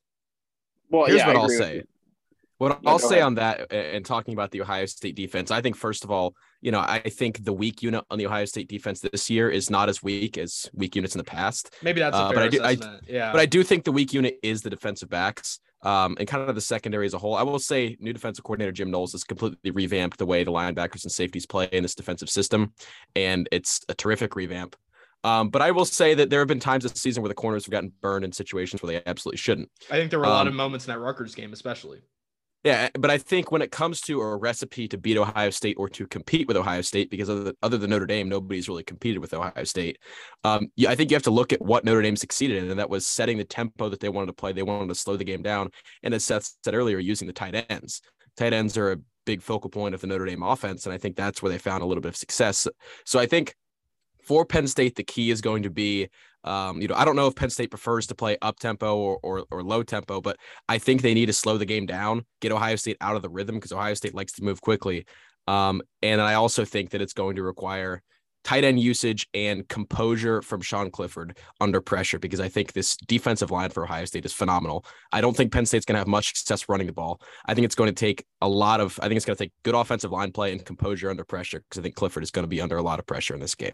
Well, 0.89 1.05
here's 1.05 1.19
yeah, 1.19 1.27
what 1.27 1.36
I'll 1.36 1.49
say. 1.49 1.84
What 2.58 2.79
yeah, 2.82 2.89
I'll 2.89 2.99
say 2.99 3.15
ahead. 3.15 3.23
on 3.23 3.36
that 3.36 3.71
and 3.71 4.05
talking 4.05 4.34
about 4.34 4.51
the 4.51 4.62
Ohio 4.62 4.86
State 4.86 5.15
defense, 5.15 5.51
I 5.51 5.62
think 5.62 5.75
first 5.75 6.05
of 6.05 6.12
all, 6.12 6.34
you 6.62 6.72
know, 6.72 6.80
I 6.80 7.00
think 7.00 7.43
the 7.45 7.54
weak 7.54 7.82
unit 7.82 8.04
on 8.10 8.17
the 8.17 8.26
Ohio 8.26 8.45
State 8.45 8.67
defense 8.67 9.00
this 9.00 9.30
year 9.30 9.50
is 9.50 9.69
not 9.69 9.89
as 9.89 10.04
weak 10.04 10.38
as 10.38 10.69
weak 10.74 10.95
units 10.95 11.15
in 11.15 11.19
the 11.19 11.24
past. 11.24 11.74
Maybe 11.82 12.00
that's 12.00 12.15
uh, 12.15 12.32
but 12.34 12.43
I 12.43 12.48
do, 12.50 12.62
I, 12.63 12.78
yeah. 13.08 13.32
But 13.32 13.41
I 13.41 13.45
do 13.45 13.63
think 13.63 13.86
the 13.86 13.91
weak 13.91 14.13
unit 14.13 14.38
is 14.43 14.62
the 14.62 14.69
defensive 14.69 15.10
backs 15.10 15.60
um, 15.84 16.17
and 16.19 16.28
kind 16.28 16.48
of 16.48 16.56
the 16.56 16.62
secondary 16.62 17.06
as 17.06 17.13
a 17.13 17.17
whole. 17.17 17.36
I 17.36 17.43
will 17.43 17.60
say 17.60 17.95
new 18.00 18.13
defensive 18.13 18.43
coordinator 18.43 18.72
Jim 18.72 18.91
Knowles 18.91 19.13
has 19.13 19.24
completely 19.24 19.72
revamped 19.72 20.17
the 20.17 20.26
way 20.26 20.43
the 20.43 20.52
linebackers 20.52 21.04
and 21.04 21.12
safeties 21.12 21.45
play 21.45 21.69
in 21.72 21.84
this 21.84 21.95
defensive 21.95 22.30
system, 22.30 22.74
and 23.15 23.48
it's 23.52 23.82
a 23.88 23.93
terrific 23.93 24.36
revamp. 24.36 24.76
Um, 25.24 25.50
but 25.50 25.62
I 25.62 25.72
will 25.72 25.86
say 25.86 26.13
that 26.13 26.30
there 26.30 26.39
have 26.39 26.48
been 26.48 26.62
times 26.62 26.84
this 26.84 26.93
season 26.93 27.22
where 27.22 27.28
the 27.28 27.36
corners 27.36 27.65
have 27.65 27.72
gotten 27.72 27.91
burned 28.02 28.24
in 28.24 28.32
situations 28.32 28.82
where 28.82 28.93
they 28.93 29.02
absolutely 29.06 29.38
shouldn't. 29.38 29.69
I 29.91 29.95
think 29.95 30.12
there 30.12 30.19
were 30.19 30.26
a 30.26 30.30
lot 30.30 30.41
um, 30.41 30.48
of 30.50 30.54
moments 30.54 30.88
in 30.88 30.93
that 30.93 31.00
Rutgers 31.00 31.36
game, 31.36 31.52
especially. 31.52 32.02
Yeah, 32.65 32.89
but 33.00 33.10
I 33.10 33.17
think 33.17 33.52
when 33.52 33.62
it 33.62 33.72
comes 33.72 34.02
to 34.02 34.19
a 34.19 34.36
recipe 34.36 34.89
to 34.89 34.98
beat 34.98 35.17
Ohio 35.17 35.50
State 35.50 35.78
or 35.80 35.88
to 35.89 36.06
compete 36.06 36.45
with 36.45 36.58
Ohio 36.58 36.82
State, 36.82 37.10
because 37.10 37.30
other, 37.30 37.54
other 37.63 37.78
than 37.78 37.89
Notre 37.89 38.06
Dame, 38.06 38.28
nobody's 38.28 38.67
really 38.67 38.84
competed 38.84 39.22
with 39.22 39.34
Ohio 39.34 39.63
State. 39.63 39.98
Um, 40.43 40.67
yeah, 40.76 40.89
I 40.89 40.95
think 40.95 41.10
you 41.10 41.15
have 41.15 41.24
to 41.24 41.32
look 41.32 41.54
at 41.54 41.62
what 41.62 41.86
Notre 41.86 42.02
Dame 42.02 42.17
succeeded 42.17 42.62
in, 42.62 42.69
and 42.69 42.78
that 42.78 42.89
was 42.89 43.08
setting 43.08 43.38
the 43.38 43.45
tempo 43.45 43.88
that 43.88 44.02
they 44.02 44.10
wanted 44.10 44.28
to 44.28 44.34
play. 44.34 44.52
They 44.52 44.63
wanted 44.63 44.89
to 44.89 44.95
slow 44.95 45.15
the 45.15 45.24
game 45.24 45.41
down, 45.41 45.69
and 46.04 46.13
as 46.13 46.26
Seth 46.26 46.52
said 46.62 46.76
earlier, 46.76 47.00
using 47.00 47.28
the 47.28 47.34
tight 47.34 47.65
ends. 47.69 48.02
Tight 48.36 48.52
ends 48.52 48.78
are 48.78 48.91
a 48.91 48.98
big 49.26 49.41
focal 49.41 49.69
point 49.69 49.95
of 49.95 50.02
the 50.02 50.08
Notre 50.08 50.26
Dame 50.26 50.43
offense, 50.43 50.86
and 50.86 50.93
I 50.93 50.98
think 50.98 51.15
that's 51.15 51.41
where 51.41 51.52
they 51.52 51.60
found 51.60 51.82
a 51.82 51.86
little 51.86 52.02
bit 52.02 52.10
of 52.10 52.17
success. 52.17 52.67
So 53.06 53.19
I 53.19 53.26
think 53.26 53.56
for 54.26 54.45
Penn 54.45 54.67
State, 54.67 54.95
the 54.95 55.04
key 55.04 55.32
is 55.32 55.39
going 55.39 55.63
to 55.63 55.69
be 55.69 56.10
um, 56.43 56.82
you 56.82 56.88
know, 56.88 56.95
I 56.95 57.06
don't 57.06 57.15
know 57.15 57.28
if 57.28 57.36
Penn 57.36 57.49
State 57.49 57.69
prefers 57.69 58.08
to 58.08 58.15
play 58.15 58.38
up 58.41 58.60
tempo 58.60 58.97
or, 58.97 59.19
or, 59.23 59.45
or 59.52 59.63
low 59.63 59.84
tempo, 59.84 60.21
but 60.21 60.38
I 60.67 60.78
think 60.78 61.02
they 61.02 61.13
need 61.13 61.28
to 61.28 61.34
slow 61.34 61.58
the 61.58 61.65
game 61.65 61.86
down, 61.86 62.25
get 62.41 62.52
Ohio 62.52 62.75
State 62.75 62.97
out 63.02 63.15
of 63.15 63.21
the 63.21 63.30
rhythm 63.30 63.56
because 63.56 63.71
Ohio 63.71 63.93
State 63.93 64.15
likes 64.15 64.34
to 64.34 64.43
move 64.43 64.62
quickly. 64.62 65.06
Um, 65.47 65.82
and 66.02 66.21
I 66.21 66.36
also 66.36 66.63
think 66.63 66.91
that 66.91 67.02
it's 67.02 67.13
going 67.13 67.36
to 67.36 67.43
require 67.43 68.02
tight 68.43 68.63
end 68.63 68.80
usage 68.80 69.28
and 69.34 69.67
composure 69.67 70.41
from 70.41 70.62
Sean 70.62 70.89
Clifford 70.89 71.38
under 71.60 71.82
pressure 71.82 72.19
because 72.19 72.39
I 72.39 72.47
think 72.47 72.71
this 72.71 72.95
defensive 72.95 73.52
line 73.52 73.69
for 73.69 73.84
Ohio 73.84 74.06
State 74.06 74.25
is 74.25 74.34
phenomenal. 74.34 74.86
I 75.12 75.21
don't 75.21 75.36
think 75.36 75.52
Penn 75.52 75.65
State's 75.65 75.86
going 75.86 75.95
to 75.95 75.99
have 75.99 76.08
much 76.08 76.36
success 76.38 76.69
running 76.69 76.88
the 76.88 76.93
ball. 76.93 77.19
I 77.45 77.54
think 77.54 77.65
it's 77.65 77.75
going 77.75 77.89
to 77.89 77.95
take 77.95 78.23
a 78.41 78.47
lot 78.47 78.80
of, 78.80 78.97
I 79.02 79.08
think 79.08 79.17
it's 79.17 79.25
going 79.25 79.36
to 79.36 79.43
take 79.43 79.52
good 79.63 79.75
offensive 79.75 80.12
line 80.12 80.32
play 80.32 80.52
and 80.52 80.63
composure 80.63 81.10
under 81.10 81.25
pressure 81.25 81.60
because 81.60 81.80
I 81.80 81.84
think 81.84 81.95
Clifford 81.95 82.23
is 82.23 82.32
going 82.32 82.43
to 82.43 82.49
be 82.49 82.62
under 82.62 82.78
a 82.78 82.84
lot 82.84 82.99
of 82.99 83.06
pressure 83.06 83.34
in 83.34 83.39
this 83.39 83.56
game. 83.56 83.73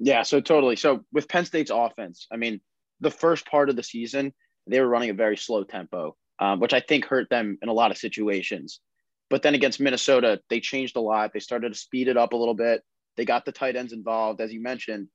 Yeah, 0.00 0.22
so 0.22 0.40
totally. 0.40 0.76
So 0.76 1.04
with 1.12 1.28
Penn 1.28 1.44
State's 1.44 1.72
offense, 1.74 2.26
I 2.32 2.36
mean, 2.36 2.60
the 3.00 3.10
first 3.10 3.46
part 3.46 3.68
of 3.68 3.76
the 3.76 3.82
season, 3.82 4.32
they 4.66 4.80
were 4.80 4.88
running 4.88 5.10
a 5.10 5.14
very 5.14 5.36
slow 5.36 5.64
tempo, 5.64 6.16
um, 6.38 6.60
which 6.60 6.72
I 6.72 6.80
think 6.80 7.04
hurt 7.04 7.28
them 7.30 7.58
in 7.62 7.68
a 7.68 7.72
lot 7.72 7.90
of 7.90 7.98
situations. 7.98 8.80
But 9.28 9.42
then 9.42 9.54
against 9.54 9.80
Minnesota, 9.80 10.40
they 10.48 10.60
changed 10.60 10.96
a 10.96 11.00
lot. 11.00 11.32
They 11.32 11.40
started 11.40 11.72
to 11.72 11.78
speed 11.78 12.08
it 12.08 12.16
up 12.16 12.32
a 12.32 12.36
little 12.36 12.54
bit. 12.54 12.82
They 13.16 13.24
got 13.24 13.44
the 13.44 13.52
tight 13.52 13.76
ends 13.76 13.92
involved, 13.92 14.40
as 14.40 14.52
you 14.52 14.62
mentioned. 14.62 15.08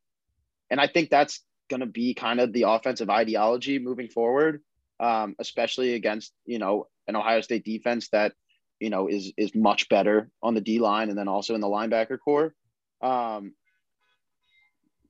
And 0.69 0.79
I 0.79 0.87
think 0.87 1.09
that's 1.09 1.41
going 1.69 1.79
to 1.79 1.85
be 1.85 2.13
kind 2.13 2.39
of 2.39 2.51
the 2.51 2.63
offensive 2.63 3.09
ideology 3.09 3.79
moving 3.79 4.09
forward, 4.09 4.61
um, 4.99 5.35
especially 5.39 5.93
against, 5.93 6.33
you 6.45 6.59
know, 6.59 6.87
an 7.07 7.15
Ohio 7.15 7.41
State 7.41 7.63
defense 7.63 8.09
that, 8.09 8.33
you 8.79 8.89
know, 8.89 9.07
is 9.07 9.31
is 9.37 9.55
much 9.55 9.87
better 9.87 10.29
on 10.41 10.55
the 10.55 10.61
D 10.61 10.79
line 10.79 11.09
and 11.09 11.17
then 11.17 11.29
also 11.29 11.55
in 11.55 11.61
the 11.61 11.67
linebacker 11.67 12.17
corps. 12.19 12.53
Um, 13.01 13.53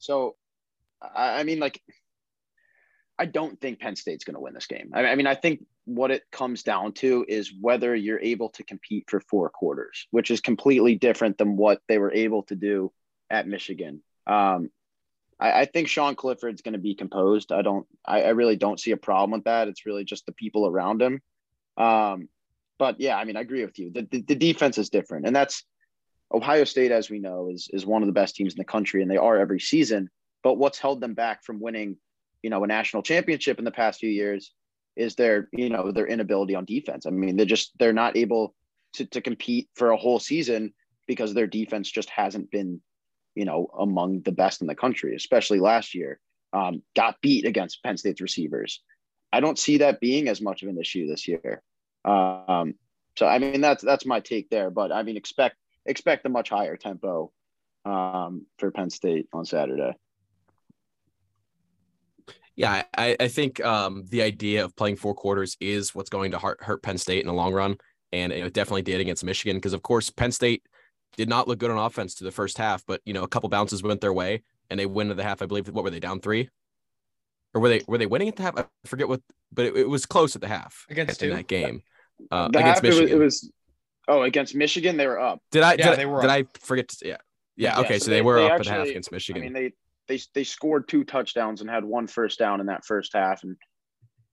so, 0.03 0.35
I, 1.01 1.43
mean, 1.43 1.59
like, 1.59 1.81
I 3.17 3.25
don't 3.25 3.59
think 3.61 3.79
Penn 3.79 3.95
State's 3.95 4.25
going 4.25 4.35
to 4.35 4.41
win 4.41 4.53
this 4.53 4.67
game. 4.67 4.91
I, 4.93 5.05
I 5.05 5.15
mean, 5.15 5.27
I 5.27 5.35
think 5.35 5.65
what 5.85 6.11
it 6.11 6.23
comes 6.29 6.63
down 6.63 6.91
to 6.93 7.25
is 7.25 7.53
whether 7.59 7.95
you're 7.95 8.19
able 8.19 8.49
to 8.49 8.63
compete 8.65 9.05
for 9.07 9.21
four 9.21 9.49
quarters, 9.49 10.07
which 10.11 10.29
is 10.29 10.41
completely 10.41 10.95
different 10.95 11.37
than 11.37 11.55
what 11.55 11.81
they 11.87 11.99
were 11.99 12.11
able 12.11 12.43
to 12.43 12.55
do 12.55 12.91
at 13.29 13.47
Michigan. 13.47 14.03
Um, 14.27 14.69
I, 15.39 15.61
I, 15.61 15.65
think 15.65 15.87
Sean 15.87 16.15
Clifford's 16.15 16.61
going 16.61 16.73
to 16.73 16.79
be 16.79 16.95
composed. 16.95 17.53
I 17.53 17.61
don't, 17.61 17.85
I, 18.05 18.23
I, 18.23 18.29
really 18.29 18.55
don't 18.57 18.79
see 18.79 18.91
a 18.91 18.97
problem 18.97 19.31
with 19.31 19.45
that. 19.45 19.69
It's 19.69 19.85
really 19.85 20.03
just 20.03 20.25
the 20.25 20.31
people 20.33 20.67
around 20.67 21.01
him. 21.01 21.21
Um, 21.77 22.27
but 22.77 22.99
yeah, 22.99 23.17
I 23.17 23.23
mean, 23.23 23.37
I 23.37 23.41
agree 23.41 23.63
with 23.63 23.79
you. 23.79 23.91
The, 23.91 24.07
the, 24.09 24.21
the 24.21 24.35
defense 24.35 24.77
is 24.77 24.89
different, 24.89 25.27
and 25.27 25.35
that's 25.35 25.63
Ohio 26.33 26.63
State, 26.63 26.91
as 26.91 27.09
we 27.09 27.19
know, 27.19 27.49
is 27.49 27.69
is 27.73 27.85
one 27.85 28.01
of 28.01 28.07
the 28.07 28.13
best 28.13 28.35
teams 28.35 28.53
in 28.53 28.57
the 28.57 28.63
country, 28.63 29.01
and 29.01 29.09
they 29.09 29.17
are 29.17 29.37
every 29.37 29.59
season. 29.59 30.09
But 30.41 30.57
what's 30.57 30.79
held 30.79 30.99
them 30.99 31.13
back 31.13 31.43
from 31.43 31.61
winning, 31.61 31.97
you 32.41 32.49
know, 32.49 32.63
a 32.63 32.67
national 32.67 33.03
championship 33.03 33.59
in 33.59 33.65
the 33.65 33.71
past 33.71 33.99
few 33.99 34.09
years 34.09 34.53
is 34.95 35.15
their, 35.15 35.49
you 35.53 35.69
know, 35.69 35.91
their 35.91 36.07
inability 36.07 36.55
on 36.55 36.65
defense. 36.65 37.05
I 37.05 37.11
mean, 37.11 37.37
they're 37.37 37.45
just 37.45 37.71
they're 37.79 37.93
not 37.93 38.17
able 38.17 38.55
to 38.93 39.05
to 39.05 39.21
compete 39.21 39.69
for 39.75 39.91
a 39.91 39.97
whole 39.97 40.19
season 40.19 40.73
because 41.07 41.33
their 41.33 41.47
defense 41.47 41.89
just 41.89 42.09
hasn't 42.09 42.49
been, 42.51 42.81
you 43.35 43.45
know, 43.45 43.67
among 43.79 44.21
the 44.21 44.31
best 44.31 44.61
in 44.61 44.67
the 44.67 44.75
country, 44.75 45.15
especially 45.15 45.59
last 45.59 45.93
year. 45.93 46.19
Um, 46.51 46.83
got 46.95 47.19
beat 47.21 47.45
against 47.45 47.81
Penn 47.81 47.97
State's 47.97 48.21
receivers. 48.21 48.83
I 49.31 49.39
don't 49.39 49.57
see 49.57 49.79
that 49.79 49.99
being 49.99 50.27
as 50.27 50.39
much 50.39 50.61
of 50.61 50.69
an 50.69 50.77
issue 50.79 51.07
this 51.07 51.27
year. 51.27 51.63
Um, 52.05 52.75
so 53.17 53.25
I 53.27 53.39
mean 53.39 53.61
that's 53.61 53.83
that's 53.83 54.05
my 54.05 54.19
take 54.19 54.49
there. 54.49 54.69
But 54.69 54.91
I 54.91 55.03
mean 55.03 55.17
expect 55.17 55.55
expect 55.85 56.25
a 56.25 56.29
much 56.29 56.49
higher 56.49 56.75
tempo 56.77 57.31
um, 57.85 58.45
for 58.57 58.71
Penn 58.71 58.89
State 58.89 59.27
on 59.33 59.45
Saturday. 59.45 59.93
Yeah, 62.55 62.83
I, 62.95 63.15
I 63.19 63.27
think 63.29 63.63
um, 63.65 64.05
the 64.09 64.21
idea 64.21 64.63
of 64.63 64.75
playing 64.75 64.97
four 64.97 65.15
quarters 65.15 65.57
is 65.59 65.95
what's 65.95 66.09
going 66.09 66.31
to 66.31 66.39
hurt, 66.39 66.63
hurt 66.63 66.83
Penn 66.83 66.97
State 66.97 67.21
in 67.21 67.27
the 67.27 67.33
long 67.33 67.53
run. 67.53 67.77
And 68.11 68.31
it 68.31 68.53
definitely 68.53 68.83
did 68.83 69.01
against 69.01 69.23
Michigan 69.23 69.57
because, 69.57 69.73
of 69.73 69.81
course, 69.81 70.11
Penn 70.11 70.31
State 70.31 70.61
did 71.17 71.27
not 71.27 71.47
look 71.47 71.57
good 71.57 71.71
on 71.71 71.79
offense 71.79 72.13
to 72.15 72.23
the 72.23 72.31
first 72.31 72.59
half, 72.59 72.85
but, 72.85 73.01
you 73.05 73.13
know, 73.13 73.23
a 73.23 73.27
couple 73.27 73.49
bounces 73.49 73.81
went 73.81 74.01
their 74.01 74.13
way 74.13 74.43
and 74.69 74.79
they 74.79 74.85
win 74.85 75.09
at 75.09 75.17
the 75.17 75.23
half. 75.23 75.41
I 75.41 75.47
believe, 75.47 75.67
what 75.69 75.83
were 75.83 75.89
they 75.89 75.99
down 75.99 76.19
three? 76.19 76.47
Or 77.55 77.61
were 77.61 77.69
they 77.69 77.81
were 77.87 77.97
they 77.97 78.05
winning 78.05 78.29
at 78.29 78.35
the 78.35 78.43
half? 78.43 78.57
I 78.57 78.65
forget 78.85 79.07
what, 79.07 79.21
but 79.51 79.65
it, 79.65 79.77
it 79.77 79.89
was 79.89 80.05
close 80.05 80.35
at 80.35 80.41
the 80.41 80.47
half 80.47 80.85
against 80.91 81.23
in 81.23 81.29
two? 81.29 81.35
that 81.35 81.47
game. 81.47 81.81
Uh, 82.29 82.49
The 82.49 82.59
against 82.59 82.75
half, 82.75 82.83
it 82.83 82.87
was, 82.87 82.99
Michigan. 82.99 83.21
it 83.21 83.23
was 83.23 83.51
oh 84.07 84.23
against 84.23 84.55
Michigan 84.55 84.97
they 84.97 85.07
were 85.07 85.19
up. 85.19 85.41
did 85.51 85.63
I 85.63 85.73
Yeah, 85.75 85.91
did, 85.91 85.99
they 85.99 86.05
were 86.05 86.21
did 86.21 86.29
up. 86.29 86.37
I 86.37 86.45
forget 86.59 86.87
to 86.89 87.07
yeah. 87.07 87.17
Yeah, 87.55 87.75
Yeah, 87.75 87.79
okay, 87.81 87.99
so 87.99 88.05
so 88.05 88.11
they, 88.11 88.17
they- 88.17 88.21
were 88.21 88.35
they 88.39 88.45
up 88.49 88.59
at 88.59 88.65
half 88.65 88.77
actually- 88.79 88.89
against 88.91 89.13
I 89.13 89.15
Michigan. 89.15 89.41
mean 89.43 89.53
they 89.53 89.73
they 90.07 90.19
they 90.33 90.43
scored 90.43 90.87
two 90.87 91.03
touchdowns 91.03 91.61
and 91.61 91.69
had 91.69 91.83
one 91.85 92.07
first 92.07 92.37
down 92.39 92.59
in 92.59 92.65
that 92.67 92.83
first 92.85 93.13
half 93.13 93.43
and 93.43 93.55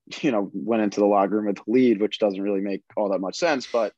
you 0.22 0.32
know 0.32 0.50
went 0.54 0.82
into 0.82 1.00
the 1.00 1.06
locker 1.06 1.36
room 1.36 1.46
with 1.46 1.56
the 1.56 1.62
lead, 1.68 2.00
which 2.00 2.18
doesn't 2.18 2.40
really 2.42 2.60
make 2.60 2.82
all 2.96 3.10
that 3.10 3.20
much 3.20 3.36
sense, 3.36 3.68
but 3.72 3.92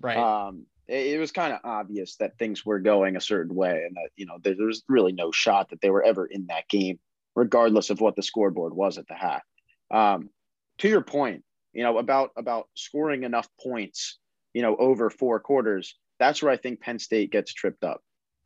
Right. 0.00 0.16
um 0.16 0.64
it, 0.86 1.14
it 1.14 1.18
was 1.18 1.32
kind 1.32 1.52
of 1.52 1.58
obvious 1.64 2.16
that 2.16 2.38
things 2.38 2.64
were 2.64 2.78
going 2.78 3.16
a 3.16 3.20
certain 3.20 3.54
way 3.54 3.82
and 3.86 3.96
that 3.96 4.10
you 4.16 4.26
know 4.26 4.38
there, 4.42 4.54
there 4.54 4.66
was 4.66 4.82
really 4.88 5.12
no 5.12 5.30
shot 5.32 5.70
that 5.70 5.80
they 5.80 5.90
were 5.90 6.02
ever 6.04 6.24
in 6.24 6.46
that 6.46 6.68
game 6.68 6.98
regardless 7.34 7.90
of 7.90 8.00
what 8.00 8.16
the 8.16 8.22
scoreboard 8.22 8.72
was 8.74 8.96
at 8.96 9.06
the 9.08 9.14
half 9.14 9.42
um 9.90 10.30
to 10.78 10.88
your 10.88 11.00
point 11.02 11.44
you 11.72 11.82
know 11.82 11.98
about 11.98 12.30
about 12.36 12.68
scoring 12.74 13.24
enough 13.24 13.48
points 13.60 14.18
you 14.58 14.62
know 14.62 14.74
over 14.76 15.08
four 15.08 15.38
quarters 15.38 15.94
that's 16.18 16.42
where 16.42 16.50
i 16.50 16.56
think 16.56 16.80
penn 16.80 16.98
state 16.98 17.30
gets 17.30 17.54
tripped 17.54 17.84
up. 17.84 18.00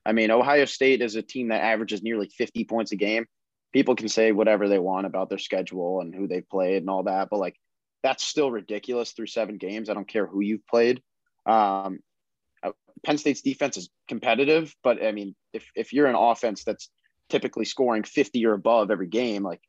I 0.04 0.12
mean 0.12 0.30
ohio 0.30 0.66
state 0.66 1.00
is 1.00 1.14
a 1.16 1.22
team 1.22 1.48
that 1.48 1.62
averages 1.62 2.02
nearly 2.02 2.28
50 2.28 2.64
points 2.64 2.92
a 2.92 2.96
game. 2.96 3.24
People 3.72 3.96
can 3.96 4.10
say 4.10 4.32
whatever 4.32 4.68
they 4.68 4.78
want 4.78 5.06
about 5.06 5.30
their 5.30 5.38
schedule 5.38 6.00
and 6.02 6.14
who 6.14 6.28
they've 6.28 6.48
played 6.50 6.82
and 6.82 6.90
all 6.90 7.04
that 7.04 7.30
but 7.30 7.38
like 7.38 7.56
that's 8.02 8.24
still 8.24 8.50
ridiculous 8.50 9.12
through 9.12 9.28
seven 9.28 9.56
games. 9.56 9.88
I 9.88 9.94
don't 9.94 10.08
care 10.08 10.26
who 10.26 10.40
you've 10.40 10.66
played. 10.66 11.02
Um, 11.46 12.00
uh, 12.62 12.72
Penn 13.04 13.18
State's 13.18 13.42
defense 13.42 13.76
is 13.76 13.90
competitive, 14.08 14.74
but 14.82 15.02
I 15.02 15.12
mean, 15.12 15.34
if 15.52 15.70
if 15.74 15.92
you're 15.92 16.06
an 16.06 16.14
offense 16.14 16.64
that's 16.64 16.90
typically 17.28 17.64
scoring 17.64 18.02
50 18.02 18.44
or 18.46 18.52
above 18.52 18.90
every 18.90 19.06
game, 19.06 19.42
like 19.42 19.60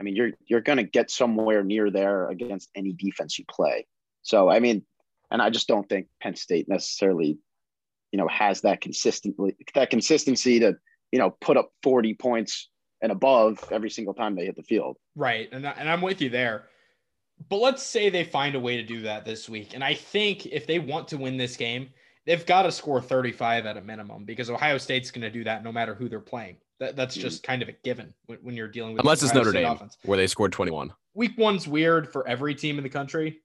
I 0.00 0.02
mean, 0.02 0.16
you're 0.16 0.32
you're 0.46 0.60
going 0.60 0.78
to 0.78 0.84
get 0.84 1.10
somewhere 1.10 1.62
near 1.62 1.90
there 1.90 2.28
against 2.28 2.70
any 2.74 2.92
defense 2.92 3.38
you 3.38 3.44
play. 3.48 3.86
So 4.22 4.50
I 4.50 4.60
mean, 4.60 4.84
and 5.30 5.42
I 5.42 5.50
just 5.50 5.68
don't 5.68 5.88
think 5.88 6.06
Penn 6.20 6.36
State 6.36 6.68
necessarily, 6.68 7.38
you 8.12 8.18
know, 8.18 8.28
has 8.28 8.62
that 8.62 8.80
consistently 8.80 9.56
that 9.74 9.90
consistency 9.90 10.60
to 10.60 10.76
you 11.12 11.18
know 11.18 11.30
put 11.40 11.56
up 11.56 11.70
40 11.82 12.14
points 12.14 12.68
and 13.02 13.12
above 13.12 13.62
every 13.70 13.90
single 13.90 14.14
time 14.14 14.34
they 14.34 14.46
hit 14.46 14.56
the 14.56 14.62
field. 14.62 14.96
Right. 15.14 15.48
And, 15.52 15.66
I, 15.66 15.72
and 15.72 15.88
I'm 15.88 16.00
with 16.00 16.20
you 16.20 16.30
there. 16.30 16.64
But 17.48 17.58
let's 17.58 17.82
say 17.82 18.08
they 18.08 18.24
find 18.24 18.54
a 18.54 18.60
way 18.60 18.76
to 18.76 18.82
do 18.82 19.02
that 19.02 19.24
this 19.24 19.48
week. 19.48 19.74
And 19.74 19.84
I 19.84 19.94
think 19.94 20.46
if 20.46 20.66
they 20.66 20.78
want 20.78 21.08
to 21.08 21.18
win 21.18 21.36
this 21.36 21.56
game, 21.56 21.90
they've 22.24 22.44
got 22.46 22.62
to 22.62 22.72
score 22.72 23.00
35 23.00 23.66
at 23.66 23.76
a 23.76 23.82
minimum 23.82 24.24
because 24.24 24.48
Ohio 24.48 24.78
State's 24.78 25.10
going 25.10 25.22
to 25.22 25.30
do 25.30 25.44
that 25.44 25.62
no 25.62 25.70
matter 25.70 25.94
who 25.94 26.08
they're 26.08 26.20
playing. 26.20 26.56
That, 26.80 26.96
that's 26.96 27.14
mm-hmm. 27.14 27.22
just 27.22 27.42
kind 27.42 27.62
of 27.62 27.68
a 27.68 27.72
given 27.84 28.14
when, 28.26 28.38
when 28.38 28.54
you're 28.56 28.68
dealing 28.68 28.94
with 28.94 29.00
Unless 29.00 29.22
it's 29.22 29.34
Notre 29.34 29.50
State 29.50 29.62
Dame, 29.62 29.72
offense. 29.72 29.98
where 30.04 30.16
they 30.16 30.26
scored 30.26 30.52
21. 30.52 30.92
Week 31.14 31.32
one's 31.36 31.68
weird 31.68 32.10
for 32.10 32.26
every 32.26 32.54
team 32.54 32.78
in 32.78 32.82
the 32.82 32.90
country. 32.90 33.40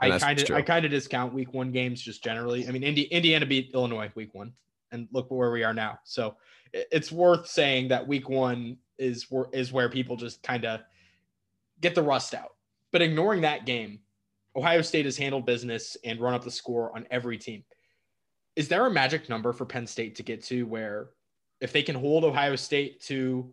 And 0.00 0.12
I 0.12 0.18
kind 0.18 0.40
of. 0.40 0.50
I 0.50 0.62
kind 0.62 0.84
of 0.84 0.90
discount 0.90 1.32
week 1.32 1.54
one 1.54 1.72
games 1.72 2.00
just 2.00 2.22
generally. 2.22 2.68
I 2.68 2.70
mean, 2.70 2.82
Indi- 2.82 3.02
Indiana 3.02 3.46
beat 3.46 3.70
Illinois 3.72 4.10
week 4.14 4.34
one, 4.34 4.52
and 4.92 5.08
look 5.12 5.30
where 5.30 5.50
we 5.50 5.64
are 5.64 5.74
now. 5.74 5.98
So 6.04 6.36
it's 6.72 7.10
worth 7.10 7.46
saying 7.46 7.88
that 7.88 8.06
week 8.06 8.28
one 8.28 8.76
is 8.98 9.30
where 9.30 9.46
is 9.52 9.72
where 9.72 9.88
people 9.88 10.16
just 10.16 10.42
kind 10.42 10.64
of 10.64 10.80
get 11.80 11.94
the 11.94 12.02
rust 12.02 12.34
out. 12.34 12.54
But 12.92 13.02
ignoring 13.02 13.42
that 13.42 13.66
game, 13.66 14.00
Ohio 14.54 14.82
State 14.82 15.04
has 15.04 15.16
handled 15.16 15.46
business 15.46 15.96
and 16.04 16.20
run 16.20 16.34
up 16.34 16.44
the 16.44 16.50
score 16.50 16.94
on 16.94 17.06
every 17.10 17.38
team. 17.38 17.64
Is 18.54 18.68
there 18.68 18.86
a 18.86 18.90
magic 18.90 19.28
number 19.28 19.52
for 19.52 19.66
Penn 19.66 19.86
State 19.86 20.14
to 20.16 20.22
get 20.22 20.42
to 20.44 20.64
where 20.64 21.08
if 21.60 21.72
they 21.72 21.82
can 21.82 21.94
hold 21.94 22.24
Ohio 22.24 22.56
State 22.56 23.00
to 23.02 23.52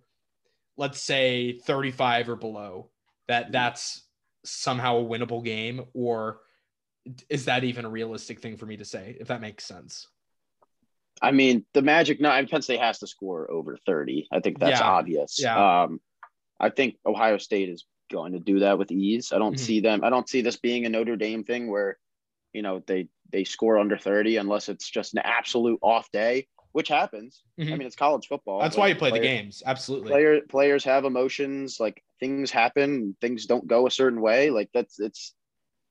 let's 0.78 1.02
say 1.02 1.60
35 1.60 2.30
or 2.30 2.36
below, 2.36 2.90
that 3.28 3.52
that's 3.52 4.03
somehow 4.44 4.98
a 4.98 5.04
winnable 5.04 5.44
game 5.44 5.82
or 5.94 6.42
is 7.30 7.46
that 7.46 7.64
even 7.64 7.86
a 7.86 7.90
realistic 7.90 8.40
thing 8.40 8.58
for 8.58 8.66
me 8.66 8.78
to 8.78 8.86
say 8.86 9.18
if 9.20 9.28
that 9.28 9.42
makes 9.42 9.66
sense? 9.66 10.08
I 11.22 11.32
mean, 11.32 11.66
the 11.74 11.82
Magic. 11.82 12.20
No, 12.20 12.30
Penn 12.46 12.62
State 12.62 12.80
has 12.80 13.00
to 13.00 13.08
score 13.08 13.50
over 13.50 13.78
thirty. 13.86 14.28
I 14.32 14.40
think 14.40 14.60
that's 14.60 14.80
Yeah. 14.80 14.88
obvious. 14.88 15.40
Yeah. 15.42 15.84
Um, 15.84 16.02
I 16.60 16.70
think 16.70 16.98
Ohio 17.06 17.38
State 17.38 17.70
is 17.70 17.86
going 18.12 18.34
to 18.34 18.40
do 18.40 18.60
that 18.60 18.78
with 18.78 18.92
ease. 18.92 19.32
I 19.32 19.38
don't 19.38 19.56
Mhm. 19.56 19.60
see 19.60 19.80
them. 19.80 20.04
I 20.04 20.10
don't 20.10 20.28
see 20.28 20.42
this 20.42 20.58
being 20.58 20.86
a 20.86 20.90
Notre 20.90 21.16
Dame 21.16 21.44
thing 21.44 21.70
where, 21.70 21.98
you 22.54 22.62
know, 22.62 22.80
they 22.88 23.08
they 23.32 23.44
score 23.44 23.78
under 23.78 23.98
thirty 23.98 24.38
unless 24.38 24.70
it's 24.70 24.90
just 24.90 25.14
an 25.14 25.22
absolute 25.24 25.80
off 25.82 26.12
day, 26.12 26.48
which 26.74 26.90
happens. 26.90 27.44
I 27.58 27.62
Mhm. 27.62 27.78
mean, 27.78 27.82
it's 27.84 27.96
college 27.96 28.28
football. 28.28 28.60
That's 28.60 28.76
why 28.76 28.88
you 28.88 28.96
play 28.96 29.12
the 29.12 29.20
games. 29.20 29.64
Absolutely. 29.66 30.10
Player 30.10 30.42
players 30.42 30.84
have 30.84 31.06
emotions. 31.06 31.80
Like 31.80 32.04
things 32.20 32.52
happen. 32.52 33.16
Things 33.22 33.46
don't 33.46 33.68
go 33.68 33.88
a 33.88 33.92
certain 33.92 34.20
way. 34.22 34.50
Like 34.50 34.70
that's 34.74 35.00
it's 35.00 35.34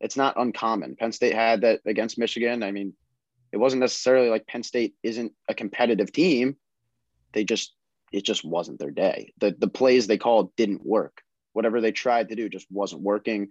it's 0.00 0.16
not 0.16 0.36
uncommon. 0.36 0.96
Penn 0.96 1.12
State 1.12 1.34
had 1.34 1.60
that 1.62 1.80
against 1.86 2.18
Michigan. 2.18 2.62
I 2.64 2.72
mean, 2.72 2.94
it 3.52 3.58
wasn't 3.58 3.80
necessarily 3.80 4.28
like 4.28 4.46
Penn 4.46 4.64
State 4.64 4.94
isn't 5.02 5.32
a 5.48 5.54
competitive 5.54 6.12
team. 6.12 6.56
They 7.32 7.44
just 7.44 7.74
it 8.12 8.24
just 8.24 8.44
wasn't 8.44 8.78
their 8.80 8.90
day. 8.90 9.32
The 9.38 9.52
the 9.56 9.68
plays 9.68 10.06
they 10.06 10.18
called 10.18 10.54
didn't 10.56 10.84
work. 10.84 11.22
Whatever 11.52 11.80
they 11.80 11.92
tried 11.92 12.28
to 12.30 12.34
do 12.34 12.48
just 12.48 12.66
wasn't 12.70 13.02
working. 13.02 13.50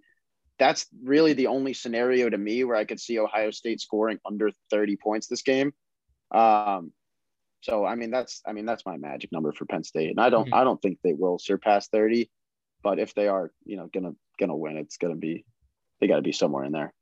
That's 0.60 0.86
really 1.02 1.34
the 1.34 1.48
only 1.48 1.74
scenario 1.74 2.30
to 2.30 2.38
me 2.38 2.64
where 2.66 2.76
I 2.76 2.84
could 2.84 3.00
see 3.00 3.18
Ohio 3.18 3.52
State 3.52 3.80
scoring 3.80 4.20
under 4.26 4.52
30 4.70 4.98
points 4.98 5.28
this 5.28 5.42
game. 5.44 5.74
Um, 6.30 6.94
so 7.62 7.86
I 7.86 7.96
mean 7.96 8.12
that's 8.12 8.42
I 8.46 8.54
mean 8.54 8.66
that's 8.66 8.86
my 8.86 8.98
magic 8.98 9.32
number 9.32 9.52
for 9.52 9.66
Penn 9.66 9.84
State. 9.84 10.10
And 10.10 10.20
I 10.20 10.30
don't 10.30 10.50
Mhm. 10.50 10.54
I 10.54 10.64
don't 10.64 10.82
think 10.82 11.00
they 11.04 11.14
will 11.14 11.40
surpass 11.40 11.88
30, 11.88 12.30
but 12.84 13.00
if 13.00 13.14
they 13.14 13.28
are, 13.28 13.52
you 13.66 13.78
know, 13.78 13.88
gonna 13.94 14.14
gonna 14.40 14.56
win, 14.56 14.78
it's 14.78 14.98
gonna 14.98 15.16
be 15.16 15.46
they 16.00 16.08
gotta 16.08 16.22
be 16.22 16.32
somewhere 16.32 16.64
in 16.66 16.72
there. 16.72 16.94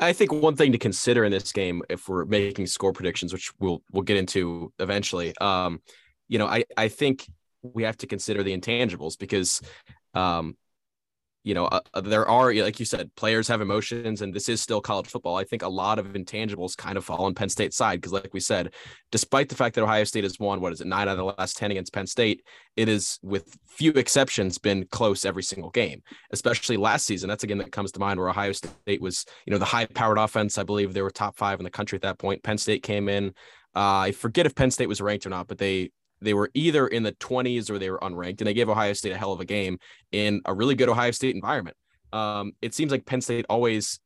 I 0.00 0.12
think 0.12 0.32
one 0.32 0.56
thing 0.56 0.72
to 0.72 0.78
consider 0.78 1.24
in 1.24 1.32
this 1.32 1.52
game, 1.52 1.82
if 1.88 2.08
we're 2.08 2.26
making 2.26 2.66
score 2.66 2.92
predictions, 2.92 3.32
which 3.32 3.50
we'll 3.58 3.82
we'll 3.92 4.02
get 4.02 4.16
into 4.16 4.72
eventually, 4.78 5.36
um, 5.38 5.80
you 6.28 6.38
know, 6.38 6.46
I 6.46 6.64
I 6.76 6.88
think 6.88 7.26
we 7.62 7.82
have 7.82 7.96
to 7.98 8.06
consider 8.06 8.42
the 8.42 8.56
intangibles 8.56 9.18
because, 9.18 9.60
um, 10.14 10.56
you 11.46 11.54
know, 11.54 11.66
uh, 11.66 11.80
uh, 11.94 12.00
there 12.00 12.28
are 12.28 12.52
like 12.52 12.80
you 12.80 12.84
said, 12.84 13.14
players 13.14 13.46
have 13.46 13.60
emotions, 13.60 14.20
and 14.20 14.34
this 14.34 14.48
is 14.48 14.60
still 14.60 14.80
college 14.80 15.06
football. 15.06 15.36
I 15.36 15.44
think 15.44 15.62
a 15.62 15.68
lot 15.68 16.00
of 16.00 16.06
intangibles 16.08 16.76
kind 16.76 16.98
of 16.98 17.04
fall 17.04 17.24
on 17.24 17.34
Penn 17.34 17.48
State's 17.48 17.76
side 17.76 18.00
because, 18.00 18.12
like 18.12 18.34
we 18.34 18.40
said, 18.40 18.74
despite 19.12 19.48
the 19.48 19.54
fact 19.54 19.76
that 19.76 19.82
Ohio 19.82 20.02
State 20.04 20.24
has 20.24 20.40
won, 20.40 20.60
what 20.60 20.72
is 20.72 20.80
it, 20.80 20.88
nine 20.88 21.08
out 21.08 21.12
of 21.12 21.18
the 21.18 21.24
last 21.24 21.56
ten 21.56 21.70
against 21.70 21.92
Penn 21.92 22.08
State, 22.08 22.42
it 22.74 22.88
is 22.88 23.20
with 23.22 23.56
few 23.68 23.92
exceptions 23.92 24.58
been 24.58 24.86
close 24.90 25.24
every 25.24 25.42
single 25.42 25.70
game 25.70 26.02
especially 26.32 26.76
last 26.76 27.06
season. 27.06 27.28
That's 27.28 27.44
a 27.44 27.46
game 27.46 27.58
that 27.58 27.72
comes 27.72 27.92
to 27.92 28.00
mind 28.00 28.18
where 28.18 28.28
Ohio 28.28 28.52
State 28.52 29.00
was, 29.00 29.24
you 29.46 29.50
know, 29.50 29.58
the 29.58 29.64
high 29.64 29.86
powered 29.86 30.18
offense. 30.18 30.58
I 30.58 30.64
believe 30.64 30.92
they 30.92 31.02
were 31.02 31.10
top 31.10 31.36
five 31.36 31.60
in 31.60 31.64
the 31.64 31.70
country 31.70 31.96
at 31.96 32.02
that 32.02 32.18
point. 32.18 32.42
Penn 32.42 32.58
State 32.58 32.82
came 32.82 33.08
in. 33.08 33.28
Uh, 33.74 34.08
I 34.08 34.12
forget 34.12 34.46
if 34.46 34.54
Penn 34.54 34.70
State 34.70 34.88
was 34.88 35.00
ranked 35.00 35.26
or 35.26 35.30
not, 35.30 35.48
but 35.48 35.58
they 35.58 35.90
they 36.20 36.34
were 36.34 36.50
either 36.54 36.86
in 36.86 37.02
the 37.02 37.12
20s 37.12 37.70
or 37.70 37.78
they 37.78 37.90
were 37.90 37.98
unranked, 37.98 38.40
and 38.40 38.46
they 38.46 38.54
gave 38.54 38.68
Ohio 38.68 38.92
State 38.92 39.12
a 39.12 39.18
hell 39.18 39.32
of 39.32 39.40
a 39.40 39.44
game 39.44 39.78
in 40.12 40.40
a 40.44 40.54
really 40.54 40.74
good 40.74 40.88
Ohio 40.88 41.10
State 41.10 41.34
environment. 41.34 41.76
Um, 42.12 42.52
it 42.62 42.74
seems 42.74 42.90
like 42.90 43.06
Penn 43.06 43.20
State 43.20 43.46
always 43.48 44.00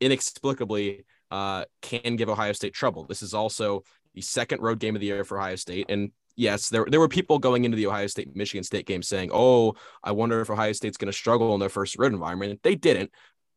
inexplicably 0.00 1.04
uh, 1.30 1.64
can 1.82 2.16
give 2.16 2.28
Ohio 2.28 2.52
State 2.52 2.74
trouble. 2.74 3.04
This 3.04 3.22
is 3.22 3.34
also 3.34 3.82
the 4.14 4.20
second 4.20 4.62
road 4.62 4.78
game 4.78 4.94
of 4.94 5.00
the 5.00 5.06
year 5.06 5.24
for 5.24 5.38
Ohio 5.38 5.56
State, 5.56 5.86
and 5.88 6.12
yes, 6.36 6.68
there 6.68 6.86
there 6.88 7.00
were 7.00 7.08
people 7.08 7.38
going 7.38 7.64
into 7.64 7.76
the 7.76 7.86
Ohio 7.86 8.06
State 8.06 8.34
Michigan 8.36 8.64
State 8.64 8.86
game 8.86 9.02
saying, 9.02 9.30
"Oh, 9.32 9.74
I 10.04 10.12
wonder 10.12 10.40
if 10.40 10.50
Ohio 10.50 10.72
State's 10.72 10.96
going 10.96 11.10
to 11.10 11.16
struggle 11.16 11.54
in 11.54 11.60
their 11.60 11.68
first 11.68 11.98
road 11.98 12.12
environment." 12.12 12.60
They 12.62 12.76
didn't, 12.76 13.10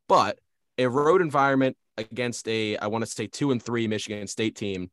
but 0.07 0.39
a 0.77 0.87
road 0.87 1.21
environment 1.21 1.77
against 1.97 2.47
a 2.47 2.77
I 2.77 2.87
want 2.87 3.03
to 3.03 3.11
say 3.11 3.27
two 3.27 3.51
and 3.51 3.61
three 3.61 3.87
Michigan 3.87 4.27
State 4.27 4.55
team, 4.55 4.89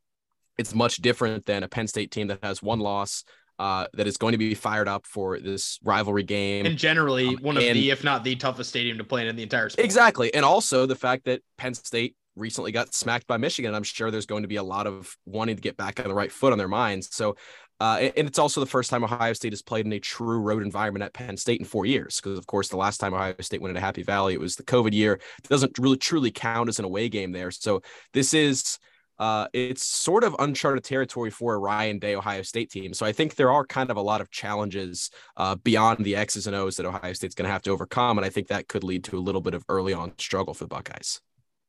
it's 0.59 0.75
much 0.75 0.97
different 0.97 1.47
than 1.47 1.63
a 1.63 1.69
Penn 1.69 1.87
State 1.87 2.11
team 2.11 2.29
that 2.29 2.39
has 2.43 2.63
one 2.63 2.81
loss. 2.81 3.25
Uh, 3.59 3.87
that 3.95 4.07
is 4.07 4.19
going 4.19 4.33
to 4.33 4.39
be 4.39 4.55
fired 4.55 4.87
up 4.87 5.07
for 5.07 5.41
this 5.41 5.79
rivalry 5.83 6.23
game. 6.23 6.67
And 6.67 6.77
generally 6.77 7.29
Um, 7.29 7.37
one 7.37 7.57
of 7.57 7.63
and- 7.63 7.75
the, 7.75 7.89
if 7.89 8.05
not 8.05 8.23
the 8.23 8.37
toughest 8.37 8.69
stadium 8.69 8.99
to 8.99 9.05
play 9.05 9.23
in 9.23 9.29
in 9.29 9.37
the 9.37 9.43
entire 9.43 9.71
sport. 9.71 9.83
Exactly. 9.83 10.35
And 10.35 10.45
also 10.45 10.85
the 10.85 10.95
fact 10.95 11.25
that 11.25 11.41
Penn 11.57 11.73
State 11.73 12.17
recently 12.37 12.71
got 12.71 12.93
smacked 12.93 13.27
by 13.27 13.39
Michigan. 13.39 13.75
I'm 13.75 13.83
sure 13.83 14.11
there's 14.11 14.27
going 14.27 14.43
to 14.43 14.49
be 14.49 14.57
a 14.57 14.63
lot 14.63 14.87
of 14.87 15.17
wanting 15.25 15.57
to 15.57 15.63
get 15.63 15.79
back 15.79 15.99
on 16.01 16.09
the 16.09 16.13
right 16.15 16.31
foot 16.31 16.53
on 16.53 16.59
their 16.59 16.69
minds. 16.69 17.09
So, 17.17 17.37
uh, 17.81 17.97
and- 17.99 18.13
and 18.19 18.29
it's 18.29 18.39
also 18.39 18.61
the 18.61 18.67
first 18.67 18.91
time 18.91 19.03
Ohio 19.03 19.33
State 19.33 19.55
has 19.55 19.63
played 19.63 19.87
in 19.87 19.93
a 19.95 20.01
true 20.01 20.39
road 20.41 20.63
environment 20.63 21.03
at 21.05 21.15
Penn 21.15 21.39
State 21.39 21.59
in 21.59 21.65
four 21.65 21.87
years. 21.87 22.17
Because, 22.21 22.37
of 22.39 22.47
course, 22.47 22.69
the 22.69 22.77
last 22.77 22.99
time 22.99 23.15
Ohio 23.15 23.35
State 23.41 23.63
went 23.63 23.71
into 23.71 23.81
Happy 23.81 24.03
Valley, 24.03 24.35
it 24.35 24.41
was 24.41 24.57
the 24.57 24.65
COVID 24.65 24.93
year. 24.93 25.15
It 25.15 25.49
doesn't 25.49 25.79
really 25.79 25.97
truly 25.97 26.31
count 26.31 26.69
as 26.69 26.79
an 26.79 26.85
away 26.85 27.09
game 27.09 27.33
there. 27.33 27.51
So, 27.51 27.81
this 28.13 28.35
is 28.35 28.79
uh, 29.19 29.49
it's 29.53 29.85
sort 29.85 30.25
of 30.25 30.37
uncharted 30.39 30.85
territory 30.85 31.31
for 31.31 31.55
a 31.55 31.59
Ryan 31.59 31.99
Day 31.99 32.14
Ohio 32.14 32.43
State 32.43 32.71
team. 32.71 32.93
So 32.93 33.07
I 33.07 33.12
think 33.12 33.35
there 33.35 33.51
are 33.51 33.64
kind 33.64 33.91
of 33.91 33.97
a 33.97 34.03
lot 34.03 34.21
of 34.21 34.31
challenges 34.31 35.11
uh, 35.37 35.55
beyond 35.57 36.05
the 36.05 36.17
X's 36.17 36.47
and 36.47 36.57
O's 36.57 36.77
that 36.77 36.87
Ohio 36.87 37.12
State's 37.12 37.35
going 37.35 37.47
to 37.47 37.53
have 37.53 37.62
to 37.62 37.71
overcome, 37.71 38.19
and 38.19 38.25
I 38.25 38.31
think 38.31 38.49
that 38.49 38.69
could 38.69 38.85
lead 38.85 39.05
to 39.05 39.19
a 39.19 39.21
little 39.21 39.41
bit 39.41 39.55
of 39.55 39.64
early 39.69 39.93
on 39.93 40.12
struggle 40.19 40.55
for 40.55 40.64
the 40.64 40.69
Buckeyes. 40.69 41.21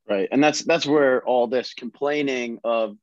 Right, 0.09 0.27
and 0.31 0.43
that's 0.43 0.63
that's 0.63 0.85
where 0.85 1.23
all 1.25 1.47
this 1.47 1.73
complaining 1.73 2.59
of 2.63 2.95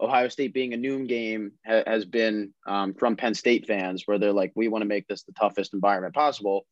Ohio 0.00 0.28
State 0.28 0.54
being 0.54 0.72
a 0.72 0.78
noon 0.78 1.06
game 1.06 1.52
ha- 1.66 1.82
has 1.86 2.04
been 2.04 2.54
um, 2.66 2.94
from 2.94 3.16
Penn 3.16 3.34
State 3.34 3.66
fans, 3.66 4.04
where 4.06 4.18
they're 4.18 4.32
like, 4.32 4.52
we 4.54 4.68
want 4.68 4.82
to 4.82 4.88
make 4.88 5.06
this 5.06 5.22
the 5.22 5.32
toughest 5.32 5.74
environment 5.74 6.14
possible. 6.14 6.66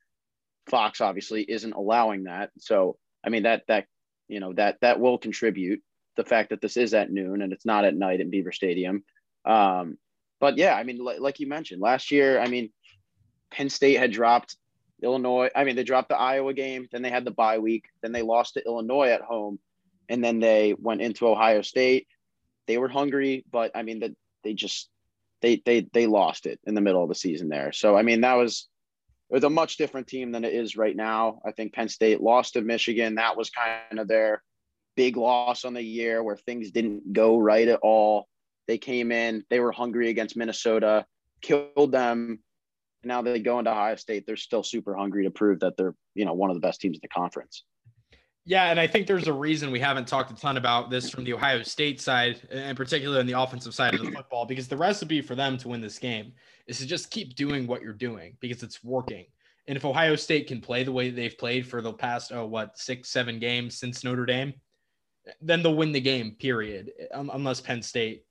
Fox 0.68 1.00
obviously 1.00 1.42
isn't 1.42 1.74
allowing 1.74 2.24
that, 2.24 2.50
so 2.58 2.96
I 3.24 3.30
mean 3.30 3.42
that 3.44 3.62
that 3.68 3.86
you 4.28 4.40
know 4.40 4.52
that 4.54 4.78
that 4.80 5.00
will 5.00 5.18
contribute 5.18 5.82
the 6.18 6.24
fact 6.24 6.50
that 6.50 6.60
this 6.60 6.76
is 6.76 6.92
at 6.92 7.12
noon 7.12 7.40
and 7.40 7.52
it's 7.52 7.64
not 7.64 7.84
at 7.84 7.96
night 7.96 8.20
in 8.20 8.28
Beaver 8.28 8.50
Stadium. 8.50 9.04
Um, 9.44 9.96
but 10.40 10.58
yeah, 10.58 10.74
I 10.74 10.82
mean, 10.82 10.98
like, 10.98 11.20
like 11.20 11.40
you 11.40 11.46
mentioned 11.46 11.80
last 11.80 12.10
year, 12.10 12.40
I 12.40 12.48
mean, 12.48 12.70
Penn 13.52 13.70
State 13.70 13.98
had 13.98 14.10
dropped 14.10 14.56
Illinois. 15.00 15.48
I 15.54 15.62
mean, 15.62 15.76
they 15.76 15.84
dropped 15.84 16.08
the 16.08 16.18
Iowa 16.18 16.52
game, 16.52 16.88
then 16.90 17.02
they 17.02 17.10
had 17.10 17.24
the 17.24 17.30
bye 17.30 17.58
week, 17.58 17.84
then 18.02 18.10
they 18.10 18.22
lost 18.22 18.54
to 18.54 18.66
Illinois 18.66 19.10
at 19.10 19.22
home, 19.22 19.60
and 20.08 20.22
then 20.22 20.40
they 20.40 20.74
went 20.76 21.02
into 21.02 21.28
Ohio 21.28 21.62
State. 21.62 22.08
They 22.66 22.78
were 22.78 22.88
hungry, 22.88 23.44
but 23.50 23.70
I 23.76 23.82
mean 23.82 24.00
that 24.00 24.14
they 24.42 24.54
just 24.54 24.90
they 25.40 25.62
they 25.64 25.86
they 25.92 26.08
lost 26.08 26.46
it 26.46 26.58
in 26.66 26.74
the 26.74 26.80
middle 26.80 27.02
of 27.02 27.08
the 27.08 27.14
season 27.14 27.48
there. 27.48 27.70
So 27.70 27.96
I 27.96 28.02
mean 28.02 28.22
that 28.22 28.34
was 28.34 28.68
it 29.30 29.34
was 29.34 29.44
a 29.44 29.50
much 29.50 29.76
different 29.76 30.08
team 30.08 30.32
than 30.32 30.44
it 30.44 30.52
is 30.52 30.76
right 30.76 30.96
now. 30.96 31.40
I 31.46 31.52
think 31.52 31.74
Penn 31.74 31.88
State 31.88 32.20
lost 32.20 32.54
to 32.54 32.60
Michigan. 32.60 33.14
That 33.14 33.36
was 33.36 33.50
kind 33.50 34.00
of 34.00 34.08
their 34.08 34.42
big 34.98 35.16
loss 35.16 35.64
on 35.64 35.74
the 35.74 35.80
year 35.80 36.24
where 36.24 36.36
things 36.36 36.72
didn't 36.72 37.12
go 37.12 37.38
right 37.38 37.68
at 37.68 37.78
all. 37.84 38.26
They 38.66 38.78
came 38.78 39.12
in, 39.12 39.44
they 39.48 39.60
were 39.60 39.70
hungry 39.70 40.10
against 40.10 40.36
Minnesota, 40.36 41.06
killed 41.40 41.92
them. 41.92 42.40
Now 43.04 43.22
they 43.22 43.38
go 43.38 43.60
into 43.60 43.70
Ohio 43.70 43.94
State, 43.94 44.26
they're 44.26 44.34
still 44.34 44.64
super 44.64 44.96
hungry 44.96 45.22
to 45.22 45.30
prove 45.30 45.60
that 45.60 45.76
they're, 45.76 45.94
you 46.16 46.24
know, 46.24 46.32
one 46.32 46.50
of 46.50 46.56
the 46.56 46.60
best 46.60 46.80
teams 46.80 46.96
in 46.96 47.00
the 47.00 47.08
conference. 47.08 47.62
Yeah, 48.44 48.72
and 48.72 48.80
I 48.80 48.88
think 48.88 49.06
there's 49.06 49.28
a 49.28 49.32
reason 49.32 49.70
we 49.70 49.78
haven't 49.78 50.08
talked 50.08 50.32
a 50.32 50.34
ton 50.34 50.56
about 50.56 50.90
this 50.90 51.10
from 51.10 51.22
the 51.22 51.32
Ohio 51.32 51.62
State 51.62 52.00
side, 52.00 52.40
and 52.50 52.76
particularly 52.76 53.20
on 53.20 53.26
the 53.26 53.40
offensive 53.40 53.74
side 53.74 53.94
of 53.94 54.04
the 54.04 54.10
football, 54.10 54.46
because 54.46 54.66
the 54.66 54.76
recipe 54.76 55.20
for 55.20 55.36
them 55.36 55.56
to 55.58 55.68
win 55.68 55.80
this 55.80 56.00
game 56.00 56.32
is 56.66 56.78
to 56.78 56.86
just 56.86 57.12
keep 57.12 57.36
doing 57.36 57.68
what 57.68 57.82
you're 57.82 57.92
doing 57.92 58.36
because 58.40 58.64
it's 58.64 58.82
working. 58.82 59.26
And 59.68 59.76
if 59.76 59.84
Ohio 59.84 60.16
State 60.16 60.48
can 60.48 60.60
play 60.60 60.82
the 60.82 60.90
way 60.90 61.10
they've 61.10 61.38
played 61.38 61.68
for 61.68 61.80
the 61.82 61.92
past, 61.92 62.32
oh, 62.32 62.46
what, 62.46 62.76
six, 62.78 63.10
seven 63.10 63.38
games 63.38 63.78
since 63.78 64.02
Notre 64.02 64.26
Dame, 64.26 64.54
then 65.40 65.62
they'll 65.62 65.74
win 65.74 65.92
the 65.92 66.00
game, 66.00 66.32
period. 66.32 66.92
Um, 67.12 67.30
unless 67.32 67.60
Penn 67.60 67.82
State 67.82 68.24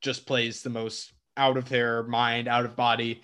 just 0.00 0.26
plays 0.26 0.62
the 0.62 0.70
most 0.70 1.12
out 1.36 1.56
of 1.56 1.68
their 1.68 2.02
mind, 2.04 2.48
out 2.48 2.64
of 2.64 2.76
body 2.76 3.22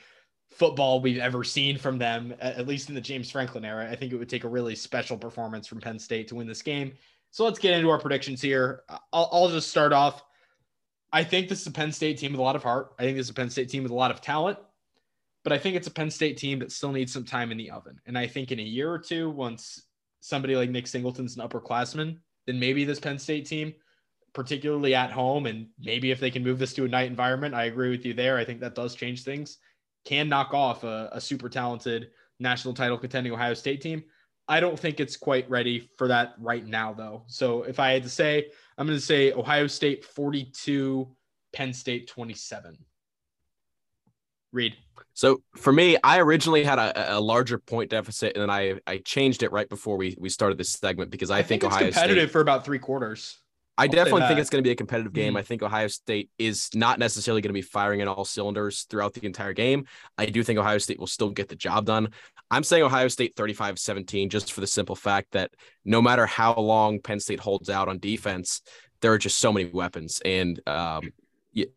football 0.51 1.01
we've 1.01 1.19
ever 1.19 1.45
seen 1.45 1.79
from 1.79 1.99
them, 1.99 2.35
at 2.41 2.67
least 2.67 2.89
in 2.89 2.95
the 2.95 3.01
James 3.01 3.31
Franklin 3.31 3.65
era. 3.65 3.89
I 3.91 3.95
think 3.95 4.13
it 4.13 4.17
would 4.17 4.29
take 4.29 4.45
a 4.45 4.49
really 4.49 4.75
special 4.75 5.17
performance 5.17 5.67
from 5.67 5.81
Penn 5.81 5.99
State 5.99 6.29
to 6.29 6.35
win 6.35 6.47
this 6.47 6.63
game. 6.63 6.93
So 7.31 7.45
let's 7.45 7.59
get 7.59 7.75
into 7.75 7.91
our 7.91 7.99
predictions 7.99 8.41
here. 8.41 8.83
I'll, 9.13 9.29
I'll 9.31 9.51
just 9.51 9.71
start 9.71 9.93
off. 9.93 10.25
I 11.13 11.23
think 11.25 11.49
this 11.49 11.61
is 11.61 11.67
a 11.67 11.73
Penn 11.73 11.93
State 11.93 12.19
team 12.19 12.33
with 12.33 12.41
a 12.41 12.43
lot 12.43 12.57
of 12.57 12.63
heart. 12.63 12.95
I 12.99 13.03
think 13.03 13.17
this 13.17 13.27
is 13.27 13.31
a 13.31 13.35
Penn 13.35 13.51
State 13.51 13.69
team 13.69 13.83
with 13.83 13.93
a 13.93 13.97
lot 13.97 14.11
of 14.11 14.21
talent, 14.21 14.59
but 15.45 15.53
I 15.53 15.59
think 15.59 15.77
it's 15.77 15.87
a 15.87 15.93
Penn 15.93 16.11
State 16.11 16.37
team 16.39 16.59
that 16.61 16.73
still 16.73 16.93
needs 16.93 17.13
some 17.13 17.25
time 17.25 17.53
in 17.53 17.59
the 17.59 17.71
oven. 17.71 18.01
And 18.07 18.17
I 18.17 18.27
think 18.27 18.51
in 18.51 18.59
a 18.59 18.63
year 18.63 18.91
or 18.91 18.99
two, 18.99 19.31
once 19.31 19.85
somebody 20.21 20.57
like 20.57 20.71
Nick 20.71 20.87
Singleton's 20.87 21.37
an 21.37 21.47
upperclassman, 21.47 22.19
then 22.49 22.59
maybe 22.59 22.85
this 22.85 22.99
Penn 22.99 23.19
State 23.19 23.45
team, 23.45 23.75
particularly 24.33 24.95
at 24.95 25.13
home, 25.13 25.45
and 25.45 25.67
maybe 25.79 26.11
if 26.11 26.19
they 26.19 26.31
can 26.31 26.43
move 26.43 26.59
this 26.59 26.73
to 26.73 26.87
a 26.87 26.89
night 26.89 27.07
environment, 27.07 27.55
I 27.55 27.65
agree 27.65 27.91
with 27.91 28.07
you 28.07 28.15
there. 28.15 28.39
I 28.39 28.45
think 28.45 28.61
that 28.61 28.75
does 28.75 28.95
change 28.95 29.23
things. 29.23 29.59
Can 30.07 30.31
knock 30.31 30.55
off 30.55 30.83
a, 30.83 31.11
a 31.13 31.21
super 31.21 31.51
talented 31.51 32.09
national 32.41 32.73
title 32.73 32.97
contending 32.97 33.35
Ohio 33.35 33.53
State 33.53 33.83
team. 33.83 34.03
I 34.49 34.61
don't 34.61 34.81
think 34.81 34.99
it's 34.99 35.15
quite 35.15 35.49
ready 35.51 35.91
for 35.99 36.09
that 36.09 36.37
right 36.39 36.67
now, 36.67 36.95
though. 36.95 37.25
So 37.27 37.65
if 37.65 37.79
I 37.79 37.93
had 37.93 38.03
to 38.05 38.09
say, 38.09 38.51
I'm 38.79 38.87
going 38.87 38.99
to 38.99 39.05
say 39.05 39.33
Ohio 39.33 39.67
State 39.67 40.03
42, 40.07 41.07
Penn 41.53 41.75
State 41.75 42.09
27. 42.09 42.79
Reid. 44.53 44.77
So 45.15 45.43
for 45.57 45.73
me, 45.73 45.97
I 46.03 46.21
originally 46.21 46.65
had 46.65 46.79
a, 46.79 47.19
a, 47.19 47.21
larger 47.21 47.59
point 47.59 47.91
deficit, 47.91 48.37
and 48.37 48.43
then 48.43 48.51
I 48.51 48.75
I 48.87 48.99
changed 48.99 49.43
it 49.43 49.53
right 49.53 49.69
before 49.69 49.97
we 49.97 50.17
we 50.19 50.29
started 50.29 50.59
this 50.59 50.71
segment 50.71 51.11
because 51.11 51.31
I, 51.31 51.39
I 51.39 51.43
think, 51.43 51.63
think 51.63 51.73
Ohio 51.73 51.87
competitive 51.87 52.25
State, 52.25 52.33
for 52.33 52.41
about 52.41 52.65
three 52.65 52.79
quarters. 52.79 53.39
I 53.77 53.85
I'll 53.85 53.89
definitely 53.89 54.23
think 54.23 54.41
it's 54.41 54.51
going 54.51 54.63
to 54.63 54.67
be 54.67 54.73
a 54.73 54.77
competitive 54.77 55.13
game. 55.13 55.31
Mm-hmm. 55.31 55.37
I 55.37 55.43
think 55.43 55.63
Ohio 55.63 55.87
State 55.87 56.31
is 56.37 56.69
not 56.75 56.99
necessarily 56.99 57.41
going 57.41 57.51
to 57.51 57.55
be 57.55 57.63
firing 57.63 58.01
in 58.01 58.09
all 58.09 58.25
cylinders 58.25 58.83
throughout 58.91 59.15
the 59.15 59.25
entire 59.25 59.53
game. 59.53 59.87
I 60.17 60.27
do 60.27 60.43
think 60.43 60.59
Ohio 60.59 60.79
State 60.79 60.99
will 60.99 61.07
still 61.07 61.31
get 61.31 61.49
the 61.49 61.55
job 61.55 61.87
done. 61.87 62.09
I'm 62.51 62.65
saying 62.65 62.83
Ohio 62.83 63.07
State 63.09 63.35
35 63.37 63.79
17, 63.79 64.31
just 64.31 64.53
for 64.53 64.61
the 64.61 64.67
simple 64.67 64.97
fact 64.97 65.29
that 65.33 65.53
no 65.85 66.03
matter 66.03 66.27
how 66.27 66.55
long 66.55 67.01
Penn 67.01 67.21
State 67.21 67.39
holds 67.39 67.71
out 67.71 67.89
on 67.89 67.99
defense, 67.99 68.63
there 69.01 69.13
are 69.13 69.19
just 69.19 69.39
so 69.39 69.53
many 69.53 69.71
weapons. 69.71 70.21
And 70.25 70.61
um, 70.67 71.13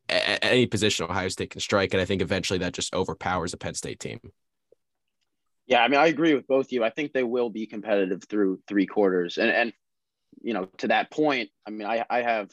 any 0.09 0.65
position 0.65 1.05
Ohio 1.05 1.29
State 1.29 1.51
can 1.51 1.61
strike, 1.61 1.93
and 1.93 2.01
I 2.01 2.05
think 2.05 2.21
eventually 2.21 2.59
that 2.59 2.73
just 2.73 2.93
overpowers 2.93 3.53
a 3.53 3.57
Penn 3.57 3.73
State 3.73 3.99
team. 3.99 4.19
Yeah, 5.67 5.83
I 5.83 5.87
mean, 5.87 5.99
I 5.99 6.07
agree 6.07 6.33
with 6.33 6.47
both 6.47 6.67
of 6.67 6.71
you. 6.71 6.83
I 6.83 6.89
think 6.89 7.13
they 7.13 7.23
will 7.23 7.49
be 7.49 7.65
competitive 7.65 8.23
through 8.29 8.59
three 8.67 8.85
quarters, 8.85 9.37
and 9.37 9.49
and 9.49 9.73
you 10.41 10.53
know, 10.53 10.65
to 10.77 10.87
that 10.87 11.11
point, 11.11 11.49
I 11.65 11.71
mean, 11.71 11.87
I 11.87 12.05
I 12.09 12.21
have 12.21 12.49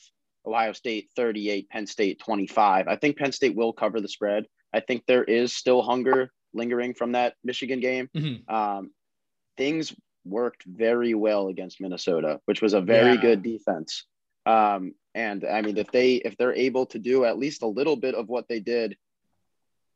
Ohio 0.46 0.72
State 0.72 1.10
38, 1.16 1.68
Penn 1.68 1.86
State 1.86 2.20
25. 2.20 2.88
I 2.88 2.96
think 2.96 3.16
Penn 3.16 3.32
State 3.32 3.56
will 3.56 3.72
cover 3.72 4.00
the 4.00 4.08
spread. 4.08 4.46
I 4.72 4.80
think 4.80 5.04
there 5.06 5.24
is 5.24 5.54
still 5.54 5.82
hunger 5.82 6.30
lingering 6.54 6.94
from 6.94 7.12
that 7.12 7.34
Michigan 7.44 7.80
game. 7.80 8.08
Mm-hmm. 8.16 8.54
Um, 8.54 8.90
things 9.56 9.94
worked 10.24 10.64
very 10.64 11.14
well 11.14 11.48
against 11.48 11.80
Minnesota, 11.80 12.40
which 12.44 12.62
was 12.62 12.74
a 12.74 12.80
very 12.80 13.14
yeah. 13.14 13.20
good 13.20 13.42
defense. 13.42 14.06
Um, 14.46 14.94
and 15.18 15.44
I 15.44 15.62
mean, 15.62 15.76
if 15.78 15.90
they 15.90 16.14
if 16.14 16.36
they're 16.36 16.54
able 16.54 16.86
to 16.86 16.98
do 17.00 17.24
at 17.24 17.40
least 17.40 17.62
a 17.62 17.66
little 17.66 17.96
bit 17.96 18.14
of 18.14 18.28
what 18.28 18.46
they 18.46 18.60
did, 18.60 18.96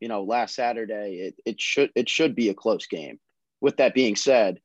you 0.00 0.08
know, 0.08 0.24
last 0.24 0.56
Saturday, 0.56 1.28
it, 1.28 1.34
it 1.46 1.60
should 1.60 1.92
it 1.94 2.08
should 2.08 2.34
be 2.34 2.48
a 2.48 2.54
close 2.54 2.86
game. 2.88 3.20
With 3.60 3.76
that 3.76 3.94
being 3.94 4.16
said, 4.16 4.58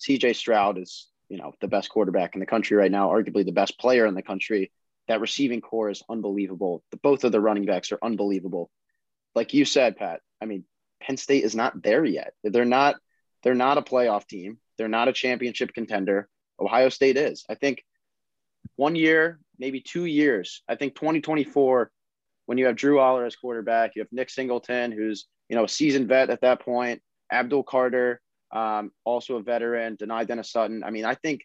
CJ 0.00 0.34
Stroud 0.36 0.78
is, 0.78 1.08
you 1.28 1.36
know, 1.36 1.52
the 1.60 1.68
best 1.68 1.90
quarterback 1.90 2.32
in 2.32 2.40
the 2.40 2.46
country 2.46 2.74
right 2.74 2.90
now, 2.90 3.10
arguably 3.10 3.44
the 3.44 3.52
best 3.52 3.78
player 3.78 4.06
in 4.06 4.14
the 4.14 4.22
country. 4.22 4.72
That 5.08 5.20
receiving 5.20 5.60
corps 5.60 5.90
is 5.90 6.02
unbelievable. 6.08 6.82
The, 6.90 6.96
both 6.96 7.24
of 7.24 7.32
the 7.32 7.40
running 7.40 7.66
backs 7.66 7.92
are 7.92 7.98
unbelievable. 8.02 8.70
Like 9.34 9.52
you 9.52 9.66
said, 9.66 9.98
Pat, 9.98 10.20
I 10.40 10.46
mean, 10.46 10.64
Penn 11.02 11.18
State 11.18 11.44
is 11.44 11.54
not 11.54 11.82
there 11.82 12.04
yet. 12.04 12.32
They're 12.42 12.64
not 12.64 12.96
they're 13.42 13.54
not 13.54 13.76
a 13.76 13.82
playoff 13.82 14.26
team. 14.26 14.56
They're 14.78 14.88
not 14.88 15.08
a 15.08 15.12
championship 15.12 15.74
contender. 15.74 16.30
Ohio 16.58 16.88
State 16.88 17.18
is. 17.18 17.44
I 17.50 17.56
think 17.56 17.84
one 18.76 18.96
year, 18.96 19.38
maybe 19.62 19.80
two 19.80 20.06
years. 20.06 20.62
I 20.68 20.74
think 20.74 20.96
2024, 20.96 21.88
when 22.46 22.58
you 22.58 22.66
have 22.66 22.74
Drew 22.74 22.96
Allar 22.96 23.24
as 23.24 23.36
quarterback, 23.36 23.92
you 23.94 24.02
have 24.02 24.08
Nick 24.10 24.28
Singleton, 24.28 24.90
who's 24.90 25.26
you 25.48 25.56
know 25.56 25.64
a 25.64 25.68
seasoned 25.68 26.08
vet 26.08 26.30
at 26.30 26.40
that 26.40 26.60
point, 26.60 27.00
Abdul 27.32 27.62
Carter, 27.62 28.20
um, 28.52 28.90
also 29.04 29.36
a 29.36 29.42
veteran, 29.42 29.96
Dani 29.96 30.26
Dennis 30.26 30.50
Sutton. 30.50 30.82
I 30.84 30.90
mean, 30.90 31.04
I 31.04 31.14
think 31.14 31.42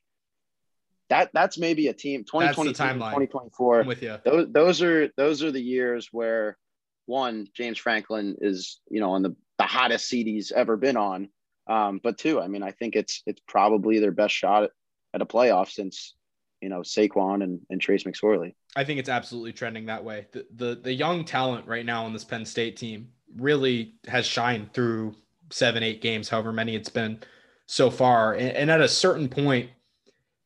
that 1.09 1.29
that's 1.31 1.59
maybe 1.59 1.87
a 1.87 1.93
team 1.93 2.25
2023 2.25 2.73
2024 2.73 3.81
I'm 3.81 3.87
with 3.87 4.01
you 4.01 4.17
those, 4.25 4.47
those 4.51 4.81
are 4.81 5.09
those 5.15 5.43
are 5.43 5.51
the 5.51 5.61
years 5.61 6.09
where 6.11 6.57
one 7.05 7.47
james 7.55 7.77
franklin 7.77 8.35
is 8.41 8.81
you 8.89 8.99
know 8.99 9.11
on 9.11 9.21
the, 9.21 9.33
the 9.57 9.63
hottest 9.63 10.09
seat 10.09 10.27
he's 10.27 10.51
ever 10.51 10.75
been 10.75 10.97
on 10.97 11.29
um, 11.69 12.01
but 12.03 12.17
two 12.17 12.41
i 12.41 12.49
mean 12.49 12.61
i 12.61 12.71
think 12.71 12.97
it's 12.97 13.23
it's 13.25 13.41
probably 13.47 13.99
their 13.99 14.11
best 14.11 14.35
shot 14.35 14.63
at, 14.63 14.71
at 15.13 15.21
a 15.21 15.25
playoff 15.25 15.69
since 15.69 16.13
you 16.61 16.69
know 16.69 16.79
Saquon 16.79 17.43
and, 17.43 17.59
and 17.69 17.79
Trace 17.79 18.03
McSorley. 18.03 18.53
I 18.75 18.83
think 18.83 18.99
it's 18.99 19.09
absolutely 19.09 19.53
trending 19.53 19.85
that 19.87 20.03
way. 20.03 20.27
The, 20.31 20.45
the 20.55 20.75
the 20.75 20.93
young 20.93 21.25
talent 21.25 21.67
right 21.67 21.85
now 21.85 22.05
on 22.05 22.13
this 22.13 22.23
Penn 22.23 22.45
State 22.45 22.77
team 22.77 23.09
really 23.35 23.95
has 24.07 24.25
shined 24.25 24.73
through 24.73 25.15
seven, 25.51 25.83
eight 25.83 26.01
games, 26.01 26.29
however 26.29 26.51
many 26.51 26.75
it's 26.75 26.89
been 26.89 27.19
so 27.67 27.89
far. 27.89 28.33
And, 28.33 28.51
and 28.51 28.71
at 28.71 28.81
a 28.81 28.87
certain 28.87 29.29
point, 29.29 29.69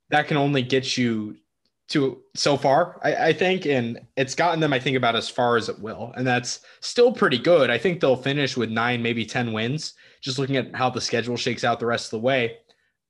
that 0.09 0.27
can 0.27 0.37
only 0.37 0.61
get 0.61 0.97
you 0.97 1.37
to 1.91 2.21
so 2.35 2.55
far, 2.55 2.99
I, 3.03 3.27
I, 3.27 3.33
think, 3.33 3.65
and 3.65 3.99
it's 4.15 4.33
gotten 4.33 4.61
them, 4.61 4.71
I 4.71 4.79
think, 4.79 4.95
about 4.95 5.15
as 5.15 5.27
far 5.29 5.57
as 5.57 5.67
it 5.67 5.77
will, 5.79 6.13
and 6.15 6.25
that's 6.25 6.61
still 6.79 7.11
pretty 7.11 7.37
good. 7.37 7.69
I 7.69 7.77
think 7.77 7.99
they'll 7.99 8.15
finish 8.15 8.55
with 8.55 8.69
nine, 8.69 9.01
maybe 9.01 9.25
ten 9.25 9.51
wins. 9.51 9.93
Just 10.21 10.39
looking 10.39 10.55
at 10.55 10.73
how 10.73 10.89
the 10.89 11.01
schedule 11.01 11.35
shakes 11.35 11.65
out 11.65 11.79
the 11.79 11.85
rest 11.85 12.05
of 12.05 12.11
the 12.11 12.19
way, 12.19 12.57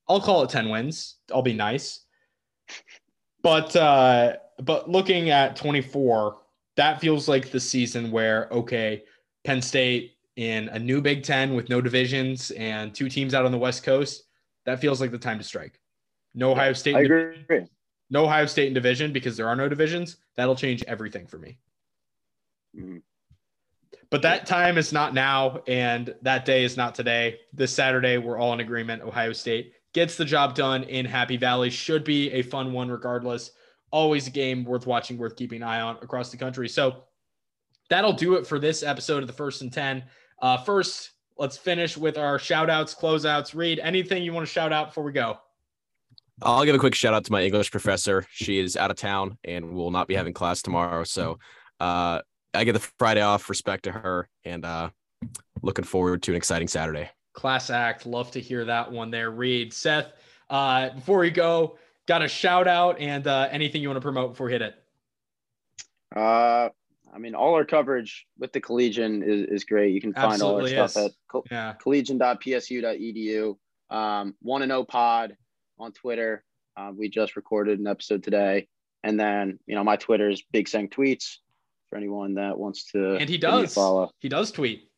I'll 0.10 0.20
call 0.20 0.44
it 0.44 0.50
ten 0.50 0.70
wins. 0.70 1.18
I'll 1.32 1.44
be 1.44 1.54
nice. 1.54 2.06
But 3.44 3.76
uh, 3.76 4.38
but 4.60 4.90
looking 4.90 5.30
at 5.30 5.56
24, 5.56 6.38
that 6.78 7.02
feels 7.02 7.28
like 7.28 7.52
the 7.52 7.60
season 7.60 8.12
where 8.12 8.48
okay, 8.52 9.04
Penn 9.44 9.62
State 9.62 10.14
in 10.36 10.70
a 10.70 10.80
new 10.80 11.02
Big 11.02 11.24
Ten 11.24 11.56
with 11.56 11.70
no 11.70 11.82
divisions 11.82 12.52
and 12.52 12.94
two 12.94 13.10
teams 13.10 13.34
out 13.34 13.46
on 13.46 13.52
the 13.52 13.58
West 13.58 13.84
Coast, 13.84 14.24
that 14.66 14.80
feels 14.80 15.02
like 15.02 15.12
the 15.12 15.18
time 15.18 15.38
to 15.38 15.44
strike. 15.44 15.80
No 16.34 16.52
Ohio 16.52 16.74
State. 16.74 16.96
I 16.96 17.02
agree. 17.02 17.68
no 18.10 18.26
Ohio 18.26 18.46
State 18.46 18.68
in 18.68 18.74
division 18.74 19.12
because 19.12 19.36
there 19.38 19.48
are 19.48 19.56
no 19.56 19.68
divisions, 19.68 20.18
that'll 20.36 20.56
change 20.56 20.84
everything 20.88 21.28
for 21.28 21.38
me. 21.38 21.58
Mhm. 22.78 23.02
But 24.10 24.22
that 24.24 24.46
time 24.46 24.78
is 24.78 24.92
not 24.92 25.14
now, 25.14 25.64
and 25.68 26.14
that 26.22 26.44
day 26.46 26.64
is 26.64 26.76
not 26.76 26.96
today. 26.96 27.40
This 27.54 27.74
Saturday, 27.74 28.18
we're 28.18 28.38
all 28.38 28.54
in 28.54 28.60
agreement. 28.60 29.02
Ohio 29.02 29.32
State 29.34 29.74
gets 29.94 30.16
the 30.16 30.26
job 30.26 30.56
done 30.56 30.84
in 30.84 31.06
Happy 31.06 31.38
Valley. 31.38 31.70
Should 31.70 32.04
be 32.04 32.32
a 32.32 32.42
fun 32.42 32.74
one, 32.74 32.90
regardless. 32.90 33.52
Always 33.92 34.28
a 34.28 34.32
game 34.32 34.64
worth 34.64 34.88
watching, 34.88 35.18
worth 35.18 35.36
keeping 35.36 35.62
an 35.62 35.68
eye 35.68 35.82
on 35.82 35.98
across 36.02 36.32
the 36.32 36.38
country. 36.38 36.70
So 36.70 37.04
that'll 37.90 38.14
do 38.14 38.36
it 38.36 38.48
for 38.48 38.58
this 38.58 38.84
episode 38.84 39.22
of 39.22 39.28
the 39.28 39.34
First 39.34 39.62
and 39.62 39.72
Ten. 39.72 40.04
Uh, 40.42 40.58
first, 40.58 41.12
let's 41.38 41.58
finish 41.58 41.98
with 41.98 42.18
our 42.18 42.40
shout 42.40 42.70
outs, 42.70 42.96
closeouts. 42.96 43.54
Reid, 43.54 43.80
anything 43.80 44.24
you 44.24 44.34
want 44.34 44.48
to 44.48 44.52
shout 44.52 44.72
out 44.72 44.88
before 44.88 45.04
we 45.04 45.12
go? 45.12 45.40
I'll 46.42 46.66
give 46.66 46.74
a 46.74 46.80
quick 46.80 46.96
shout 46.96 47.14
out 47.14 47.26
to 47.26 47.32
my 47.32 47.44
English 47.44 47.70
professor. 47.70 48.26
She 48.32 48.60
is 48.60 48.76
out 48.76 48.90
of 48.90 48.98
town 48.98 49.38
and 49.44 49.74
will 49.74 49.92
not 49.92 50.08
be 50.08 50.16
having 50.16 50.34
class 50.34 50.62
tomorrow. 50.62 51.04
So 51.04 51.38
uh, 51.80 52.22
I 52.54 52.64
get 52.64 52.74
the 52.74 52.80
Friday 52.98 53.22
off, 53.22 53.50
respect 53.50 53.84
to 53.84 53.92
her, 53.92 54.28
and 54.44 54.66
uh, 54.66 54.90
looking 55.62 55.86
forward 55.86 56.24
to 56.24 56.32
an 56.32 56.38
exciting 56.38 56.68
Saturday. 56.68 57.10
Class 57.34 57.70
act. 57.70 58.06
Love 58.06 58.32
to 58.32 58.40
hear 58.40 58.66
that 58.66 58.92
one 58.92 59.12
there, 59.12 59.32
Reid. 59.32 59.74
Seth, 59.74 60.12
uh, 60.50 60.90
before 60.90 61.20
we 61.20 61.30
go, 61.32 61.78
got 62.08 62.22
a 62.22 62.28
shout 62.28 62.68
out 62.68 63.00
and 63.00 63.26
uh, 63.28 63.48
anything 63.52 63.82
you 63.82 63.88
want 63.90 63.98
to 63.98 64.02
promote 64.02 64.32
before 64.32 64.48
we 64.48 64.52
hit 64.54 64.62
it? 64.62 64.76
Uh, 66.16 66.70
I 67.14 67.18
mean, 67.20 67.36
all 67.36 67.54
our 67.56 67.66
coverage 67.66 68.26
with 68.38 68.52
the 68.54 68.60
Collegian 68.62 69.24
is, 69.24 69.48
is 69.50 69.64
great. 69.64 69.94
You 69.94 70.02
can 70.02 70.14
find 70.14 70.42
all 70.42 70.56
our 70.56 70.62
Absolutely 70.62 70.88
stuff 70.90 70.98
at 71.06 71.12
col- 71.30 71.46
Yeah. 71.52 71.74
collegian.psu.edu. 71.84 73.58
Um, 73.90 74.36
one 74.42 74.62
and 74.62 74.70
know 74.70 74.84
pod 74.84 75.36
on 75.80 75.92
Twitter. 75.92 76.44
Uh, 76.78 76.92
we 76.96 77.10
just 77.10 77.36
recorded 77.36 77.80
an 77.80 77.88
episode 77.88 78.24
today, 78.24 78.68
and 79.04 79.20
then 79.20 79.60
you 79.68 79.76
know 79.76 79.84
my 79.84 79.98
Twitter 79.98 80.30
is 80.30 80.42
Big 80.54 80.70
Sang 80.70 80.88
Tweets 80.88 81.38
for 81.90 81.98
anyone 81.98 82.36
that 82.36 82.58
wants 82.58 82.86
to. 82.94 83.16
And 83.16 83.30
he 83.30 83.38
give 83.38 83.52
me 83.52 83.58
a 83.60 83.62
does. 83.64 83.74
follow. 83.74 84.12
He 84.20 84.30
does 84.30 84.52
tweet. 84.52 84.90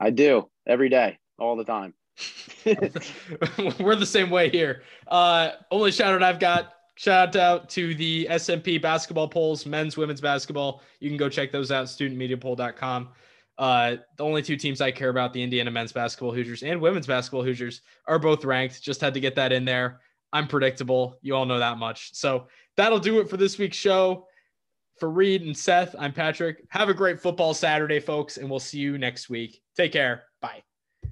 I 0.00 0.08
do 0.08 0.48
every 0.66 0.88
day, 0.88 1.18
all 1.38 1.56
the 1.56 1.64
time. 1.64 1.94
We're 3.80 3.96
the 3.96 4.06
same 4.06 4.30
way 4.30 4.48
here. 4.48 4.82
Uh, 5.06 5.50
only 5.70 5.92
shout 5.92 6.14
out 6.14 6.22
I've 6.22 6.40
got 6.40 6.74
shout 6.96 7.36
out 7.36 7.68
to 7.70 7.94
the 7.94 8.26
SMP 8.30 8.82
basketball 8.82 9.28
polls, 9.28 9.64
men's, 9.64 9.96
women's 9.96 10.20
basketball. 10.20 10.82
You 10.98 11.08
can 11.08 11.16
go 11.16 11.28
check 11.28 11.52
those 11.52 11.70
out, 11.70 11.86
studentmediapoll.com. 11.86 13.10
Uh, 13.56 13.96
the 14.16 14.24
only 14.24 14.42
two 14.42 14.56
teams 14.56 14.80
I 14.80 14.90
care 14.90 15.08
about, 15.08 15.32
the 15.32 15.42
Indiana 15.42 15.70
men's 15.70 15.92
basketball 15.92 16.32
Hoosiers 16.32 16.62
and 16.62 16.80
women's 16.80 17.06
basketball 17.06 17.42
Hoosiers, 17.42 17.82
are 18.06 18.18
both 18.18 18.44
ranked. 18.44 18.82
Just 18.82 19.00
had 19.00 19.14
to 19.14 19.20
get 19.20 19.34
that 19.36 19.52
in 19.52 19.64
there. 19.64 20.00
I'm 20.32 20.46
predictable. 20.46 21.18
You 21.22 21.34
all 21.34 21.46
know 21.46 21.58
that 21.58 21.78
much. 21.78 22.14
So 22.14 22.46
that'll 22.76 23.00
do 23.00 23.20
it 23.20 23.30
for 23.30 23.36
this 23.36 23.58
week's 23.58 23.76
show. 23.76 24.26
For 24.98 25.08
Reid 25.08 25.42
and 25.42 25.56
Seth, 25.56 25.94
I'm 25.98 26.12
Patrick. 26.12 26.64
Have 26.70 26.88
a 26.88 26.94
great 26.94 27.20
football 27.20 27.54
Saturday, 27.54 28.00
folks, 28.00 28.36
and 28.36 28.50
we'll 28.50 28.58
see 28.58 28.78
you 28.78 28.98
next 28.98 29.30
week. 29.30 29.62
Take 29.76 29.92
care. 29.92 30.24
Bye. 30.40 30.67